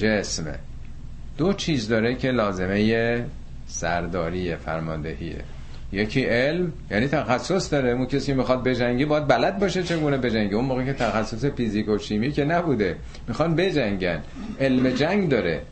دو 1.38 1.52
چیز 1.52 1.88
داره 1.88 2.14
که 2.14 2.30
لازمه 2.30 3.24
سرداری 3.66 4.56
فرماندهیه. 4.56 5.44
یکی 5.92 6.24
علم 6.24 6.72
یعنی 6.90 7.08
تخصص 7.08 7.72
داره. 7.72 7.90
اون 7.90 8.06
کسی 8.06 8.32
می‌خواد 8.32 8.62
بجنگی 8.62 9.04
باید 9.04 9.26
بلد 9.26 9.58
باشه 9.58 9.82
چگونه 9.82 10.16
بجنگی. 10.16 10.54
اون 10.54 10.64
موقع 10.64 10.84
که 10.84 10.92
تخصص 10.92 11.44
فیزیک 11.44 11.88
و 11.88 11.98
شیمی 11.98 12.32
که 12.32 12.44
نبوده 12.44 12.96
می‌خوان 13.28 13.54
بجنگن. 13.54 14.22
علم 14.60 14.90
جنگ 14.90 15.28
داره. 15.28 15.62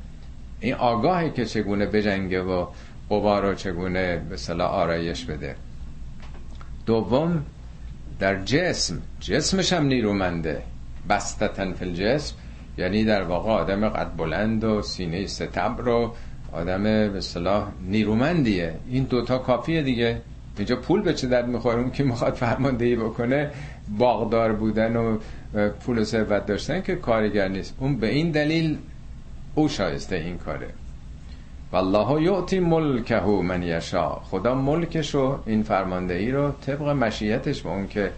این 0.61 0.75
آگاهی 0.75 1.31
که 1.31 1.45
چگونه 1.45 1.87
بجنگه 1.87 2.41
و 2.41 2.67
قوا 3.09 3.41
رو 3.41 3.55
چگونه 3.55 4.23
به 4.31 4.37
صلاح 4.37 4.71
آرایش 4.71 5.25
بده. 5.25 5.57
دوم 6.87 7.45
در 8.19 8.43
جسم. 8.43 9.03
جسمش 9.21 9.73
هم 9.73 9.87
نیرومنده. 9.87 10.63
بستتن 11.09 11.73
فی 11.73 11.85
الجسم 11.85 12.35
یعنی 12.79 13.05
در 13.05 13.23
واقع 13.23 13.51
آدم 13.51 13.89
قد 13.89 14.17
بلند 14.17 14.65
و 14.65 14.83
سینه 14.83 15.27
ستبر 15.27 15.83
رو 15.83 16.15
آدم 16.55 16.83
به 16.83 17.21
صلاح 17.21 17.69
نیرومندیه. 17.89 18.75
این 18.91 19.05
دوتا 19.05 19.39
کافیه 19.39 19.83
دیگه. 19.83 20.21
اینجا 20.57 20.77
پول 20.77 21.03
به 21.03 21.15
چه 21.15 21.27
درد 21.27 21.49
می‌خوره؟ 21.49 21.79
اون 21.81 21.91
که 21.91 22.05
می‌خواد 22.05 22.35
فرماندهی 22.35 22.97
بکنه 22.97 23.51
باغدار 23.99 24.53
بودن 24.53 24.97
و 24.97 25.19
پول 25.81 25.99
و 25.99 26.05
ثروت 26.05 26.47
داشتن 26.47 26.83
که 26.83 26.95
کارگر 26.95 27.49
نیست. 27.49 27.75
اون 27.79 27.97
به 27.97 28.09
این 28.09 28.31
دلیل 28.31 28.79
او 29.55 29.69
شایسته 29.69 30.17
این 30.17 30.39
کاره. 30.39 30.69
والله 31.73 32.23
یعطی 32.23 32.61
ملکه 32.61 33.21
من 33.21 33.63
یشا 33.63 34.09
خدا 34.09 34.55
ملکشو 34.55 35.39
این 35.47 35.63
فرماندهی 35.63 36.31
رو 36.31 36.53
طبق 36.67 36.89
مشیتش 36.89 37.63
به 37.63 37.69
اون 37.69 37.89
که 37.89 38.11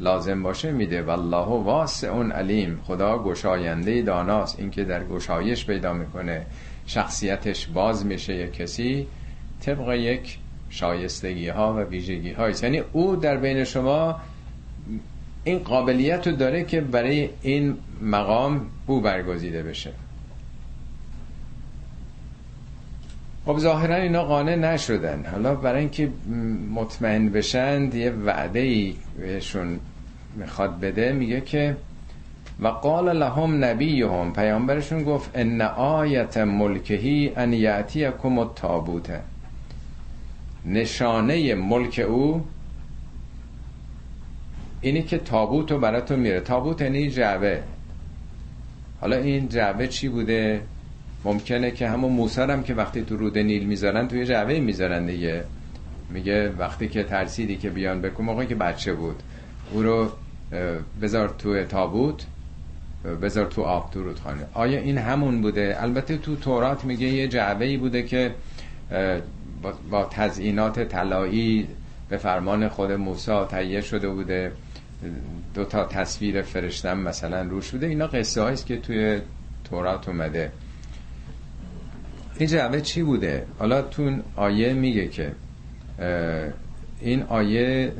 لازم 0.00 0.42
باشه 0.42 0.72
میده. 0.72 1.02
والله 1.02 1.46
واسع 1.46 2.08
اون 2.08 2.32
علیم. 2.32 2.80
خدا 2.84 3.18
گشاینده 3.18 4.02
داناست. 4.02 4.60
این 4.60 4.70
که 4.70 4.84
در 4.84 5.04
گشایش 5.04 5.66
پیدا 5.66 5.92
می‌کنه. 5.92 6.46
شخصیتش 6.86 7.66
باز 7.66 8.06
میشه 8.06 8.34
یک 8.34 8.52
کسی 8.52 9.06
طبق 9.60 9.92
یک 9.92 10.38
شایستگی 10.70 11.48
ها 11.48 11.74
و 11.74 11.78
ویژگی 11.78 12.32
هایی 12.32 12.54
یعنی 12.62 12.82
او 12.92 13.16
در 13.16 13.36
بین 13.36 13.64
شما 13.64 14.20
این 15.44 15.58
قابلیت 15.58 16.26
رو 16.26 16.36
داره 16.36 16.64
که 16.64 16.80
برای 16.80 17.28
این 17.42 17.76
مقام 18.02 18.66
او 18.86 19.00
برگزیده 19.00 19.62
بشه. 19.62 19.90
خب 23.46 23.58
ظاهرا 23.58 23.94
اینا 23.94 24.24
قانع 24.24 24.54
نشدن. 24.54 25.24
حالا 25.32 25.54
برای 25.54 25.80
اینکه 25.80 26.10
مطمئن 26.74 27.28
بشن 27.28 27.90
یه 27.94 28.10
وعده 28.10 28.58
ای 28.58 28.94
بهشون 29.18 29.80
می‌خواد 30.36 30.80
بده 30.80 31.12
میگه 31.12 31.40
که 31.40 31.76
و 32.60 32.68
قال 32.68 33.16
لهم 33.16 33.64
نبیهم 33.64 34.32
پیامبرشون 34.32 35.04
گفت 35.04 35.30
ان 35.34 35.60
آیت 35.60 36.36
ملکهی 36.38 37.32
ان 37.36 37.52
یعتیکم 37.52 38.38
التابوت. 38.38 39.20
نشانه 40.66 41.54
ملک 41.54 42.04
او 42.08 42.44
اینی 44.80 45.02
که 45.02 45.18
تابوت 45.18 45.72
رو 45.72 45.78
براتون 45.78 46.18
میره. 46.18 46.40
تابوت 46.40 46.80
یعنی 46.80 47.10
جعبه. 47.10 47.62
حالا 49.00 49.16
این 49.16 49.48
جعبه 49.48 49.88
چی 49.88 50.08
بوده؟ 50.08 50.60
ممکنه 51.24 51.70
که 51.70 51.88
همون 51.88 52.12
موسی 52.12 52.40
هم 52.40 52.62
که 52.62 52.74
وقتی 52.74 53.02
تو 53.02 53.16
رود 53.16 53.38
نیل 53.38 53.66
می‌ذارن 53.66 54.08
توی 54.08 54.26
جعبه 54.26 54.60
می‌ذارن 54.60 55.06
دیگه. 55.06 55.44
میگه 56.10 56.48
وقتی 56.58 56.88
که 56.88 57.02
ترسیدی 57.02 57.56
که 57.56 57.70
بیان 57.70 58.00
بکن 58.00 58.24
موقعی 58.24 58.46
که 58.46 58.54
بچه 58.54 58.92
بود. 58.92 59.22
او 59.72 59.82
رو 59.82 60.08
بذار 61.02 61.34
تو 61.38 61.64
تابوت. 61.64 62.26
بذار 63.22 63.46
تو 63.46 63.62
آب 63.62 63.90
تو 63.90 64.02
رودخانه 64.02 64.46
آیا 64.54 64.78
این 64.80 64.98
همون 64.98 65.42
بوده؟ 65.42 65.76
البته 65.78 66.16
تو 66.16 66.36
تورات 66.36 66.84
میگه 66.84 67.06
یه 67.06 67.28
جعبه 67.28 67.78
بوده 67.78 68.02
که 68.02 68.34
با 69.90 70.04
تزئینات 70.10 70.80
طلایی 70.80 71.68
به 72.08 72.16
فرمان 72.16 72.68
خود 72.68 72.92
موسی 72.92 73.44
تهیه 73.48 73.80
شده 73.80 74.08
بوده. 74.08 74.52
دو 75.54 75.64
تا 75.64 75.84
تصویر 75.84 76.42
فرشتم 76.42 76.98
مثلا 76.98 77.42
روش 77.42 77.70
بوده. 77.70 77.86
اینا 77.86 78.06
قصه 78.06 78.42
است 78.42 78.66
که 78.66 78.76
توی 78.76 79.20
تورات 79.64 80.08
اومده. 80.08 80.52
این 82.38 82.48
جعبه 82.48 82.80
چی 82.80 83.02
بوده؟ 83.02 83.46
حالا 83.58 83.82
تو 83.82 84.16
آیه 84.36 84.72
میگه 84.72 85.08
که 85.08 85.32
این 87.00 87.22
آیه 87.22 87.92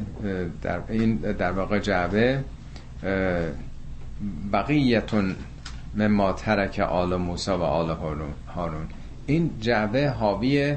در 0.63 0.81
این 0.89 1.17
در 1.17 1.53
واقع 1.53 1.79
جعبه 1.79 2.45
بقیتون 4.53 5.37
مما 5.95 6.33
ترک 6.33 6.79
آل 6.79 7.17
موسی 7.17 7.51
و 7.51 7.63
آل 7.63 7.91
هارون 8.55 8.87
این 9.27 9.51
جعبه 9.61 10.11
حاوی 10.11 10.77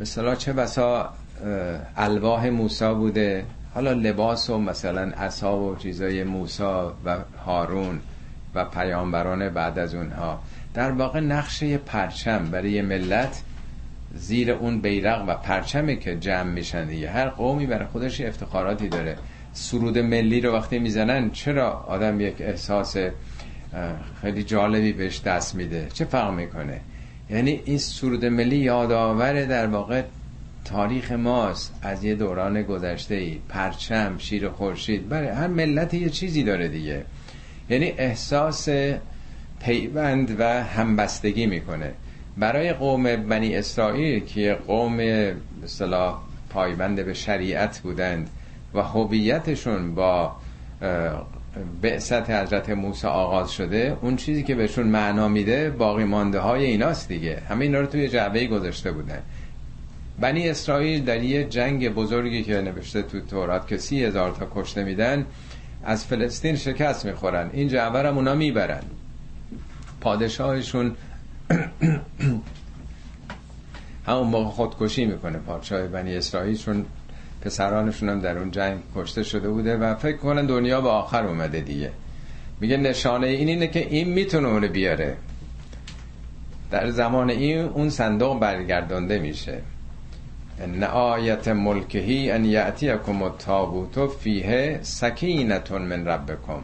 مثلا 0.00 0.34
چه 0.34 0.52
بسا 0.52 1.12
الواح 1.96 2.46
موسی 2.46 2.94
بوده؟ 2.94 3.44
حالا 3.74 3.92
لباس 3.92 4.50
و 4.50 4.58
مثلا 4.58 5.02
عصا 5.02 5.58
و 5.58 5.76
چیزای 5.76 6.24
موسی 6.24 6.62
و 7.04 7.16
هارون 7.46 8.00
و 8.54 8.64
پیامبران 8.64 9.48
بعد 9.48 9.78
از 9.78 9.94
اونها. 9.94 10.42
در 10.74 10.90
واقع 10.90 11.20
نقشه 11.20 11.78
پرچم 11.78 12.50
برای 12.50 12.82
ملت 12.82 13.42
زیر 14.14 14.52
اون 14.52 14.80
بیرق 14.80 15.24
و 15.28 15.34
پرچمی 15.34 15.98
که 15.98 16.16
جمع 16.16 16.50
میشن 16.50 16.84
دیگه. 16.84 17.10
هر 17.10 17.28
قومی 17.28 17.66
برای 17.66 17.86
خودش 17.86 18.20
افتخاراتی 18.20 18.88
داره. 18.88 19.16
سرود 19.60 19.98
ملی 19.98 20.40
رو 20.40 20.52
وقتی 20.52 20.78
می‌زنن 20.78 21.30
چرا 21.30 21.70
آدم 21.70 22.20
یک 22.20 22.34
احساس 22.40 22.96
خیلی 24.20 24.42
جالبی 24.42 24.92
بهش 24.92 25.20
دست 25.20 25.54
میده؟ 25.54 25.88
چه 25.92 26.04
فرق 26.04 26.34
می‌کنه؟ 26.34 26.80
یعنی 27.30 27.60
این 27.64 27.78
سرود 27.78 28.24
ملی 28.24 28.56
یادآور 28.56 29.44
در 29.44 29.66
واقع 29.66 30.02
تاریخ 30.64 31.12
ماست 31.12 31.74
از 31.82 32.04
یه 32.04 32.14
دوران 32.14 32.62
گذشته 32.62 33.14
ای 33.14 33.38
پرچم 33.48 34.18
شیر 34.18 34.48
خورشید. 34.48 35.08
برای 35.08 35.28
هر 35.28 35.46
ملت 35.46 35.94
یه 35.94 36.08
چیزی 36.08 36.42
داره 36.42 36.68
دیگه. 36.68 37.04
یعنی 37.70 37.92
احساس 37.98 38.68
پیوند 39.62 40.36
و 40.38 40.64
همبستگی 40.64 41.46
می‌کنه. 41.46 41.92
برای 42.36 42.72
قوم 42.72 43.16
بنی 43.16 43.56
اسرائیل 43.56 44.24
که 44.24 44.58
قوم 44.66 45.00
مثلا 45.62 46.14
پایبند 46.50 47.04
به 47.04 47.14
شریعت 47.14 47.78
بودند 47.78 48.30
و 48.74 48.82
هویتشون 48.82 49.94
با 49.94 50.36
بعثت 51.82 52.30
حضرت 52.30 52.70
موسی 52.70 53.06
آغاز 53.06 53.52
شده 53.52 53.96
اون 54.02 54.16
چیزی 54.16 54.42
که 54.42 54.54
بهشون 54.54 54.86
معنا 54.86 55.28
میده 55.28 55.70
باقی 55.70 56.04
مانده 56.04 56.38
های 56.38 56.64
ایناست 56.64 57.08
دیگه. 57.08 57.42
همه 57.48 57.64
اینا 57.64 57.80
رو 57.80 57.86
توی 57.86 58.08
جعبه 58.08 58.46
گذاشته 58.46 58.92
بودن. 58.92 59.22
بنی 60.20 60.48
اسرائیل 60.48 61.04
در 61.04 61.22
یه 61.22 61.44
جنگ 61.44 61.94
بزرگی 61.94 62.42
که 62.42 62.60
نوشته 62.60 63.02
تو 63.02 63.20
تورات 63.20 63.68
که 63.68 63.78
سی 63.78 64.04
هزار 64.04 64.30
تا 64.30 64.48
کشته 64.54 64.84
میدن 64.84 65.26
از 65.84 66.06
فلسطین 66.06 66.56
شکست 66.56 67.06
می‌خورن. 67.06 67.50
این 67.52 67.68
جعبه 67.68 68.02
رو 68.02 68.14
اونا 68.14 68.34
می‌برن. 68.34 68.82
پادشاهشون 70.00 70.94
همون 74.06 74.26
موقع 74.26 74.50
خودکشی 74.50 75.04
می‌کنه 75.04 75.38
پادشاه 75.38 75.86
بنی 75.86 76.16
اسرائیل 76.16 76.56
چون 76.56 76.84
پسرانشون 77.40 78.08
هم 78.08 78.20
در 78.20 78.38
اون 78.38 78.50
جنگ 78.50 78.78
کشته 78.96 79.22
شده 79.22 79.48
بوده 79.48 79.76
و 79.76 79.94
فکر 79.94 80.16
کنن 80.16 80.46
دنیا 80.46 80.80
به 80.80 80.88
آخر 80.88 81.26
اومده 81.26 81.60
دیگه. 81.60 81.90
میگه 82.60 82.76
نشانه 82.76 83.26
این 83.26 83.48
اینه 83.48 83.66
که 83.66 83.86
این 83.86 84.08
می‌تونه 84.08 84.48
اونو 84.48 84.68
بیاره. 84.68 85.16
در 86.70 86.90
زمان 86.90 87.30
این 87.30 87.58
اون 87.58 87.90
صندوق 87.90 88.40
برگردانده 88.40 89.18
میشه. 89.18 89.58
ان 90.60 90.82
آیت 90.84 91.48
ملکهی 91.48 92.30
ان 92.30 92.44
یعتیکم 92.44 93.22
التابوت 93.22 94.10
فیه 94.10 94.78
سکینتون 94.82 95.82
من 95.82 96.06
ربکم. 96.06 96.62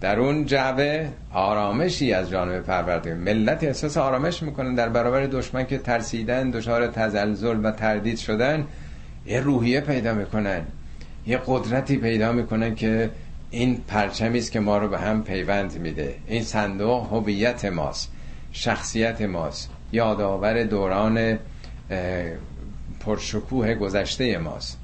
در 0.00 0.20
اون 0.20 0.46
جعبه 0.46 1.08
آرامشی 1.32 2.12
از 2.12 2.30
جانب 2.30 2.60
پروردگار 2.62 3.14
ملت 3.14 3.64
احساس 3.64 3.96
آرامش 3.96 4.42
می‌کنن 4.42 4.74
در 4.74 4.88
برابر 4.88 5.26
دشمن 5.26 5.66
که 5.66 5.78
ترسیدن 5.78 6.50
دچار 6.50 6.86
تزلزل 6.86 7.64
و 7.64 7.70
تردید 7.70 8.18
شدن. 8.18 8.66
یه 9.26 9.40
روحیه 9.40 9.80
پیدا 9.80 10.14
می‌کنن 10.14 10.62
یه 11.26 11.40
قدرتی 11.46 11.96
پیدا 11.96 12.32
می‌کنن 12.32 12.74
که 12.74 13.10
این 13.50 13.76
پرچمی 13.88 14.38
است 14.38 14.52
که 14.52 14.60
ما 14.60 14.78
رو 14.78 14.88
به 14.88 14.98
هم 14.98 15.24
پیوند 15.24 15.78
میده. 15.78 16.14
این 16.26 16.42
صندوق 16.42 17.12
هویت 17.12 17.64
ماست 17.64 18.12
شخصیت 18.52 19.22
ماست 19.22 19.70
یادآور 19.92 20.62
دوران 20.62 21.38
پرشکوه 23.00 23.74
گذشته 23.74 24.38
ماست. 24.38 24.78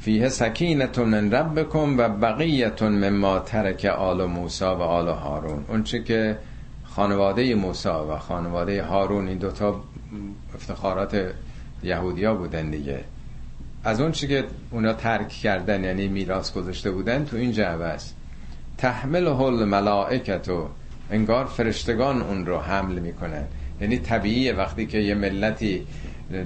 فیه 0.00 0.28
سکینة 0.28 1.08
من 1.08 1.30
ربکم 1.30 1.98
و 1.98 2.08
بقیة 2.08 3.08
مما 3.08 3.38
ترک 3.38 3.84
آل 3.84 4.26
موسی 4.26 4.64
و 4.64 4.68
آل 4.82 5.08
هارون. 5.08 5.64
اون 5.68 5.82
چه 5.82 6.02
که 6.02 6.38
خانواده 6.84 7.54
موسی 7.54 7.88
و 7.88 8.18
خانواده 8.18 8.82
هارون 8.82 9.28
این 9.28 9.38
دوتا 9.38 9.80
افتخارات 10.54 11.32
یهودیا 11.82 12.34
بودن 12.34 12.70
دیگه. 12.70 13.00
از 13.84 14.00
اون 14.00 14.12
چی 14.12 14.28
که 14.28 14.44
اونا 14.70 14.92
ترک 14.92 15.28
کردن 15.28 15.84
یعنی 15.84 16.08
میراث 16.08 16.52
گذاشته 16.52 16.90
بودن 16.90 17.24
تو 17.24 17.36
این 17.36 17.52
جعبه 17.52 17.84
است. 17.84 18.16
تحمله 18.78 19.26
الملائکة 19.26 20.68
انگار 21.10 21.44
فرشتگان 21.44 22.22
اون 22.22 22.46
رو 22.46 22.58
حمل 22.58 22.98
می‌کنن. 22.98 23.44
یعنی 23.80 23.98
طبیعیه 23.98 24.52
وقتی 24.52 24.86
که 24.86 24.98
یه 24.98 25.14
ملتی 25.14 25.86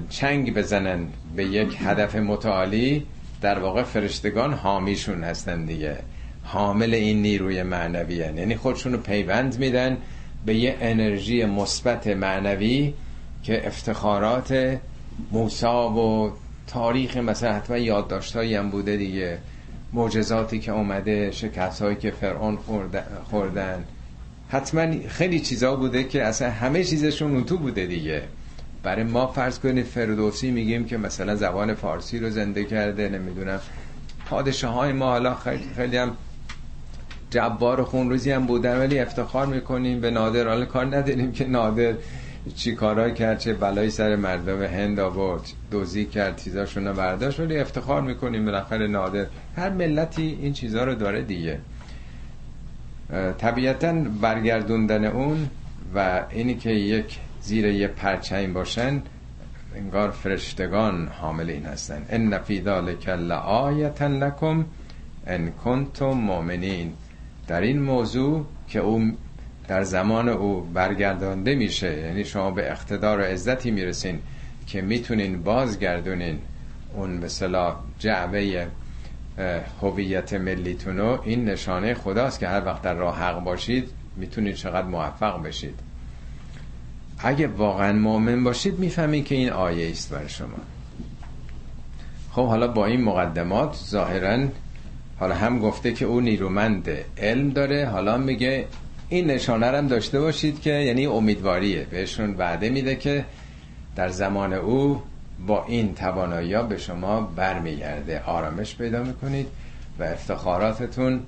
چنگ 0.08 0.54
بزنن 0.54 1.06
به 1.36 1.44
یک 1.44 1.76
هدف 1.80 2.16
متعالی 2.16 3.06
در 3.40 3.58
واقع 3.58 3.82
فرشتگان 3.82 4.52
حامیشون 4.52 5.24
هستن 5.24 5.64
دیگه. 5.64 5.96
حامل 6.44 6.94
این 6.94 7.22
نیروی 7.22 7.62
معنوی 7.62 8.14
یعنی 8.14 8.56
خودشون 8.56 8.92
رو 8.92 8.98
پیوند 8.98 9.58
میدن 9.58 9.96
به 10.46 10.54
یه 10.54 10.76
انرژی 10.80 11.44
مثبت 11.44 12.06
معنوی 12.06 12.94
که 13.46 13.66
افتخارات 13.66 14.78
موسا 15.32 15.90
و 15.90 16.32
تاریخ 16.66 17.16
مثلا 17.16 17.52
حتما 17.52 17.76
یادداشتایی 17.78 18.54
هم 18.54 18.70
بوده 18.70 18.96
دیگه. 18.96 19.38
معجزاتی 19.92 20.58
که 20.58 20.72
اومده 20.72 21.30
شکست 21.30 21.82
هایی 21.82 21.96
که 21.96 22.10
فرعون 22.10 22.58
خوردن. 23.30 23.84
حتما 24.48 25.08
خیلی 25.08 25.40
چیزا 25.40 25.76
بوده 25.76 26.04
که 26.04 26.24
اصلا 26.24 26.50
همه 26.50 26.84
چیزشون 26.84 27.32
اون 27.32 27.44
تو 27.44 27.58
بوده 27.58 27.86
دیگه. 27.86 28.22
برای 28.82 29.04
ما 29.04 29.26
فرض 29.26 29.58
کنید 29.58 29.86
فردوسی 29.86 30.50
میگیم 30.50 30.84
که 30.84 30.96
مثلا 30.96 31.36
زبان 31.36 31.74
فارسی 31.74 32.18
رو 32.18 32.30
زنده 32.30 32.64
کرده 32.64 33.08
نمی‌دونم. 33.08 33.60
پادشاه 34.26 34.74
های 34.74 34.92
ما 34.92 35.06
حالا 35.06 35.34
خیلی, 35.34 35.64
خیلی 35.76 35.96
هم 35.96 36.16
جبار 37.30 37.82
خون 37.82 38.10
روزی 38.10 38.30
هم 38.30 38.46
بودن 38.46 38.78
ولی 38.78 38.98
افتخار 38.98 39.46
می‌کنیم. 39.46 40.00
به 40.00 40.10
نادر 40.10 40.48
حالا 40.48 40.64
کار 40.64 40.96
نداریم 40.96 41.32
که 41.32 41.46
نادر 41.46 41.94
چی 42.54 42.74
کارا 42.74 43.10
کرد 43.10 43.38
چه 43.38 43.54
بلایی 43.54 43.90
سر 43.90 44.16
مردم 44.16 44.62
هند 44.62 45.00
آورد 45.00 45.42
دوزی 45.70 46.04
کرد 46.04 46.36
چیزاشون 46.36 46.86
رو 46.86 46.94
برداشت 46.94 47.40
ولی 47.40 47.58
افتخار 47.58 48.02
می‌کنیم 48.02 48.44
بالاخره 48.44 48.86
نادر. 48.86 49.26
هر 49.56 49.70
ملتی 49.70 50.38
این 50.42 50.52
چیزا 50.52 50.84
رو 50.84 50.94
داره 50.94 51.22
دیگه. 51.22 51.58
طبیعتا 53.38 53.92
برگردوندن 54.20 55.04
اون 55.04 55.48
و 55.94 56.22
اینی 56.30 56.54
که 56.54 56.70
یک 56.70 57.18
زیر 57.40 57.66
یه 57.66 57.88
پرچین 57.88 58.52
باشن 58.52 59.02
انگار 59.76 60.10
فرشتگان 60.10 61.08
حامل 61.08 61.50
این 61.50 61.66
هستن. 61.66 62.06
ان 62.08 62.38
فی 62.38 62.62
ذلک 62.62 63.08
لآیه 63.08 64.02
لکم 64.02 64.64
ان 65.26 65.50
کنتم 65.50 66.06
مؤمنین. 66.06 66.92
در 67.48 67.60
این 67.60 67.82
موضوع 67.82 68.46
که 68.68 68.78
او 68.78 69.12
در 69.68 69.82
زمان 69.82 70.28
او 70.28 70.60
برگردانده 70.60 71.54
میشه. 71.54 71.98
یعنی 71.98 72.24
شما 72.24 72.50
به 72.50 72.70
اقتدار 72.70 73.20
و 73.20 73.22
عزتی 73.22 73.70
می‌رسین 73.70 74.18
که 74.66 74.82
می‌تونین 74.82 75.42
بازگردونین 75.42 76.38
اون 76.94 77.10
مثلا 77.10 77.76
جعبه 77.98 78.66
هویت 79.82 80.32
ملیتونو 80.32 81.18
این 81.24 81.44
نشانه 81.44 81.94
خداست 81.94 82.40
که 82.40 82.48
هر 82.48 82.64
وقت 82.64 82.82
در 82.82 82.94
راه 82.94 83.18
حق 83.18 83.44
باشید 83.44 83.88
می‌تونید 84.16 84.54
چقدر 84.54 84.86
موفق 84.86 85.42
بشید. 85.42 85.74
اگه 87.18 87.46
واقعا 87.46 87.92
مؤمن 87.92 88.44
باشید 88.44 88.78
می‌فهمید 88.78 89.24
که 89.24 89.34
این 89.34 89.50
آیه 89.50 89.90
است 89.90 90.10
برای 90.10 90.28
شما. 90.28 90.58
خب 92.32 92.46
حالا 92.46 92.68
با 92.68 92.86
این 92.86 93.00
مقدمات 93.00 93.76
ظاهرا 93.90 94.46
حالا 95.18 95.34
هم 95.34 95.58
گفته 95.58 95.92
که 95.92 96.04
او 96.04 96.20
نیرومند 96.20 96.88
علم 97.18 97.50
داره 97.50 97.86
حالا 97.86 98.18
میگه 98.18 98.64
این 99.08 99.26
نشانه 99.26 99.66
هم 99.66 99.88
داشته 99.88 100.20
باشید 100.20 100.60
که 100.60 100.70
یعنی 100.70 101.06
امیدواریه. 101.06 101.86
بهشون 101.90 102.34
وعده 102.34 102.68
میده 102.70 102.96
که 102.96 103.24
در 103.96 104.08
زمان 104.08 104.52
او 104.52 105.02
با 105.46 105.64
این 105.64 105.94
توانایی 105.94 106.62
به 106.62 106.78
شما 106.78 107.20
برمیگرده. 107.20 108.22
آرامش 108.22 108.76
پیدا 108.76 109.02
می‌کنید 109.02 109.46
و 109.98 110.02
افتخاراتتون 110.02 111.20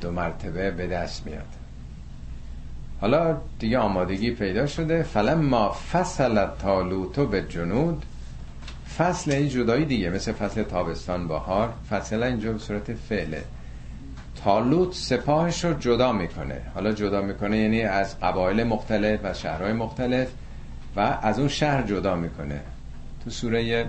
دو 0.00 0.10
مرتبه 0.10 0.70
به 0.70 0.86
دست 0.86 1.26
میاد. 1.26 1.44
حالا 3.00 3.36
دیگه 3.58 3.78
آمادگی 3.78 4.30
پیدا 4.30 4.66
شده. 4.66 5.02
فلم 5.02 5.40
ما 5.40 5.76
فصل 5.92 6.46
تالوتو 6.46 7.26
به 7.26 7.42
جنود 7.42 8.02
فصل 8.98 9.32
این 9.32 9.48
جدایی 9.48 9.84
دیگه 9.84 10.10
مثل 10.10 10.32
فصل 10.32 10.62
تابستان 10.62 11.28
بهار 11.28 11.72
فصل 11.90 12.22
اینجا 12.22 12.52
به 12.52 12.58
صورت 12.58 12.94
فعله. 12.94 13.44
تالوت 14.44 14.94
سپاهش 14.94 15.64
رو 15.64 15.74
جدا 15.74 16.12
می‌کنه. 16.12 16.60
حالا 16.74 16.92
جدا 16.92 17.22
می‌کنه 17.22 17.58
یعنی 17.58 17.82
از 17.82 18.20
قبایل 18.20 18.64
مختلف 18.64 19.20
و 19.22 19.34
شهرهای 19.34 19.72
مختلف 19.72 20.28
و 20.96 21.18
از 21.22 21.38
اون 21.38 21.48
شهر 21.48 21.82
جدا 21.82 22.16
می‌کنه. 22.16 22.60
تو 23.24 23.30
سوره 23.30 23.86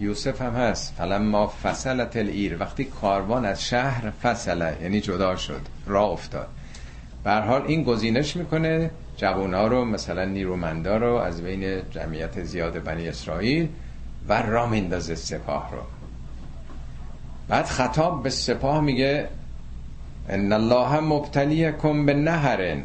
یوسف 0.00 0.42
هم 0.42 0.54
هست. 0.54 0.94
فلما 0.98 1.46
فصلت 1.46 2.16
الایر 2.16 2.56
وقتی 2.60 2.84
کاروان 2.84 3.44
از 3.44 3.64
شهر 3.64 4.10
فصله 4.10 4.76
یعنی 4.82 5.00
جدا 5.00 5.36
شد 5.36 5.60
راه 5.86 6.10
افتاد. 6.10 6.48
به 7.24 7.32
حال 7.32 7.62
این 7.66 7.82
گزینش 7.82 8.36
می‌کنه. 8.36 8.90
جوونا 9.16 9.66
رو 9.66 9.84
مثلا 9.84 10.24
نیرومندا 10.24 10.96
رو 10.96 11.14
از 11.14 11.42
بین 11.42 11.82
جمعیت 11.90 12.42
زیاد 12.44 12.82
بنی 12.82 13.08
اسرائیل 13.08 13.68
و 14.28 14.42
را 14.42 14.66
میندازه 14.66 15.14
سپاه 15.14 15.70
رو. 15.72 15.99
بعد 17.50 17.66
خطاب 17.66 18.22
به 18.22 18.30
سپاه 18.30 18.80
میگه 18.80 19.28
ان 20.28 20.52
الله 20.52 21.00
مبتلیکم 21.00 22.06
به 22.06 22.14
نهرن 22.14 22.82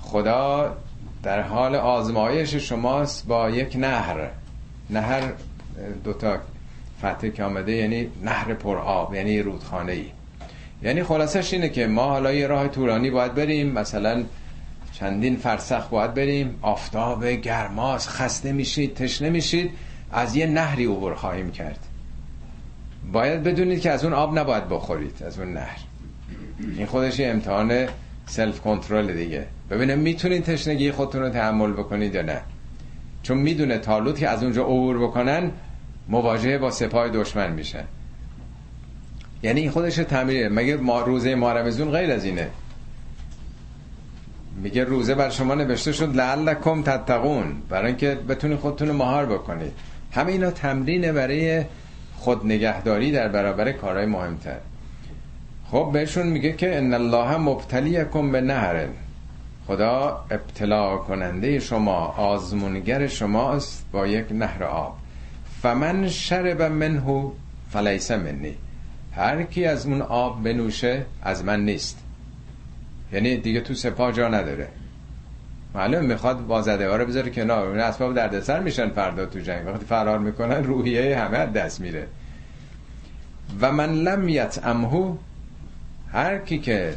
خدا 0.00 0.76
در 1.22 1.42
حال 1.42 1.74
آزمایش 1.74 2.54
شماست 2.54 3.26
با 3.26 3.50
یک 3.50 3.76
نهر. 3.76 4.28
نهر 4.90 5.32
دوتا 6.04 6.38
فتح 6.98 7.28
که 7.28 7.44
آمده 7.44 7.72
یعنی 7.72 8.08
نهر 8.22 8.54
پر 8.54 8.76
آب 8.76 9.14
یعنی 9.14 9.42
رودخانه 9.42 9.92
ای 9.92 10.06
یعنی 10.82 11.02
خلاصش 11.02 11.52
اینه 11.52 11.68
که 11.68 11.86
ما 11.86 12.04
حالا 12.04 12.32
یه 12.32 12.46
راه 12.46 12.68
تورانی 12.68 13.10
باید 13.10 13.34
بریم 13.34 13.72
مثلا 13.72 14.24
چندین 14.92 15.36
فرسخ 15.36 15.88
باید 15.88 16.14
بریم 16.14 16.58
آفتاب 16.62 17.26
گرماس 17.26 18.08
خسته 18.08 18.52
میشید 18.52 18.94
تشنه 18.94 19.30
میشید 19.30 19.70
از 20.12 20.36
یه 20.36 20.46
نهری 20.46 20.84
عبور 20.84 21.14
خواهیم 21.14 21.50
کرد. 21.50 21.78
باید 23.12 23.42
بدونید 23.42 23.80
که 23.80 23.90
از 23.90 24.04
اون 24.04 24.12
آب 24.12 24.38
نباید 24.38 24.68
بخورید 24.68 25.22
از 25.26 25.38
اون 25.38 25.52
نهر. 25.52 25.78
این 26.76 26.86
خودش 26.86 27.18
یه 27.18 27.28
امتحان 27.28 27.86
سلف 28.26 28.60
کنترل 28.60 29.12
دیگه. 29.12 29.46
ببینم 29.70 29.98
می‌تونید 29.98 30.44
تشنگی 30.44 30.92
خودتون 30.92 31.22
رو 31.22 31.28
تحمل 31.28 31.72
بکنید 31.72 32.14
یا 32.14 32.22
نه. 32.22 32.40
چون 33.22 33.38
می‌دونه 33.38 33.78
تالوت 33.78 34.18
که 34.18 34.28
از 34.28 34.42
اونجا 34.42 34.62
عبور 34.62 34.98
بکنن 34.98 35.50
مواجهه 36.08 36.58
با 36.58 36.70
سپاه 36.70 37.08
دشمن 37.08 37.52
میشن 37.52 37.84
یعنی 39.42 39.60
این 39.60 39.70
خودش 39.70 39.96
تعمیره. 39.96 40.48
مگه 40.48 40.76
ما 40.76 41.00
روزه 41.00 41.34
مارمزون 41.34 41.90
غیر 41.90 42.12
از 42.12 42.24
اینه؟ 42.24 42.48
میگه 44.62 44.84
روزه 44.84 45.14
بر 45.14 45.30
شما 45.30 45.54
نوشته 45.54 45.92
شد 45.92 46.16
لعلکم 46.16 46.82
تتقون. 46.82 47.44
برای 47.68 47.86
اینکه 47.86 48.14
بتونید 48.14 48.58
خودتون 48.58 48.90
مهار 48.90 49.26
بکنید. 49.26 49.72
همه 50.12 50.32
اینا 50.32 50.50
تمرینه 50.50 51.12
برای 51.12 51.64
خود 52.16 52.46
نگهداری 52.46 53.12
در 53.12 53.28
برابر 53.28 53.72
کارهای 53.72 54.06
مهمتر. 54.06 54.56
خب 55.70 55.90
بهشون 55.92 56.26
میگه 56.26 56.52
که 56.52 56.76
ان 56.76 56.94
الله 56.94 57.36
مبتلیکم 57.36 58.32
به 58.32 58.40
نهر. 58.40 58.86
خدا 59.66 60.24
ابتلا 60.30 60.96
کننده 60.96 61.58
شما 61.58 62.06
آزمونگر 62.06 63.06
شماست 63.06 63.86
با 63.92 64.06
یک 64.06 64.26
نهر 64.30 64.64
آب. 64.64 64.96
فمن 65.62 66.08
شرب 66.08 66.62
منه 66.62 67.32
فلیس 67.70 68.10
منی. 68.10 68.54
هر 69.12 69.42
کی 69.42 69.64
از 69.64 69.86
اون 69.86 70.02
آب 70.02 70.42
بنوشه 70.42 71.04
از 71.22 71.44
من 71.44 71.64
نیست. 71.64 71.98
یعنی 73.12 73.36
دیگه 73.36 73.60
تو 73.60 73.74
سپاه 73.74 74.12
جا 74.12 74.28
نداره. 74.28 74.68
معلوم 75.76 76.04
می‌خواد 76.04 76.46
بازده 76.46 76.88
ها 76.88 76.96
رو 76.96 77.06
بذاره 77.06 77.30
کنار. 77.30 77.68
اون 77.68 77.78
اسباب 77.78 78.14
دردسر 78.14 78.60
میشن 78.60 78.88
فردا 78.88 79.26
تو 79.26 79.38
جنگ. 79.38 79.66
وقتی 79.66 79.84
فرار 79.84 80.18
می‌کنن 80.18 80.64
روحیه 80.64 81.18
همه 81.18 81.46
دست 81.46 81.80
میره. 81.80 82.06
و 83.60 83.72
من 83.72 83.92
لم 83.92 84.28
یتعمهو 84.28 85.16
هر 86.12 86.38
کی 86.38 86.58
که 86.58 86.94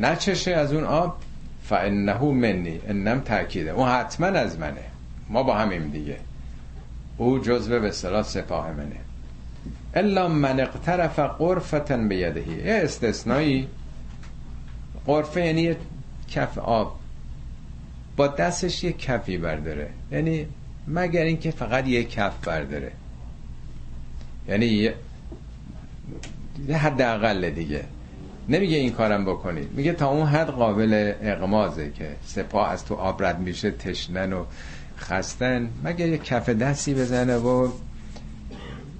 نچشه 0.00 0.50
از 0.50 0.72
اون 0.72 0.84
آب 0.84 1.16
فانه 1.64 2.24
منی 2.24 2.80
انم 2.88 3.20
تاکیده. 3.20 3.70
اون 3.70 3.88
حتما 3.88 4.26
از 4.26 4.58
منه. 4.58 4.84
ما 5.28 5.42
با 5.42 5.54
همیم 5.54 5.90
دیگه. 5.90 6.16
او 7.16 7.38
جزو 7.38 7.80
به 7.80 7.90
صلاح 7.90 8.22
سپاه 8.22 8.72
منه. 8.72 8.96
الا 9.94 10.28
من 10.28 10.60
اقترف 10.60 11.18
قرفتن 11.18 12.08
به 12.08 12.16
یدهی 12.16 12.70
استثنایی. 12.70 13.68
قرفه 15.06 15.46
یعنی 15.46 15.76
کف 16.28 16.58
آب. 16.58 17.01
با 18.16 18.26
دستش 18.26 18.84
یه 18.84 18.92
کفی 18.92 19.38
برداره. 19.38 19.88
یعنی 20.12 20.46
مگر 20.88 21.22
اینکه 21.22 21.50
فقط 21.50 21.86
یه 21.86 22.04
کف 22.04 22.46
برداره. 22.46 22.92
یعنی 24.48 24.66
یه 24.66 24.94
حد 26.76 27.02
اقل 27.02 27.50
دیگه. 27.50 27.84
نمیگه 28.48 28.76
این 28.76 28.92
کارم 28.92 29.24
بکنید. 29.24 29.72
میگه 29.72 29.92
تا 29.92 30.08
اون 30.08 30.26
حد 30.26 30.46
قابل 30.46 31.12
اقمازه 31.22 31.90
که 31.90 32.10
سپاه 32.24 32.70
از 32.70 32.84
تو 32.84 32.94
آب 32.94 33.22
رد 33.22 33.38
میشه 33.38 33.70
تشنن 33.70 34.32
و 34.32 34.44
خستن. 34.98 35.68
مگه 35.84 36.08
یه 36.08 36.18
کف 36.18 36.48
دستی 36.48 36.94
بزنه 36.94 37.36
و 37.36 37.68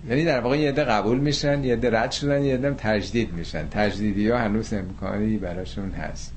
یعنی 0.08 0.24
در 0.24 0.40
واقع 0.40 0.58
یه 0.58 0.68
عده 0.68 0.84
قبول 0.84 1.18
میشن 1.18 1.64
یه 1.64 1.72
عده 1.72 1.90
رد 1.90 2.10
شدن 2.10 2.44
یه 2.44 2.54
عده 2.54 2.70
تجدید 2.70 3.32
میشن. 3.32 3.68
تجدیدی 3.68 4.28
ها 4.28 4.38
هنوز 4.38 4.72
امکانی 4.72 5.36
براشون 5.36 5.90
هست. 5.90 6.32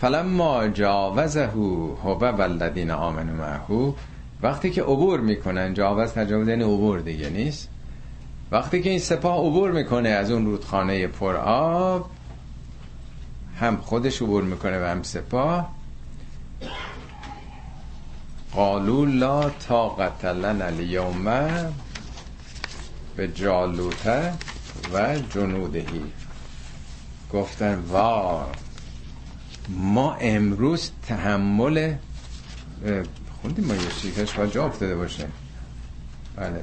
فلما 0.00 0.68
جاوزه 0.68 1.46
هو 1.46 2.14
والذین 2.14 2.90
آمنوا 2.90 3.34
معه 3.34 3.94
وقتی 4.42 4.70
که 4.70 4.82
عبور 4.82 5.20
می‌کنن 5.20 5.74
جاوز 5.74 6.12
تجاوز 6.12 6.48
یعنی 6.48 6.62
عبور 6.62 7.00
دیگه 7.00 7.30
نیست. 7.30 7.68
وقتی 8.50 8.82
که 8.82 8.90
این 8.90 8.98
سپاه 8.98 9.46
عبور 9.46 9.70
می‌کنه 9.70 10.08
از 10.08 10.30
اون 10.30 10.46
رودخانه 10.46 11.06
پر 11.06 11.36
آب 11.36 12.10
هم 13.60 13.76
خودش 13.76 14.22
عبور 14.22 14.42
می‌کنه 14.42 14.82
و 14.82 14.84
هم 14.84 15.02
سپاه. 15.02 15.74
قالو 18.52 19.04
لا 19.04 19.50
طاقت 19.50 20.24
لنا 20.24 20.64
اليوم 20.64 21.24
به 23.16 23.28
جالوته 23.28 24.32
و 24.94 25.16
جنودهی 25.34 26.02
گفتن 27.32 27.84
وا 27.88 28.46
ما 29.68 30.14
امروز 30.20 30.90
تحمل 31.08 31.94
خوندیم 33.42 33.64
ما 33.64 33.74
یه 33.74 33.90
شیخش 34.02 34.38
جا 34.52 34.66
افتاده 34.66 34.96
باشه. 34.96 35.26
بله. 36.36 36.62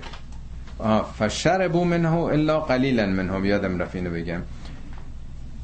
فشربو 1.19 1.83
منه 1.83 2.13
الا 2.13 2.59
قلیلا 2.59 3.05
منهم. 3.05 3.45
یادم 3.45 3.79
رفت 3.79 3.97
بگم. 3.97 4.41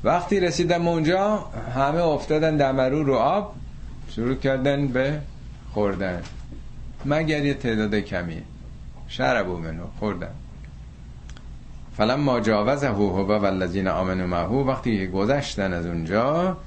وقتی 0.04 0.40
رسیدم 0.40 0.88
اونجا 0.88 1.38
همه 1.76 2.02
افتادن 2.02 2.58
دمرو 2.58 3.04
رو 3.04 3.16
آب 3.16 3.56
شروع 4.10 4.36
کردن 4.36 4.88
به 4.88 5.20
خوردن. 5.74 6.22
مگر 7.06 7.46
یه 7.46 7.54
تعداد 7.54 7.96
کمی. 7.96 8.42
شربو 9.08 9.58
منو 9.58 9.84
خوردن. 10.00 10.32
فلما 11.98 12.40
جاوزه 12.40 12.88
هو 12.88 13.28
و 13.28 13.32
والذین 13.32 13.88
آمنوا 13.88 14.28
معه 14.28 14.48
وقتی 14.48 15.08
گذشتن 15.08 15.74
از 15.74 15.86
اونجا 15.86 16.58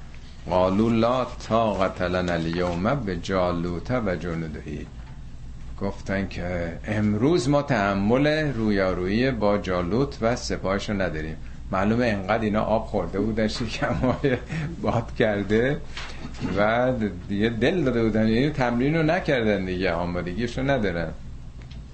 قالوا 0.49 0.89
لا 0.89 1.25
طاقت 1.25 2.01
لنا 2.01 2.33
اليوم 2.33 2.95
به 2.95 3.15
جالوت 3.15 3.91
و 3.91 4.15
جنودهی 4.15 4.85
گفتن 5.81 6.27
که 6.27 6.77
امروز 6.87 7.49
ما 7.49 7.61
تحمل 7.61 8.27
رویارویی 8.53 9.31
با 9.31 9.57
جالوت 9.57 10.17
و 10.21 10.35
سپاهشو 10.35 10.93
نداریم. 10.93 11.35
معلومه 11.71 12.05
انقدر 12.05 12.43
اینا 12.43 12.61
آب 12.61 12.85
خورده 12.85 13.19
بودن 13.19 13.47
شکمای 13.47 14.37
باد 14.81 15.15
کرده 15.19 15.77
و 16.57 16.91
دیگه 17.29 17.49
دل 17.49 17.83
داده 17.83 18.03
بودن. 18.03 18.27
یعنی 18.27 18.49
تمرین 18.49 18.95
رو 18.95 19.03
نکردن 19.03 19.65
دیگه 19.65 19.91
آمادگیشو 19.91 20.69
ندارن. 20.69 21.07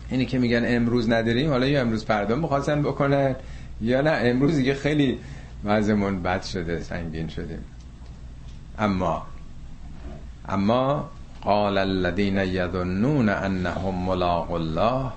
اینی 0.10 0.26
که 0.26 0.40
میگن 0.40 0.64
امروز 0.66 1.10
نداریم 1.10 1.50
حالا 1.50 1.68
یا 1.68 1.82
امروز 1.82 2.06
فردا 2.06 2.36
می‌خواستن 2.36 2.82
بکنن 2.82 3.36
یا 3.82 4.02
نه 4.02 4.10
امروز 4.10 4.56
دیگه 4.56 4.74
خیلی 4.74 5.20
وضعمون 5.66 6.24
بد 6.24 6.44
شده 6.44 6.82
سنگین 6.82 7.28
شدیم 7.28 7.60
اما 8.80 9.26
اما 10.50 11.10
قال 11.42 11.78
الذين 11.78 12.38
یظنون 12.38 13.30
انهم 13.30 13.96
ملاق 13.96 14.52
الله 14.52 15.12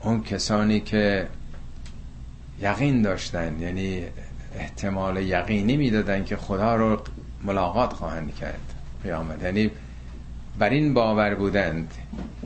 اون 0.00 0.22
کسانی 0.22 0.80
که 0.80 1.28
یقین 2.60 3.02
داشتن 3.02 3.60
یعنی 3.60 4.04
احتمال 4.54 5.16
یقینی 5.16 5.76
می‌دادن 5.76 6.24
که 6.24 6.36
خدا 6.36 6.76
رو 6.76 6.98
ملاقات 7.44 7.92
خواهند 7.92 8.34
کرد 8.34 8.74
قیامت. 9.02 9.42
یعنی 9.42 9.70
بر 10.58 10.70
این 10.70 10.94
باور 10.94 11.34
بودند 11.34 11.94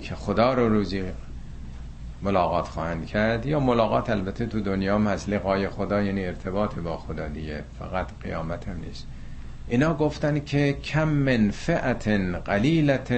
که 0.02 0.14
خدا 0.14 0.54
رو 0.54 0.68
روزی 0.68 1.02
ملاقات 2.22 2.68
خواهند 2.68 3.06
کرد 3.06 3.46
یا 3.46 3.60
ملاقات 3.60 4.10
البته 4.10 4.46
تو 4.46 4.60
دنیا 4.60 4.94
هم 4.94 5.06
هست. 5.06 5.28
لقای 5.28 5.68
خدا 5.68 6.02
یعنی 6.02 6.26
ارتباط 6.26 6.74
با 6.74 6.96
خدا 6.96 7.28
دیگه 7.28 7.64
فقط 7.78 8.06
قیامت 8.22 8.68
هم 8.68 8.76
نیست. 8.80 9.06
اینا 9.68 9.94
گفتن 9.94 10.40
که 10.40 10.72
کم 10.72 11.08
من 11.08 11.50
فعت 11.50 12.08
قلیلت 12.44 13.12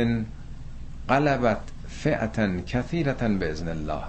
قلبت 1.09 1.61
فعتا 1.89 2.61
کثیرتا 2.61 3.29
به 3.29 3.51
ازن 3.51 3.69
الله. 3.69 4.03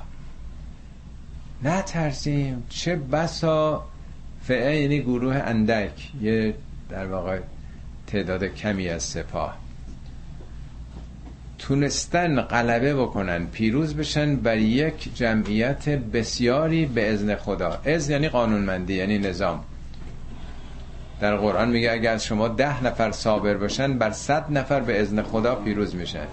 ترسیم 1.81 2.63
چه 2.69 2.95
بسا 2.95 3.85
فعه 4.43 4.81
یعنی 4.81 4.99
گروه 4.99 5.35
اندک 5.35 6.11
یه 6.21 6.55
در 6.89 7.07
واقع 7.07 7.39
تعداد 8.07 8.43
کمی 8.43 8.89
از 8.89 9.03
سپاه. 9.03 9.57
تونستن 11.59 12.41
غلبه 12.41 12.95
بکنن 12.95 13.45
پیروز 13.45 13.95
بشن 13.95 14.35
بر 14.35 14.57
یک 14.57 15.15
جمعیت 15.15 15.89
بسیاری 15.89 16.85
به 16.85 17.13
ازن 17.13 17.35
خدا. 17.35 17.81
از 17.85 18.09
یعنی 18.09 18.29
قانونمندی 18.29 18.93
یعنی 18.93 19.17
نظام. 19.17 19.63
در 21.21 21.35
قرآن 21.35 21.69
میگه 21.69 21.91
اگر 21.91 22.13
از 22.13 22.25
شما 22.25 22.47
ده 22.47 22.83
نفر 22.83 23.11
صابر 23.11 23.53
باشن 23.53 23.97
بر 23.97 24.11
صد 24.11 24.45
نفر 24.51 24.79
به 24.79 25.01
ازن 25.01 25.21
خدا 25.21 25.55
پیروز 25.55 25.95
میشن 25.95 26.27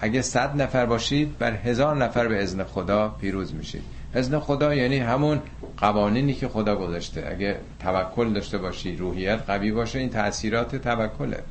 اگه 0.00 0.22
صد 0.22 0.62
نفر 0.62 0.86
باشید 0.86 1.38
بر 1.38 1.56
هزار 1.56 1.96
نفر 1.96 2.28
به 2.28 2.42
ازن 2.42 2.64
خدا 2.64 3.08
پیروز 3.08 3.54
میشید. 3.54 3.82
ازن 4.14 4.38
خدا 4.38 4.74
یعنی 4.74 4.98
همون 4.98 5.40
قوانینی 5.76 6.34
که 6.34 6.48
خدا 6.48 6.76
گذاشته. 6.76 7.28
اگه 7.30 7.56
توکل 7.80 8.32
داشته 8.32 8.58
باشی 8.58 8.96
روحیت 8.96 9.40
قوی 9.46 9.72
باشه 9.72 9.98
این 9.98 10.10
تاثیرات 10.10 10.76
توکله. 10.76 11.42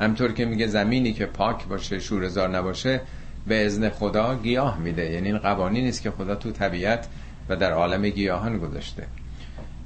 همطور 0.00 0.32
که 0.32 0.44
میگه 0.44 0.66
زمینی 0.66 1.12
که 1.12 1.26
پاک 1.26 1.66
باشه 1.66 1.98
شورزار 1.98 2.48
نباشه 2.48 3.00
به 3.46 3.66
ازن 3.66 3.88
خدا 3.88 4.34
گیاه 4.34 4.78
میده. 4.78 5.10
یعنی 5.10 5.28
این 5.28 5.38
قوانین 5.38 5.88
است 5.88 6.02
که 6.02 6.10
خدا 6.10 6.34
تو 6.34 6.50
طبیعت 6.50 7.08
و 7.48 7.56
در 7.56 7.72
عالم 7.72 8.08
گیاهان 8.08 8.58
گذاشته. 8.58 9.06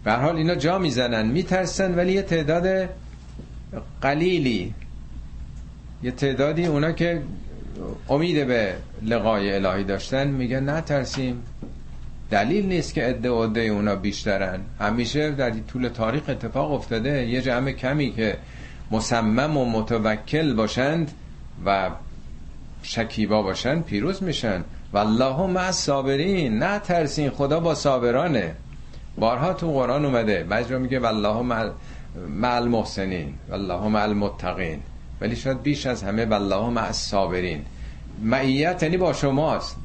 به 0.04 0.12
حال 0.12 0.36
اینا 0.36 0.54
جا 0.54 0.78
می‌زنن. 0.78 1.26
میترسن 1.26 1.94
ولی 1.94 2.12
یه 2.12 2.22
تعداد 2.22 2.88
قلیلی 4.00 4.74
یه 6.02 6.10
تعدادی 6.10 6.66
اونا 6.66 6.92
که 6.92 7.22
امید 8.08 8.46
به 8.46 8.74
لقای 9.02 9.52
الهی 9.54 9.84
داشتن 9.84 10.26
میگن 10.28 10.64
نه 10.64 10.80
ترسیم 10.80 11.42
دلیل 12.30 12.66
نیست 12.66 12.94
که 12.94 13.02
عده 13.02 13.30
عده 13.30 13.60
اونا 13.60 13.96
بیشترن. 13.96 14.60
همیشه 14.80 15.30
در 15.30 15.50
طول 15.50 15.88
تاریخ 15.88 16.22
اتفاق 16.28 16.72
افتاده. 16.72 17.26
یه 17.26 17.42
جمع 17.42 17.72
کمی 17.72 18.12
که 18.12 18.36
مصمم 18.90 19.56
و 19.56 19.64
متوکل 19.64 20.54
باشند 20.54 21.10
و 21.66 21.90
شکیبا 22.82 23.42
باشند 23.42 23.84
پیروز 23.84 24.22
میشن. 24.22 24.64
والله 24.92 25.46
مع 25.46 25.70
صابرین. 25.70 26.58
نه 26.58 26.78
ترسین 26.78 27.30
خدا 27.30 27.60
با 27.60 27.74
صابرانه. 27.74 28.54
بارها 29.18 29.52
تو 29.52 29.72
قرآن 29.72 30.04
اومده. 30.04 30.44
بعضی 30.44 30.76
میگه 30.76 30.98
والله 30.98 31.42
مع 32.28 32.54
المحسنین 32.54 33.34
والله 33.50 33.88
مع 33.88 34.02
المتقین. 34.02 34.80
ولی 35.20 35.36
شاید 35.36 35.62
بیش 35.62 35.86
از 35.86 36.02
همه 36.02 36.24
والله 36.24 36.70
مع 36.70 36.84
الصابرین. 36.86 37.64
معیت 38.22 38.82
یعنی 38.82 38.96
با 38.96 39.12
شماست. 39.12 39.76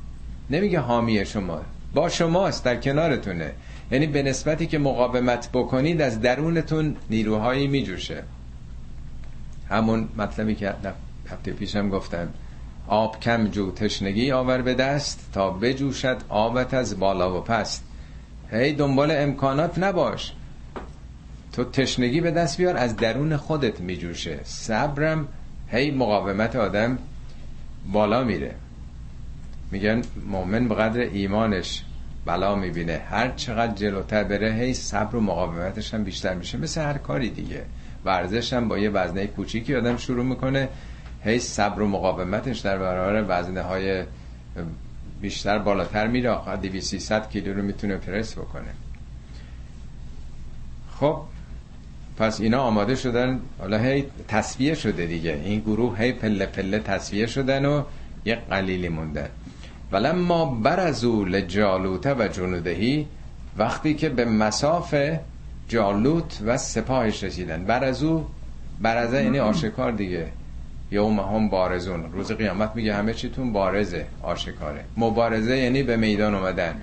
نمیگه 0.50 0.80
حامی 0.80 1.26
شما. 1.26 1.62
با 1.94 2.10
شماست 2.10 2.66
در 2.66 2.76
کنارتونه. 2.76 3.52
یعنی 3.92 4.08
به 4.08 4.24
نسبتی 4.24 4.68
که 4.68 4.78
مقاومت 4.78 5.50
بکنید 5.54 6.02
از 6.02 6.22
درونتون 6.22 6.96
نیروهایی 7.10 7.68
میجوشه. 7.68 8.24
همون 9.70 10.10
مطلبی 10.18 10.56
که 10.56 10.74
هفته 11.32 11.52
پیشم 11.52 11.90
گفتم. 11.90 12.28
آب 12.88 13.20
کم 13.20 13.48
جو 13.48 13.72
تشنگی 13.72 14.32
آور 14.32 14.62
به 14.62 14.74
دست. 14.74 15.30
تا 15.34 15.50
بجوشد 15.50 16.18
آبت 16.30 16.74
از 16.74 17.00
بالا 17.00 17.38
و 17.38 17.42
پست. 17.42 17.89
هی 18.52 18.74
دنبال 18.74 19.12
امکانات 19.12 19.80
نباش. 19.80 20.34
تو 21.54 21.64
تشنگی 21.64 22.22
به 22.22 22.32
دست 22.32 22.58
بیار 22.58 22.78
از 22.78 22.96
درون 22.96 23.38
خودت 23.38 23.82
میجوشه. 23.82 24.40
صبرم 24.44 25.28
هی 25.68 25.92
مقاومت 25.92 26.56
آدم 26.56 26.98
بالا 27.92 28.24
میره. 28.24 28.56
میگن 29.72 30.02
مؤمن 30.28 30.68
به 30.68 30.76
قدر 30.76 31.00
ایمانش 31.00 31.84
بلا 32.26 32.56
می‌بینه. 32.56 33.02
هر 33.10 33.32
چقدر 33.32 33.74
جلوتر 33.74 34.24
بره 34.24 34.54
هی 34.54 34.74
صبر 34.74 35.16
و 35.16 35.22
مقاومتش 35.22 35.94
هم 35.94 36.04
بیشتر 36.04 36.34
میشه. 36.34 36.58
مثل 36.58 36.82
هر 36.82 36.98
کاری 36.98 37.30
دیگه. 37.30 37.62
ورزش 38.06 38.54
هم 38.54 38.68
با 38.68 38.78
یه 38.78 38.90
وزنه 38.90 39.28
کوچیکی 39.28 39.76
آدم 39.76 39.98
شروع 39.98 40.26
می‌کنه 40.26 40.70
هی 41.24 41.40
صبر 41.40 41.82
و 41.82 41.88
مقاومتش 41.88 42.60
در 42.60 42.78
برابر 42.78 43.26
وزنه 43.28 43.62
های 43.62 44.04
بیشتر 45.22 45.60
بالاتر 45.60 46.08
میره. 46.08 46.30
آقا 46.30 46.56
200 46.56 47.30
کیلو 47.30 47.54
رو 47.54 47.62
می‌تونه 47.62 47.98
پرس 47.98 48.34
بکنه. 48.34 48.74
خب 51.00 51.22
پس 52.18 52.42
اینا 52.42 52.62
آماده 52.62 52.96
شدن. 52.96 53.40
حالا 53.60 53.78
هی 53.78 54.06
تصویه 54.28 54.74
شده 54.76 55.06
دیگه. 55.06 55.42
این 55.46 55.60
گروه 55.60 56.00
هی 56.00 56.12
پله 56.12 56.46
پله 56.46 56.80
تصویه 56.80 57.26
شدن 57.28 57.66
و 57.66 57.84
یه 58.26 58.36
قلیلی 58.36 58.90
موندن 58.90 59.30
ولما 59.92 60.46
برزو 60.46 61.26
لجالوت 61.26 62.06
و 62.06 62.28
جنودهی 62.28 63.08
وقتی 63.58 63.94
که 63.94 64.10
به 64.10 64.26
مساف 64.26 64.96
جالوت 65.68 66.40
و 66.46 66.58
سپاهش 66.58 67.24
رسیدن. 67.24 67.64
برزو 67.64 68.26
برزه 68.82 69.24
یعنی 69.24 69.40
آشکار 69.40 69.92
دیگه. 69.92 70.28
یوم 70.92 71.20
هم 71.20 71.50
بارزون. 71.50 72.12
روز 72.12 72.32
قیامت 72.32 72.72
میگه 72.76 72.96
همه 72.96 73.14
چیتون 73.14 73.54
بارزه 73.54 74.06
آشکاره. 74.22 74.84
مبارزه 74.98 75.58
یعنی 75.58 75.84
به 75.84 75.98
میدان 75.98 76.36
اومدن. 76.36 76.76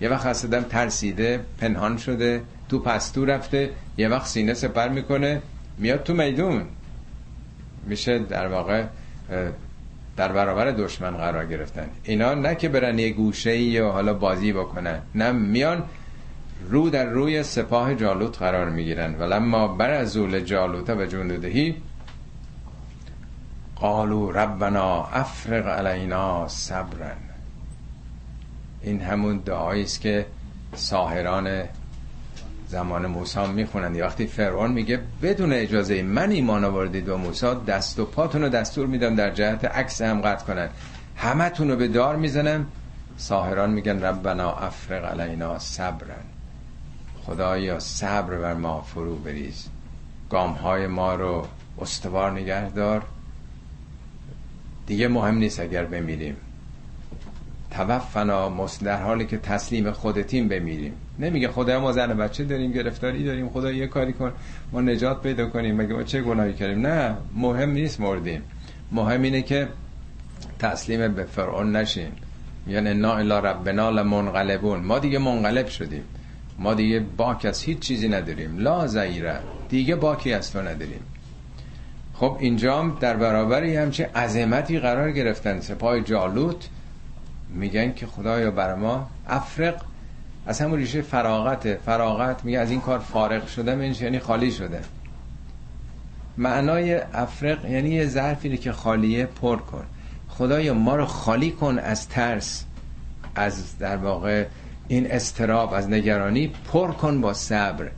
یه 0.00 0.08
وقت 0.08 0.26
حسدم 0.26 0.62
ترسیده 0.62 1.40
پنهان 1.60 1.96
شده 1.96 2.42
تو 2.68 2.78
پستو 2.78 3.24
رفته 3.24 3.70
یه 3.96 4.08
وقت 4.08 4.26
سینه 4.26 4.54
سپر 4.54 4.88
می‌کنه 4.88 5.42
میاد 5.78 6.02
تو 6.02 6.14
میدون. 6.14 6.62
میشه 7.86 8.18
در 8.18 8.46
واقع 8.46 8.84
در 10.16 10.32
برابر 10.32 10.70
دشمن 10.70 11.10
قرار 11.10 11.46
گرفتن. 11.46 11.88
اینا 12.04 12.34
نه 12.34 12.54
که 12.54 12.68
برن 12.68 12.98
یه 12.98 13.10
گوشه 13.10 13.56
یا 13.58 13.90
حالا 13.90 14.14
بازی 14.14 14.52
بکنن. 14.52 14.98
نه 15.14 15.32
میان 15.32 15.82
رو 16.70 16.90
در 16.90 17.04
روی 17.04 17.42
سپاه 17.42 17.94
جالوت 17.94 18.38
قرار 18.38 18.70
می‌گیرن. 18.70 19.14
ولما 19.18 19.68
بر 19.68 19.90
از 19.90 20.18
جالوت 20.44 20.90
و 20.90 21.06
جندودهی 21.06 21.74
قالو 23.80 24.30
ربنا 24.30 25.04
افرق 25.04 25.66
علینا 25.66 26.48
صبرن. 26.48 27.16
این 28.82 29.00
همون 29.00 29.38
دعایی 29.38 29.82
است 29.82 30.00
که 30.00 30.26
ساهران 30.74 31.62
زمان 32.68 33.06
موسی 33.06 33.46
می‌خونن 33.46 34.00
وقتی 34.00 34.26
فرعون 34.26 34.72
میگه 34.72 35.00
بدون 35.22 35.52
اجازه 35.52 36.02
من 36.02 36.30
ایمان 36.30 36.64
آوردید 36.64 37.08
و 37.08 37.16
موسی 37.16 37.54
دست 37.66 37.98
و 37.98 38.04
پاتون 38.04 38.42
رو 38.42 38.48
دستور 38.48 38.86
میدم 38.86 39.14
در 39.14 39.30
جهت 39.30 39.64
عکس 39.64 40.02
هم 40.02 40.20
قطع 40.20 40.44
کنن. 40.44 40.68
همه 41.16 41.48
رو 41.48 41.76
به 41.76 41.88
دار 41.88 42.16
می‌زنم. 42.16 42.66
ساهران 43.16 43.70
میگن 43.70 44.00
ربنا 44.02 44.52
افرق 44.52 45.20
علینا 45.20 45.58
صبرن. 45.58 46.24
خدایا 47.26 47.80
صبر 47.80 48.36
بر 48.36 48.54
ما 48.54 48.80
فرو 48.80 49.16
بریز. 49.16 49.68
گام 50.30 50.52
های 50.52 50.86
ما 50.86 51.14
رو 51.14 51.46
استوار 51.80 52.32
نگهدار. 52.32 53.02
دیگه 54.86 55.08
مهم 55.08 55.38
نیست 55.38 55.60
اگر 55.60 55.84
بمیریم. 55.84 56.36
توفنا 57.70 58.68
در 58.84 59.02
حالی 59.02 59.26
که 59.26 59.38
تسلیم 59.38 59.90
خودتیم 59.90 60.48
بمیریم. 60.48 60.92
نمیگه 61.18 61.48
خدا 61.48 61.80
ما 61.80 61.92
زن 61.92 62.14
بچه 62.14 62.44
داریم 62.44 62.72
گرفتاری 62.72 63.24
داریم 63.24 63.48
خدا 63.48 63.72
یه 63.72 63.86
کاری 63.86 64.12
کن 64.12 64.32
ما 64.72 64.80
نجات 64.80 65.22
پیدا 65.22 65.46
کنیم. 65.46 65.76
مگه 65.76 65.94
ما 65.94 66.02
چه 66.02 66.22
گناهی 66.22 66.52
کردیم؟ 66.54 66.86
نه 66.86 67.16
مهم 67.34 67.70
نیست 67.70 68.00
مردیم. 68.00 68.42
مهم 68.92 69.22
اینه 69.22 69.42
که 69.42 69.68
تسلیم 70.58 71.14
به 71.14 71.24
فرعون 71.24 71.76
نشیم. 71.76 72.12
یعنی 72.66 72.88
انا 72.88 73.16
الا 73.16 73.38
ربنا 73.38 73.90
لمنقلبون. 73.90 74.80
ما 74.80 74.98
دیگه 74.98 75.18
منقلب 75.18 75.66
شدیم. 75.66 76.02
ما 76.58 76.74
دیگه 76.74 77.00
باک 77.16 77.44
از 77.44 77.62
هیچ 77.62 77.78
چیزی 77.78 78.08
نداریم. 78.08 78.58
لا 78.58 78.86
زیره 78.86 79.38
دیگه 79.68 79.96
باکی 79.96 80.32
از 80.32 80.52
تو 80.52 80.58
نداریم. 80.62 81.00
خب 82.20 82.36
اینجا 82.40 82.94
در 83.00 83.16
برابر 83.16 83.64
همچه 83.64 84.10
عظمتی 84.14 84.78
قرار 84.78 85.12
گرفتن. 85.12 85.60
سپاه 85.60 86.00
جالوت 86.00 86.68
میگن 87.48 87.92
که 87.92 88.06
خدایا 88.06 88.50
بر 88.50 88.74
ما 88.74 89.08
افرق. 89.28 89.82
از 90.46 90.60
همون 90.60 90.78
ریشه 90.78 91.02
فراغت. 91.02 91.74
فراغت 91.74 92.44
میگه 92.44 92.58
از 92.58 92.70
این 92.70 92.80
کار 92.80 92.98
فارغ 92.98 93.46
شدم 93.46 93.82
یعنی 93.82 94.18
خالی 94.18 94.52
شده. 94.52 94.80
معنای 96.38 96.94
افرق 96.94 97.64
یعنی 97.64 97.90
یه 97.90 98.06
ظرفی 98.06 98.56
که 98.56 98.72
خالیه 98.72 99.26
پر 99.26 99.56
کن. 99.56 99.84
خدایا 100.28 100.74
ما 100.74 100.96
رو 100.96 101.06
خالی 101.06 101.50
کن 101.50 101.78
از 101.78 102.08
ترس 102.08 102.64
از 103.34 103.78
در 103.78 103.96
واقع 103.96 104.44
این 104.88 105.10
استراب 105.10 105.72
از 105.72 105.90
نگرانی 105.90 106.52
پر 106.72 106.92
کن 106.92 107.20
با 107.20 107.34
صبر. 107.34 107.90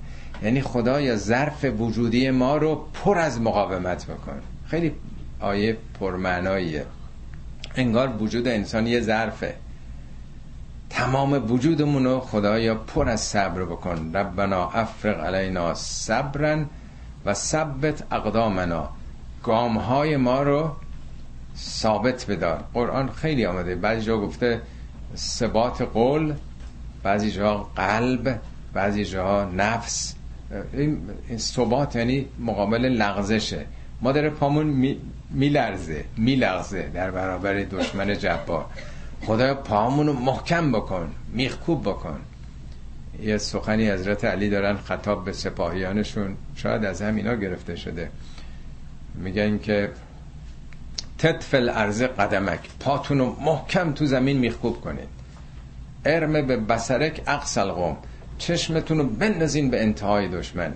یعنی 0.43 0.61
خدایا 0.61 1.17
ظرف 1.17 1.65
وجودی 1.65 2.31
ما 2.31 2.57
رو 2.57 2.85
پر 2.95 3.19
از 3.19 3.41
مقاومت 3.41 4.07
بکن. 4.07 4.41
خیلی 4.67 4.93
آیه 5.41 5.77
پرمعناییه. 6.01 6.87
انگار 7.75 8.23
وجود 8.23 8.49
انسان 8.49 8.87
یه 8.87 9.01
ظرفه. 9.01 9.55
تمام 10.91 11.53
وجودمون 11.53 12.05
رو 12.05 12.21
خدایا 12.21 12.75
پر 12.75 13.09
از 13.09 13.21
صبر 13.21 13.65
بکن. 13.65 14.13
ربنا 14.15 14.71
افرق 14.71 15.25
علینا 15.25 15.75
صبرن 15.75 16.67
و 17.25 17.35
ثبت 17.35 18.13
اقدامنا. 18.13 18.89
گام 19.43 19.79
های 19.79 20.17
ما 20.17 20.43
رو 20.43 20.71
ثابت 21.57 22.31
بدار. 22.31 22.65
قرآن 22.75 23.11
خیلی 23.11 23.47
آمده. 23.47 23.75
بعضی 23.75 24.07
جا 24.07 24.19
گفته 24.19 24.61
ثبات 25.17 25.83
قول 25.83 26.35
بعضی 27.03 27.31
جا 27.31 27.67
قلب 27.77 28.41
بعضی 28.75 29.05
جا 29.05 29.45
نفس. 29.45 30.18
این 30.73 30.99
ثبات 31.37 31.97
یعنی 31.97 32.27
مقابل 32.39 32.85
لغزشه. 32.85 33.67
ما 34.01 34.13
داره 34.13 34.31
پامون 34.31 34.97
میلرزه 35.31 36.05
میلغزه 36.17 36.83
در 36.83 37.11
برابر 37.11 37.55
دشمن 37.55 38.19
جبار. 38.19 38.67
خدا 39.23 39.55
پامون 39.55 40.07
رو 40.07 40.13
محکم 40.13 40.73
بکن 40.73 41.11
میخکوب 41.33 41.83
بکن. 41.83 42.21
یه 43.23 43.39
سخنی 43.39 43.91
حضرت 43.91 44.25
علی 44.25 44.51
دارن 44.51 44.77
خطاب 44.77 45.25
به 45.25 45.33
سپاهیانشون. 45.33 46.37
شاید 46.57 46.85
از 46.85 47.03
همینا 47.03 47.35
گرفته 47.35 47.77
شده. 47.77 48.11
میگن 49.15 49.59
که 49.59 49.91
تطفل 51.19 51.69
ارز 51.69 52.03
قدمک 52.03 52.61
پاتون 52.81 53.19
رو 53.19 53.37
محکم 53.41 53.93
تو 53.93 54.07
زمین 54.07 54.39
میخکوب 54.39 54.81
کنید. 54.81 55.09
ارم 56.05 56.47
به 56.47 56.57
بسرک 56.57 57.23
اقصل 57.27 57.71
قوم 57.71 57.97
چشمتون 58.39 58.99
رو 58.99 59.05
بندازین 59.05 59.71
به 59.71 59.83
انتهای 59.83 60.29
دشمن. 60.29 60.73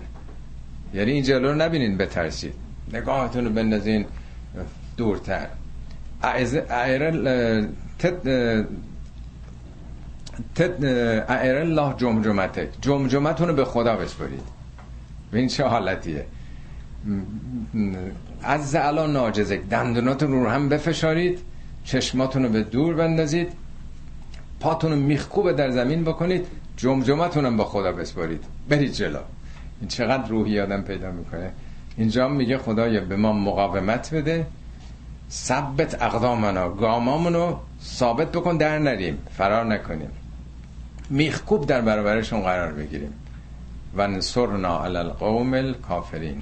یعنی 0.93 1.11
این 1.11 1.23
جلو 1.23 1.47
رو 1.47 1.55
نبینین 1.55 1.97
بترسید. 1.97 2.53
نگاهتون 2.93 3.45
رو 3.45 3.51
بندازین 3.51 4.05
دورتر. 4.97 5.47
اعر 6.23 7.03
الله 11.57 11.93
جمجمتک. 11.97 12.67
جمجمتون 12.81 13.47
رو 13.47 13.53
به 13.53 13.65
خدا 13.65 13.95
بسپرید. 13.95 14.43
این 15.33 15.47
چه 15.47 15.63
حالتیه؟ 15.63 16.25
از 18.43 18.75
الان 18.75 19.13
ناجزک. 19.13 19.61
دندوناتون 19.69 20.31
رو 20.31 20.49
هم 20.49 20.69
بفشارید. 20.69 21.39
چشماتون 21.83 22.43
رو 22.43 22.49
به 22.49 22.63
دور 22.63 22.95
بندازید. 22.95 23.47
پاتون 24.59 24.91
رو 24.91 24.97
میخکوبه 24.97 25.53
در 25.53 25.69
زمین 25.69 26.03
بکنید. 26.03 26.47
جمجمتون 26.77 27.45
هم 27.45 27.57
به 27.57 27.63
خدا 27.63 27.91
بسپارید. 27.91 28.43
برید 28.69 28.91
جلو. 28.91 29.19
این 29.79 29.87
چقدر 29.87 30.27
روحی 30.27 30.59
آدم 30.59 30.81
پیدا 30.81 31.11
می‌کنه. 31.11 31.51
اینجا 31.97 32.27
میگه 32.27 32.57
خدایا 32.57 33.01
به 33.01 33.15
ما 33.15 33.33
مقاومت 33.33 34.13
بده. 34.13 34.47
ثبت 35.31 36.01
اقدامنا 36.01 36.69
گامامونو 36.69 37.55
ثابت 37.83 38.31
بکن 38.31 38.57
در 38.57 38.79
نریم. 38.79 39.17
فرار 39.37 39.65
نکنیم. 39.65 40.09
میخکوب 41.09 41.65
در 41.65 41.81
برابرشون 41.81 42.41
قرار 42.41 42.71
بگیریم. 42.71 43.13
و 43.95 44.07
نصرنا 44.07 44.85
علی 44.85 44.97
القوم 44.97 45.53
الکافرین. 45.53 46.41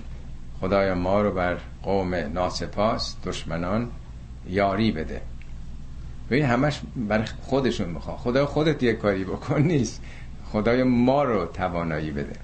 خدایا 0.62 0.96
ما 0.96 1.22
رو 1.22 1.32
بر 1.32 1.58
قوم 1.84 2.16
ناسپاس 2.16 3.16
دشمنان 3.26 3.90
یاری 4.50 4.92
بده. 4.92 5.22
این 6.32 6.46
همش 6.46 6.82
برای 6.96 7.26
خودشون 7.42 7.90
می‌خواد. 7.90 8.18
خدا 8.18 8.46
خودت 8.46 8.84
یه 8.84 8.94
کاری 8.94 9.24
بکن 9.24 9.62
نیست. 9.62 10.02
خدای 10.52 10.84
ما 10.84 11.24
رو 11.24 11.46
توانایی 11.46 12.12
بده. 12.12 12.36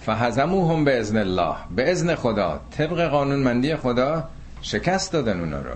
فهزموهم 0.00 0.84
به 0.84 0.98
ازن 0.98 1.16
الله. 1.16 1.54
به 1.76 1.90
ازن 1.90 2.14
خدا. 2.14 2.60
طبق 2.70 3.08
قانونمندی 3.08 3.76
خدا 3.76 4.28
شکست 4.62 5.12
دادن 5.12 5.40
اونا 5.40 5.60
رو. 5.60 5.74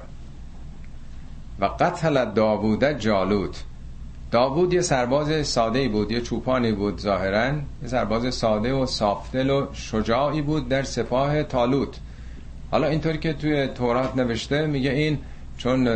و 1.60 1.64
قتل 1.64 2.24
داوود 2.24 2.84
جالوت. 2.84 3.64
داوود 4.30 4.72
یه 4.72 4.80
سرباز 4.80 5.46
ساده 5.46 5.88
بود 5.88 6.12
یه 6.12 6.20
چوپانی 6.20 6.72
بود 6.72 7.00
ظاهرا. 7.00 7.52
یه 7.82 7.88
سرباز 7.88 8.34
ساده 8.34 8.72
و 8.72 8.86
صافدل 8.86 9.50
و 9.50 9.66
شجاعی 9.72 10.42
بود 10.42 10.68
در 10.68 10.82
سپاه 10.82 11.42
تالوت. 11.42 11.96
حالا 12.70 12.86
اینطوری 12.86 13.18
که 13.18 13.32
توی 13.32 13.66
تورات 13.66 14.16
نوشته 14.16 14.66
میگه 14.66 14.90
این 14.90 15.18
چون 15.56 15.88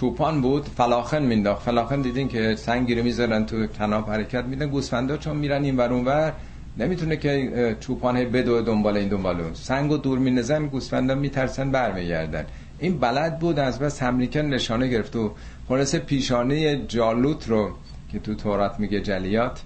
چوپان 0.00 0.40
بود 0.40 0.64
فلاخن 0.76 1.22
مینداخت. 1.22 1.62
فلاخن 1.62 2.02
دیدین 2.02 2.28
که 2.28 2.56
سنگی 2.56 2.94
رو 2.94 3.02
می‌ذارن 3.02 3.46
تو 3.46 3.66
تناب 3.66 4.10
حرکت 4.10 4.44
میدن 4.44 4.66
گوسفندا 4.66 5.16
چون 5.16 5.36
میرن 5.36 5.64
این 5.64 5.76
ور 5.76 5.92
ور 5.92 6.32
نمی‌تونه 6.76 7.16
که 7.16 7.76
چوپان 7.80 8.24
بدو 8.24 8.62
دنبال 8.62 8.96
این 8.96 9.08
دنبال 9.08 9.40
اون. 9.40 9.54
سنگ 9.54 9.90
و 9.90 9.96
دور 9.96 10.18
مینزن 10.18 10.66
گوسفندا 10.66 11.14
میترسن 11.14 11.70
برمیگردن. 11.70 12.46
این 12.78 12.98
بلد 12.98 13.38
بود 13.38 13.58
از 13.58 13.78
بس 13.78 14.02
همریکن 14.02 14.40
نشانه 14.40 14.88
گرفت 14.88 15.16
و 15.16 15.34
خلاصه 15.68 15.98
پیشانه 15.98 16.86
جالوت 16.86 17.48
رو 17.48 17.70
که 18.12 18.18
تو 18.18 18.34
تورات 18.34 18.80
میگه 18.80 19.00
جلیات 19.00 19.62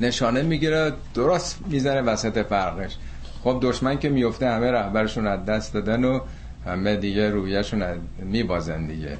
نشانه 0.00 0.42
می‌گیره 0.42 0.92
درست 1.14 1.58
می‌زنه 1.70 2.00
وسط 2.00 2.46
فرقش. 2.46 2.96
خب 3.44 3.58
دشمن 3.62 3.98
که 3.98 4.08
میفته 4.08 4.48
همه 4.48 4.70
رهبرشون 4.70 5.26
از 5.26 5.44
دست 5.44 5.74
دادن 5.74 6.04
و 6.04 6.20
همه 6.66 6.96
دیگه 6.96 7.30
رویشون 7.30 7.84
میبازن 8.18 8.86
دیگه. 8.86 9.18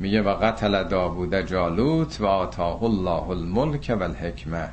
میگه 0.00 0.22
و 0.22 0.28
قتل 0.28 0.84
داوود 0.84 1.34
جالوت 1.34 2.20
و 2.20 2.26
آتاه 2.26 2.84
الله 2.84 3.30
الملک 3.30 3.96
و 4.00 4.02
الحکمه 4.02 4.68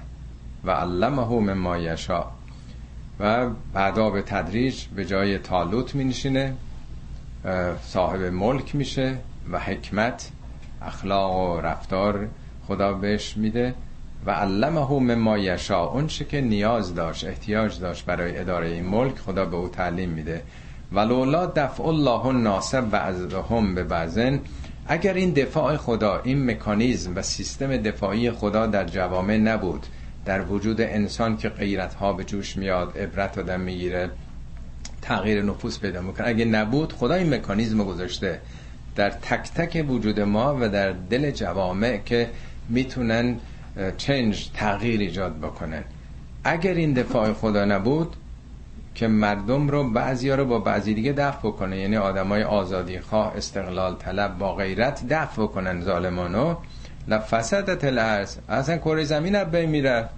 و 0.63 0.71
علمه 0.71 1.39
مما 1.39 1.77
یشا. 1.77 2.25
و 3.19 3.49
بعدا 3.73 4.09
به 4.09 4.21
تدریج 4.21 4.85
به 4.95 5.05
جای 5.05 5.37
تالوت 5.37 5.95
می 5.95 6.03
نشینه 6.03 6.53
صاحب 7.81 8.21
ملک 8.21 8.75
میشه 8.75 9.17
و 9.51 9.59
حکمت 9.59 10.31
اخلاق 10.81 11.35
و 11.35 11.61
رفتار 11.61 12.27
خدا 12.67 12.93
بهش 12.93 13.37
میده. 13.37 13.73
و 14.25 14.31
علمه 14.31 14.91
مما 14.99 15.37
یشا 15.37 15.85
اون 15.85 16.07
که 16.07 16.41
نیاز 16.41 16.95
داشت 16.95 17.27
احتیاج 17.27 17.79
داشت 17.79 18.05
برای 18.05 18.37
اداره 18.37 18.67
این 18.67 18.85
ملک 18.85 19.19
خدا 19.19 19.45
به 19.45 19.55
او 19.55 19.69
تعلیم 19.69 20.09
میده. 20.09 20.41
ولولا 20.93 21.45
دفع 21.45 21.83
الله 21.83 22.31
ناسب 22.31 22.87
و 23.33 23.41
هم 23.55 23.75
به 23.75 23.83
بعضن 23.83 24.39
اگر 24.87 25.13
این 25.13 25.33
دفاع 25.33 25.77
خدا 25.77 26.21
این 26.23 26.51
مکانیزم 26.51 27.15
و 27.15 27.21
سیستم 27.21 27.77
دفاعی 27.77 28.31
خدا 28.31 28.67
در 28.67 28.85
جوامع 28.85 29.37
نبود 29.37 29.85
در 30.25 30.41
وجود 30.41 30.81
انسان 30.81 31.37
که 31.37 31.49
غیرت 31.49 31.93
ها 31.93 32.13
به 32.13 32.23
جوش 32.23 32.57
میاد 32.57 32.97
عبرت 32.97 33.37
آدم 33.37 33.59
می‌گیره 33.59 34.09
تغییر 35.01 35.43
نفوس 35.43 35.79
پیدا 35.79 36.01
می‌کنه 36.01 36.27
اگه 36.27 36.45
نبود 36.45 36.93
خدا 36.93 37.13
این 37.13 37.33
مکانیزم 37.33 37.83
گذاشته 37.83 38.39
در 38.95 39.09
تک 39.09 39.51
تک 39.55 39.85
وجود 39.89 40.19
ما 40.19 40.57
و 40.61 40.69
در 40.69 40.91
دل 40.91 41.31
جوامع 41.31 41.97
که 41.97 42.29
می‌تونن 42.69 43.35
چنج 43.97 44.49
تغییر 44.53 44.99
ایجاد 44.99 45.39
بکنن. 45.39 45.83
اگر 46.43 46.73
این 46.73 46.93
دفاع 46.93 47.33
خدا 47.33 47.65
نبود 47.65 48.15
که 48.95 49.07
مردم 49.07 49.67
رو 49.67 49.89
بعضی 49.89 50.29
رو 50.31 50.45
با 50.45 50.59
بعضی 50.59 50.93
دیگه 50.93 51.11
دفع 51.11 51.39
بکنه. 51.39 51.77
یعنی 51.77 51.97
آدمای 51.97 52.43
آزادی 52.43 52.99
خواه 52.99 53.33
استقلال 53.37 53.95
طلب 53.95 54.37
با 54.37 54.55
غیرت 54.55 55.07
دفع 55.09 55.41
بکنن 55.41 55.81
ظالمانو. 55.81 56.55
لفسدت 57.07 57.83
الارض. 57.83 58.37
اصلا 58.49 58.77
کره 58.77 59.03
زمین 59.03 59.35
اب 59.35 59.55
میره. 59.55 60.09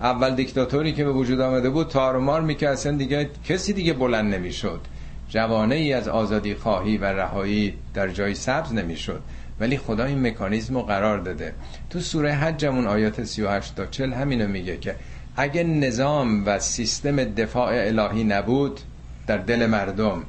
اول 0.00 0.34
دیکتاتوری 0.34 0.92
که 0.92 1.04
به 1.04 1.12
وجود 1.12 1.40
آمده 1.40 1.70
بود 1.70 1.88
تارمار 1.88 2.40
می‌کرد. 2.40 2.72
اصلا 2.72 2.96
دیگه 2.96 3.30
کسی 3.44 3.72
دیگه 3.72 3.92
بلند 3.92 4.34
نمی‌شد. 4.34 4.80
جوانه 5.28 5.74
ای 5.74 5.92
از 5.92 6.08
آزادی 6.08 6.54
خواهی 6.54 6.98
و 6.98 7.04
رهایی 7.04 7.74
در 7.94 8.08
جای 8.08 8.34
سبز 8.34 8.72
نمی‌شد. 8.72 9.20
ولی 9.60 9.78
خدا 9.78 10.04
این 10.04 10.26
مکانیزم 10.26 10.74
رو 10.74 10.82
قرار 10.82 11.18
داده. 11.18 11.54
تو 11.90 12.00
سوره 12.00 12.32
حجمون 12.32 12.86
آیات 12.86 13.24
38 13.24 13.76
تا 13.76 13.86
40 13.86 14.12
همینو 14.12 14.48
میگه 14.48 14.76
که 14.76 14.94
اگه 15.36 15.64
نظام 15.64 16.46
و 16.46 16.58
سیستم 16.58 17.24
دفاع 17.24 17.72
الهی 17.72 18.24
نبود 18.24 18.80
در 19.26 19.38
دل 19.38 19.66
مردم 19.66 20.22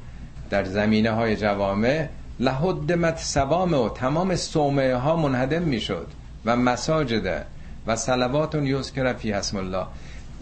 در 0.50 0.64
زمینه 0.64 1.10
های 1.10 1.36
جوامع 1.36 2.08
لحدمت 2.40 3.18
سوام 3.18 3.74
و 3.74 3.88
تمام 3.88 4.36
صومعه 4.36 4.96
ها 4.96 5.16
منهدم 5.16 5.62
می‌شد 5.62 6.06
و 6.44 6.56
مساجد 6.56 7.46
و 7.86 7.96
صلوات 7.96 8.54
یذکر 8.54 9.12
فی 9.12 9.32
اسم 9.32 9.56
الله. 9.56 9.86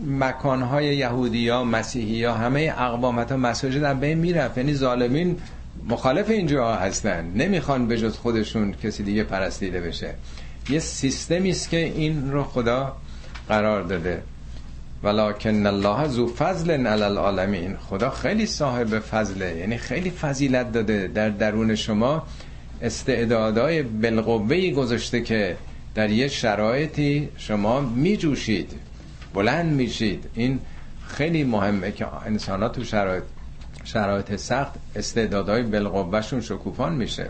مکان 0.06 0.62
های 0.62 0.96
یهودی 0.96 1.48
ها 1.48 1.64
مسیحی 1.64 2.24
ها 2.24 2.34
همه 2.34 2.74
اقوامت 2.78 3.30
ها 3.30 3.36
مساجد 3.36 3.82
هم 3.82 4.00
بین 4.00 4.18
می‌رفت. 4.18 4.58
یعنی 4.58 4.74
ظالمین 4.74 5.38
مخالف 5.88 6.30
اینجا 6.30 6.74
هستن. 6.74 7.32
نمی‌خوان 7.34 7.88
به 7.88 7.98
جز 7.98 8.16
خودشون 8.16 8.72
کسی 8.72 9.02
دیگه 9.02 9.24
پرستیده 9.24 9.80
بشه. 9.80 10.14
یه 10.70 10.78
سیستمی 10.78 11.50
است 11.50 11.70
که 11.70 11.76
این 11.76 12.32
رو 12.32 12.44
خدا 12.44 12.96
قرار 13.48 13.82
داده. 13.82 14.22
ولکن 15.06 15.66
الله 15.66 16.08
ذو 16.08 16.26
فضل 16.26 16.70
علی 16.86 17.02
العالمین. 17.02 17.76
خدا 17.76 18.10
خیلی 18.10 18.46
صاحب 18.46 18.98
فضله 18.98 19.56
یعنی 19.56 19.76
خیلی 19.76 20.10
فضیلت 20.10 20.72
داده 20.72 21.06
در 21.06 21.28
درون 21.28 21.74
شما 21.74 22.22
استعدادهای 22.82 23.82
بالقوه 23.82 24.70
گذاشته 24.70 25.20
که 25.20 25.56
در 25.94 26.10
یه 26.10 26.28
شرایطی 26.28 27.28
شما 27.36 27.80
میجوشید 27.80 28.72
بلند 29.34 29.72
میشید. 29.72 30.24
این 30.34 30.58
خیلی 31.06 31.44
مهمه 31.44 31.92
که 31.92 32.06
انسان 32.26 32.62
ها 32.62 32.68
تو 32.68 32.84
شرایط 32.84 33.24
شرایط 33.84 34.36
سخت 34.36 34.72
استعدادهای 34.96 35.62
بالقوهشون 35.62 36.40
شکوفان 36.40 36.94
میشه. 36.94 37.28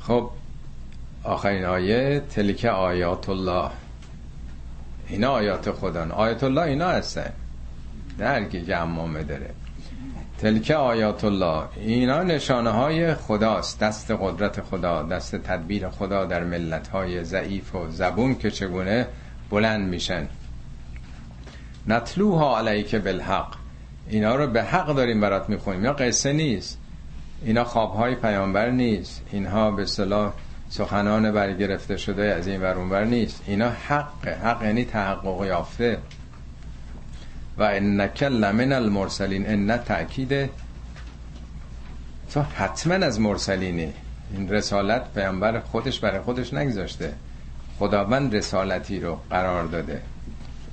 خب 0.00 0.30
آخرین 1.24 1.64
آیه 1.64 2.22
تلک 2.30 2.64
آیات 2.64 3.28
الله 3.28 3.70
اینا 5.08 5.30
آیات 5.30 5.70
خدا 5.70 6.08
آیات 6.12 6.44
الله 6.44 6.62
اینا 6.62 6.88
هستن. 6.88 7.32
درکی 8.18 8.64
که 8.64 8.76
امامه 8.76 9.22
داره. 9.22 9.50
تلک 10.38 10.70
آیات 10.70 11.24
الله 11.24 11.62
اینا 11.76 12.22
نشانه 12.22 12.70
های 12.70 13.14
خداست. 13.14 13.80
دست 13.80 14.10
قدرت 14.10 14.60
خدا 14.60 15.02
دست 15.02 15.36
تدبیر 15.36 15.88
خدا 15.88 16.24
در 16.24 16.44
ملت 16.44 16.88
های 16.88 17.24
ضعیف 17.24 17.74
و 17.74 17.90
زبون 17.90 18.34
که 18.34 18.50
چگونه 18.50 19.06
بلند 19.50 19.88
میشن. 19.88 20.28
نتلوها 21.86 22.58
علیک 22.58 22.94
بالحق. 22.94 23.54
اینا 24.08 24.34
رو 24.34 24.46
به 24.46 24.62
حق 24.62 24.94
داریم 24.94 25.20
برات 25.20 25.48
می‌خونیم. 25.48 25.84
یا 25.84 25.92
قصه 25.92 26.32
نیست. 26.32 26.78
اینا 27.44 27.64
خوابهای 27.64 28.14
پیامبر 28.14 28.70
نیست. 28.70 29.22
اینها 29.32 29.70
به 29.70 29.86
صلاح 29.86 30.32
سخنان 30.70 31.32
برگرفته 31.32 31.96
شده 31.96 32.34
از 32.34 32.46
این 32.46 32.62
ورونور 32.62 33.04
نیست. 33.04 33.42
اینا 33.46 33.70
حق 33.70 34.28
حق 34.28 34.62
یعنی 34.62 34.84
تحقق 34.84 35.44
یافته. 35.44 35.98
و 37.58 37.62
انک 37.62 38.22
لمن 38.22 38.72
المرسلین. 38.72 39.46
ان 39.46 39.78
تأکید 39.78 40.50
تو 42.32 42.42
حتما 42.42 42.94
از 42.94 43.20
مرسلینی. 43.20 43.92
این 44.32 44.48
رسالت 44.48 45.14
پیامبر 45.14 45.60
خودش 45.60 46.00
برای 46.00 46.20
خودش 46.20 46.54
نگذاشته. 46.54 47.12
خداوند 47.78 48.36
رسالتی 48.36 49.00
رو 49.00 49.18
قرار 49.30 49.64
داده. 49.64 50.02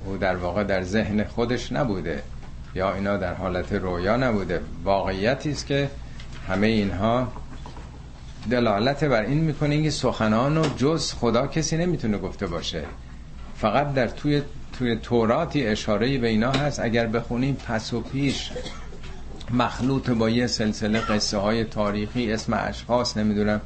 او 0.04 0.16
در 0.16 0.36
واقع 0.36 0.64
در 0.64 0.82
ذهن 0.82 1.24
خودش 1.24 1.72
نبوده. 1.72 2.22
یا 2.74 2.94
اینا 2.94 3.16
در 3.16 3.34
حالت 3.34 3.72
رویا 3.72 4.16
نبوده. 4.16 4.60
واقعیتی 4.84 5.50
است 5.50 5.66
که 5.66 5.90
همه 6.48 6.66
اینها 6.66 7.32
دلالت 8.50 9.04
بر 9.04 9.22
این 9.22 9.38
می‌کنه 9.38 9.82
که 9.82 9.90
سخنان 9.90 10.58
و 10.58 10.64
جز 10.76 11.12
خدا 11.12 11.46
کسی 11.46 11.76
نمی‌تونه 11.76 12.18
گفته 12.18 12.46
باشه. 12.46 12.84
فقط 13.56 13.94
در 13.94 14.08
توی 14.08 14.42
توی 14.78 14.96
توراتی 14.96 15.66
اشاره 15.66 16.18
به 16.18 16.28
اینا 16.28 16.52
هست. 16.52 16.80
اگر 16.80 17.06
بخونیم 17.06 17.56
پس 17.68 17.92
و 17.92 18.00
پیش 18.00 18.50
مخلوط 19.50 20.10
با 20.10 20.30
یه 20.30 20.46
سلسله 20.46 21.00
قصه 21.00 21.38
های 21.38 21.64
تاریخی 21.64 22.32
اسم 22.32 22.60
اشخاص 22.66 23.16
نمی‌دونم 23.16 23.60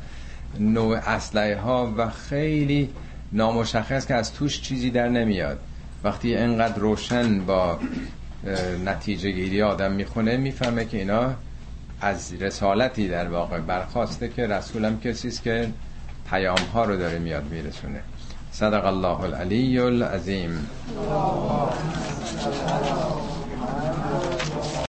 نوع 0.61 0.97
اسلحه 0.97 1.57
ها 1.57 1.95
و 1.97 2.11
خیلی 2.11 2.91
نامشخص 3.33 4.07
که 4.07 4.14
از 4.14 4.33
توش 4.33 4.62
چیزی 4.62 4.91
در 4.91 5.09
نمیاد. 5.09 5.59
وقتی 6.05 6.37
انقدر 6.37 6.79
روشن 6.79 7.45
با 7.45 7.79
نتیجه 8.85 9.31
گیری 9.31 9.62
آدم 9.62 9.93
می‌خونه 9.93 10.37
می‌فهمه 10.37 10.85
که 10.85 10.99
اینا 10.99 11.35
از 12.01 12.34
رسالتی 12.34 13.09
در 13.09 13.28
واقع 13.28 13.61
برخواسته 13.61 14.28
که 14.28 14.46
رسولم 14.46 15.01
کسی 15.01 15.28
است 15.28 15.42
که 15.42 15.72
پیام 16.30 16.59
ها 16.74 16.84
رو 16.84 16.96
داره 16.96 17.18
میاد 17.18 17.44
میرسونه. 17.51 18.03
صدق 18.53 18.86
الله 18.86 19.20
العلی 19.20 19.78
العظیم. 19.78 20.68